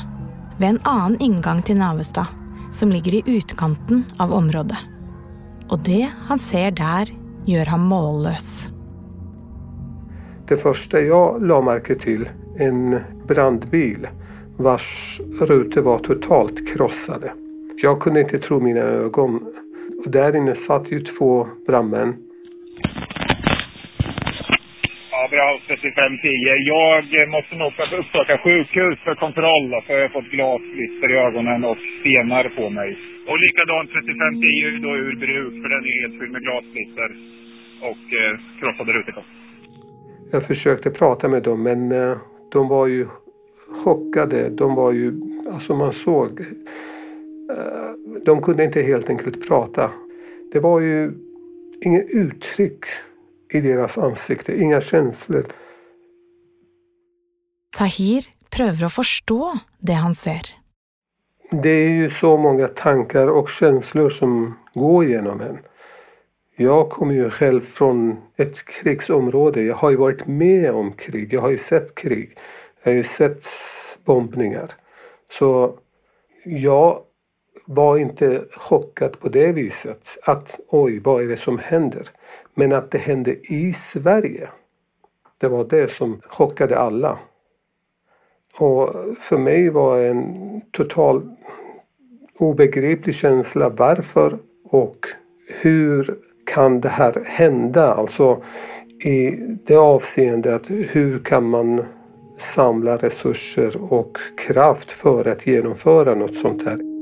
ved 0.58 0.68
en 0.68 0.80
annen 0.84 1.16
inngang 1.24 1.62
til 1.64 1.80
Navestad, 1.80 2.28
som 2.72 2.92
ligger 2.92 3.16
i 3.16 3.22
utkanten 3.38 4.04
av 4.18 4.32
området. 4.32 4.78
Och 5.68 5.78
det 5.78 6.10
han 6.28 6.38
ser 6.38 6.70
där 6.70 7.14
gör 7.44 7.66
han 7.66 7.80
mållös. 7.80 8.70
Det 10.48 10.56
första 10.56 11.00
jag 11.00 11.42
la 11.42 11.60
märke 11.60 11.94
till, 11.94 12.28
en 12.58 13.00
brandbil 13.28 14.08
vars 14.56 15.20
rutor 15.40 15.80
var 15.80 15.98
totalt 15.98 16.68
krossade. 16.68 17.32
Jag 17.82 18.00
kunde 18.00 18.20
inte 18.20 18.38
tro 18.38 18.60
mina 18.60 18.80
ögon. 18.80 19.32
Och 20.04 20.10
där 20.10 20.36
inne 20.36 20.54
satt 20.54 20.92
ju 20.92 20.98
två 21.00 21.32
brandmän. 21.66 22.10
Ja, 25.12 25.20
bra 25.30 25.46
3510. 25.66 26.28
Jag 27.20 27.28
måste 27.34 27.54
nog 27.62 27.72
uppsöka 28.00 28.34
sjukhus 28.44 28.98
för 29.06 29.14
kontroll 29.24 29.68
för 29.84 29.92
jag 29.94 30.02
har 30.08 30.14
fått 30.18 30.30
glassplitter 30.36 31.08
i 31.14 31.16
ögonen 31.26 31.60
och 31.70 31.78
stenar 32.00 32.44
på 32.58 32.64
mig. 32.78 32.90
Och 33.28 33.38
likadant 33.44 33.88
3510 33.90 34.66
är 34.68 34.82
då 34.86 34.92
ur 35.04 35.16
bruk 35.24 35.54
för 35.62 35.68
den 35.74 35.82
är 35.90 35.94
helt 36.00 36.14
fylld 36.18 36.32
med 36.36 36.42
glassplitter 36.46 37.10
och 37.90 38.04
eh, 38.20 38.32
krossade 38.58 38.92
rutor. 38.92 39.24
Jag 40.32 40.42
försökte 40.50 40.90
prata 40.90 41.28
med 41.28 41.42
dem 41.42 41.62
men 41.62 41.80
eh, 41.92 42.16
de 42.52 42.68
var 42.68 42.86
ju 42.86 43.06
chockade. 43.84 44.50
De 44.50 44.74
var 44.74 44.92
ju, 44.92 45.12
alltså 45.52 45.74
man 45.74 45.92
såg, 45.92 46.30
de 48.24 48.42
kunde 48.42 48.64
inte 48.64 48.82
helt 48.82 49.10
enkelt 49.10 49.48
prata. 49.48 49.90
Det 50.52 50.60
var 50.60 50.80
ju 50.80 51.12
inget 51.80 52.10
uttryck 52.10 52.84
i 53.52 53.60
deras 53.60 53.98
ansikte, 53.98 54.60
inga 54.62 54.80
känslor. 54.80 55.44
Tahir 57.76 58.24
prövar 58.50 58.86
att 58.86 58.92
förstå 58.92 59.58
det 59.78 59.92
han 59.92 60.14
ser. 60.14 60.56
Det 61.50 61.68
är 61.68 61.90
ju 61.90 62.10
så 62.10 62.36
många 62.36 62.68
tankar 62.68 63.28
och 63.28 63.50
känslor 63.50 64.08
som 64.08 64.58
går 64.74 65.04
genom 65.04 65.40
en. 65.40 65.58
Jag 66.56 66.90
kommer 66.90 67.14
ju 67.14 67.30
själv 67.30 67.60
från 67.60 68.16
ett 68.36 68.64
krigsområde. 68.64 69.62
Jag 69.62 69.74
har 69.74 69.90
ju 69.90 69.96
varit 69.96 70.26
med 70.26 70.70
om 70.70 70.92
krig. 70.92 71.32
Jag 71.32 71.40
har 71.40 71.50
ju 71.50 71.58
sett 71.58 71.94
krig. 71.94 72.38
Jag 72.82 72.92
har 72.92 72.96
ju 72.96 73.04
sett 73.04 73.44
bombningar. 74.04 74.68
Så 75.30 75.78
jag 76.44 77.00
var 77.66 77.98
inte 77.98 78.44
chockad 78.50 79.20
på 79.20 79.28
det 79.28 79.52
viset. 79.52 80.18
Att 80.22 80.60
oj, 80.68 81.00
vad 81.04 81.22
är 81.22 81.28
det 81.28 81.36
som 81.36 81.58
händer? 81.58 82.08
Men 82.54 82.72
att 82.72 82.90
det 82.90 82.98
hände 82.98 83.36
i 83.52 83.72
Sverige. 83.72 84.48
Det 85.38 85.48
var 85.48 85.64
det 85.64 85.90
som 85.90 86.20
chockade 86.28 86.78
alla. 86.78 87.18
Och 88.58 88.94
för 89.18 89.38
mig 89.38 89.70
var 89.70 89.98
det 89.98 90.08
en 90.08 90.60
total 90.70 91.36
obegriplig 92.38 93.14
känsla 93.14 93.68
varför 93.68 94.38
och 94.70 94.98
hur 95.48 96.18
kan 96.46 96.80
det 96.80 96.88
här 96.88 97.24
hända? 97.24 97.94
Alltså 97.94 98.42
i 99.04 99.30
det 99.66 99.76
avseendet, 99.76 100.70
hur 100.70 101.18
kan 101.18 101.44
man 101.44 101.84
samla 102.38 102.96
resurser 102.96 103.92
och 103.92 104.18
kraft 104.38 104.92
för 104.92 105.28
att 105.28 105.46
genomföra 105.46 106.14
något 106.14 106.36
sånt 106.36 106.64
här? 106.64 106.95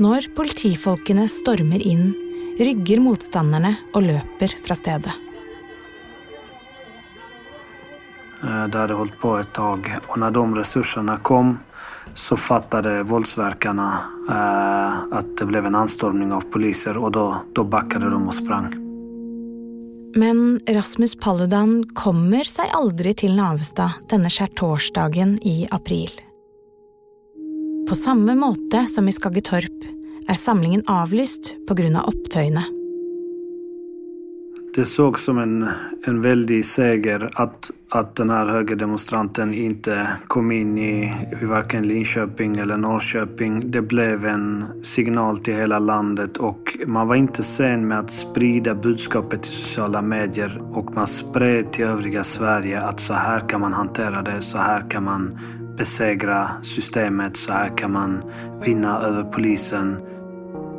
När 0.00 0.34
politifolkene 0.34 1.28
stormer 1.28 1.86
in 1.86 2.14
rygger 2.58 3.00
motståndarna 3.00 3.74
och 3.94 4.02
löper 4.02 4.48
från 4.64 4.76
stället. 4.76 5.12
Det 8.72 8.78
hade 8.78 8.94
hållit 8.94 9.18
på 9.18 9.36
ett 9.36 9.52
tag 9.52 9.96
och 10.06 10.18
när 10.18 10.30
de 10.30 10.56
resurserna 10.56 11.16
kom 11.16 11.58
så 12.14 12.36
fattade 12.36 13.02
våldsverkarna 13.02 13.98
eh, 14.30 15.18
att 15.18 15.36
det 15.36 15.44
blev 15.44 15.66
en 15.66 15.74
anstormning 15.74 16.32
av 16.32 16.40
poliser 16.40 16.96
och 16.96 17.12
då, 17.12 17.36
då 17.52 17.64
backade 17.64 18.10
de 18.10 18.28
och 18.28 18.34
sprang. 18.34 18.74
Men 20.16 20.60
Rasmus 20.68 21.16
Paludan 21.16 21.84
kommer 21.94 22.44
sig 22.44 22.70
aldrig 22.72 23.16
till 23.16 23.36
Navestad 23.36 23.90
denna 24.08 24.30
skärtorsdagen 24.30 25.38
i 25.42 25.68
april. 25.70 26.10
På 27.88 27.94
samma 27.94 28.34
måte 28.34 28.86
som 28.86 29.08
i 29.08 29.12
Skaggetorp 29.12 29.84
är 30.28 30.34
samlingen 30.34 30.82
avlyst 30.86 31.54
på 31.68 31.74
grund 31.74 31.96
av 31.96 32.08
opptøyene. 32.08 32.64
Det 34.74 34.84
såg 34.84 35.18
som 35.18 35.38
en, 35.38 35.68
en 36.04 36.20
väldig 36.20 36.64
seger 36.64 37.30
att, 37.34 37.70
att 37.88 38.16
den 38.16 38.30
här 38.30 38.46
högerdemonstranten 38.46 39.54
inte 39.54 40.08
kom 40.26 40.52
in 40.52 40.78
i, 40.78 41.14
i 41.42 41.44
varken 41.44 41.88
Linköping 41.88 42.56
eller 42.56 42.76
Norrköping. 42.76 43.70
Det 43.70 43.82
blev 43.82 44.26
en 44.26 44.64
signal 44.82 45.38
till 45.38 45.54
hela 45.54 45.78
landet 45.78 46.36
och 46.36 46.78
man 46.86 47.08
var 47.08 47.16
inte 47.16 47.42
sen 47.42 47.88
med 47.88 47.98
att 47.98 48.10
sprida 48.10 48.74
budskapet 48.74 49.46
i 49.46 49.50
sociala 49.50 50.02
medier 50.02 50.62
och 50.72 50.94
man 50.94 51.06
spred 51.06 51.72
till 51.72 51.84
övriga 51.84 52.24
Sverige 52.24 52.80
att 52.80 53.00
så 53.00 53.14
här 53.14 53.48
kan 53.48 53.60
man 53.60 53.72
hantera 53.72 54.22
det, 54.22 54.40
så 54.40 54.58
här 54.58 54.90
kan 54.90 55.04
man 55.04 55.38
besegra 55.78 56.50
systemet, 56.62 57.36
så 57.36 57.52
här 57.52 57.76
kan 57.76 57.92
man 57.92 58.22
vinna 58.64 59.00
över 59.00 59.24
polisen 59.24 59.96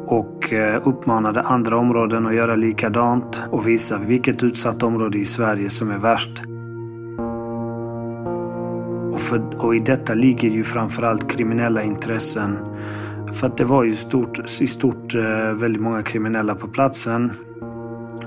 och 0.06 0.54
eh, 0.54 0.88
uppmanade 0.88 1.42
andra 1.42 1.78
områden 1.78 2.28
att 2.28 2.36
göra 2.36 2.56
likadant 2.56 3.42
och 3.50 3.68
visa 3.68 3.98
vilket 3.98 4.44
utsatt 4.44 4.84
område 4.84 5.18
i 5.18 5.26
Sverige 5.26 5.70
som 5.70 5.92
är 5.92 5.98
värst. 5.98 6.42
Och, 9.14 9.22
för, 9.22 9.66
och 9.66 9.76
i 9.76 9.80
detta 9.80 10.14
ligger 10.14 10.50
ju 10.50 10.64
framförallt 10.64 11.32
kriminella 11.32 11.84
intressen. 11.84 12.58
För 13.34 13.48
att 13.48 13.58
det 13.58 13.66
var 13.66 13.84
ju 13.84 13.96
stort, 13.96 14.62
i 14.62 14.68
stort 14.68 15.16
eh, 15.16 15.54
väldigt 15.54 15.82
många 15.82 16.04
kriminella 16.04 16.56
på 16.56 16.68
platsen. 16.68 17.32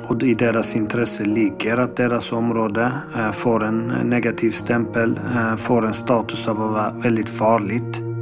Och 0.09 0.23
i 0.23 0.35
deras 0.35 0.77
intresse 0.77 1.25
ligger 1.25 1.77
att 1.79 1.97
deras 1.97 2.33
område 2.33 2.93
eh, 3.17 3.31
får 3.31 3.65
en 3.65 3.87
negativ 4.05 4.51
stämpel, 4.51 5.21
eh, 5.37 5.57
får 5.57 5.87
en 5.87 5.95
status 5.95 6.49
av 6.49 6.63
att 6.63 6.71
vara 6.71 6.91
väldigt 6.91 7.29
farligt. 7.29 8.13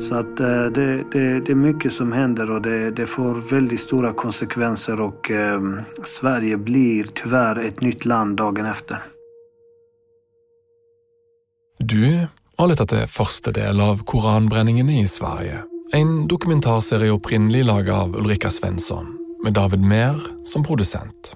Så 0.00 0.14
att 0.14 0.40
eh, 0.40 0.64
det, 0.64 1.04
det, 1.12 1.40
det, 1.40 1.52
är 1.52 1.54
mycket 1.54 1.92
som 1.92 2.12
händer 2.12 2.50
och 2.50 2.62
det, 2.62 2.90
det 2.90 3.06
får 3.06 3.34
väldigt 3.50 3.80
stora 3.80 4.12
konsekvenser 4.12 5.00
och 5.00 5.30
eh, 5.30 5.60
Sverige 6.04 6.56
blir 6.56 7.04
tyvärr 7.04 7.58
ett 7.58 7.80
nytt 7.80 8.04
land 8.04 8.36
dagen 8.36 8.66
efter. 8.66 8.98
Du 11.78 12.26
har 12.58 12.68
lyttet 12.68 12.90
til 12.92 13.06
første 13.08 13.52
del 13.56 13.80
av 13.80 14.02
koranbrenningene 14.04 14.98
i 15.00 15.06
Sverige. 15.08 15.62
En 15.96 16.26
dokumentarserie 16.28 17.10
opprinnelig 17.10 17.64
laget 17.64 17.94
av 17.94 18.16
Ulrika 18.16 18.50
Svensson, 18.50 19.06
med 19.44 19.54
David 19.56 19.84
Mehr 19.84 20.16
som 20.44 20.64
produsent. 20.66 21.34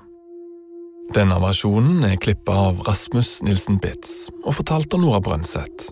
Denne 1.14 1.36
versjonen 1.42 2.04
er 2.08 2.20
klippa 2.20 2.54
av 2.68 2.80
Rasmus 2.86 3.42
Nilsen 3.44 3.78
Bitz 3.82 4.30
og 4.44 4.56
fortalt 4.58 4.94
av 4.96 5.02
Nora 5.02 5.20
Brønseth. 5.24 5.90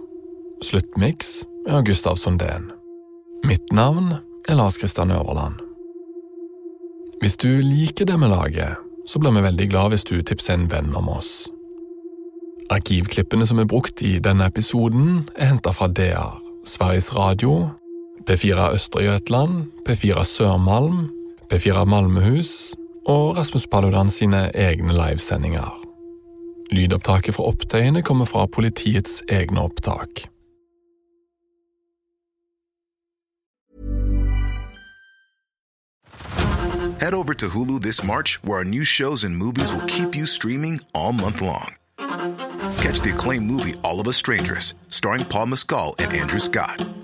Sluttmiks 0.65 1.43
er 1.69 1.85
Gustav 1.87 2.17
Sundén. 2.17 2.71
Mitt 3.45 3.73
navn 3.73 4.15
er 4.49 4.59
Lars 4.59 4.79
Kristian 4.81 5.11
Øverland. 5.11 5.61
Hvis 7.21 7.37
du 7.37 7.49
liker 7.63 8.09
det 8.09 8.19
vi 8.19 8.31
lager, 8.31 8.79
så 9.07 9.19
blir 9.19 9.35
vi 9.37 9.45
veldig 9.45 9.69
glad 9.71 9.93
hvis 9.93 10.05
du 10.09 10.17
tipser 10.23 10.57
en 10.57 10.71
venn 10.71 10.95
om 10.97 11.09
oss. 11.13 11.51
Arkivklippene 12.73 13.47
som 13.47 13.61
er 13.61 13.69
brukt 13.69 14.03
i 14.03 14.17
denne 14.23 14.47
episoden, 14.49 15.29
er 15.37 15.53
henta 15.53 15.75
fra 15.77 15.91
DR, 15.93 16.39
Sveriges 16.65 17.13
Radio, 17.15 17.69
P4 18.27 18.73
Østre 18.73 19.05
Götland, 19.05 19.67
P4 19.87 20.25
Sørmalm, 20.25 21.11
P4 21.53 21.85
Malmehus 21.85 22.75
og 23.07 23.37
Rasmus 23.37 23.67
Paludan 23.67 24.11
sine 24.11 24.47
egne 24.57 24.95
livesendinger. 24.97 25.69
Lydopptaket 26.73 27.37
fra 27.37 27.45
opptøyene 27.51 28.01
kommer 28.03 28.25
fra 28.25 28.47
politiets 28.49 29.19
egne 29.29 29.61
opptak. 29.61 30.23
Head 37.03 37.13
over 37.13 37.35
to 37.35 37.47
Hulu 37.49 37.81
this 37.83 38.03
March, 38.03 38.39
where 38.43 38.59
our 38.59 38.65
new 38.65 38.85
shows 38.85 39.25
and 39.25 39.37
movies 39.37 39.75
will 39.75 39.87
keep 39.87 40.17
you 40.17 40.25
streaming 40.25 40.81
all 40.95 41.13
month 41.13 41.43
long. 41.43 41.77
Catch 42.81 43.03
the 43.03 43.13
acclaimed 43.13 43.47
movie 43.47 43.75
All 43.85 44.01
of 44.01 44.09
Us 44.09 44.17
Strangers, 44.17 44.75
starring 44.89 45.27
Paul 45.27 45.47
Mescal 45.47 45.95
and 45.99 46.15
Andrew 46.15 46.41
Scott. 46.41 47.02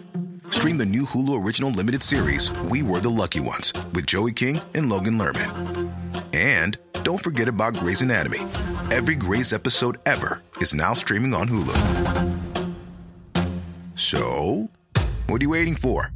Stream 0.51 0.77
the 0.77 0.87
new 0.87 1.05
Hulu 1.05 1.45
original 1.45 1.71
limited 1.71 2.03
series 2.03 2.53
We 2.71 2.83
Were 2.83 3.01
the 3.01 3.11
Lucky 3.11 3.41
Ones 3.41 3.73
with 3.95 4.07
Joey 4.07 4.33
King 4.33 4.61
and 4.75 4.89
Logan 4.89 5.19
Lerman. 5.19 5.93
And 6.35 6.77
don't 7.05 7.23
forget 7.23 7.49
about 7.49 7.75
Grey's 7.75 8.03
Anatomy. 8.03 8.41
Every 8.91 9.15
Grey's 9.15 9.53
episode 9.53 9.99
ever 10.07 10.43
is 10.57 10.75
now 10.75 10.95
streaming 10.95 11.35
on 11.35 11.49
Hulu. 11.49 11.77
So, 13.95 14.69
what 15.27 15.41
are 15.41 15.45
you 15.45 15.51
waiting 15.51 15.77
for? 15.77 16.13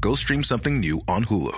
Go 0.00 0.14
stream 0.14 0.42
something 0.42 0.80
new 0.80 1.00
on 1.06 1.24
Hulu. 1.24 1.56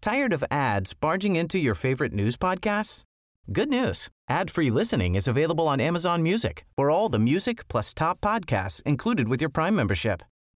Tired 0.00 0.32
of 0.32 0.44
ads 0.50 0.94
barging 0.94 1.36
into 1.36 1.58
your 1.58 1.74
favorite 1.74 2.12
news 2.12 2.36
podcasts? 2.36 3.04
Good 3.52 3.68
news. 3.68 4.08
Ad-free 4.28 4.70
listening 4.70 5.14
is 5.14 5.28
available 5.28 5.68
on 5.68 5.80
Amazon 5.80 6.22
Music 6.22 6.64
for 6.76 6.90
all 6.90 7.08
the 7.08 7.18
music 7.18 7.68
plus 7.68 7.92
top 7.94 8.20
podcasts 8.20 8.82
included 8.84 9.28
with 9.28 9.40
your 9.40 9.50
Prime 9.50 9.74
membership. 9.74 10.22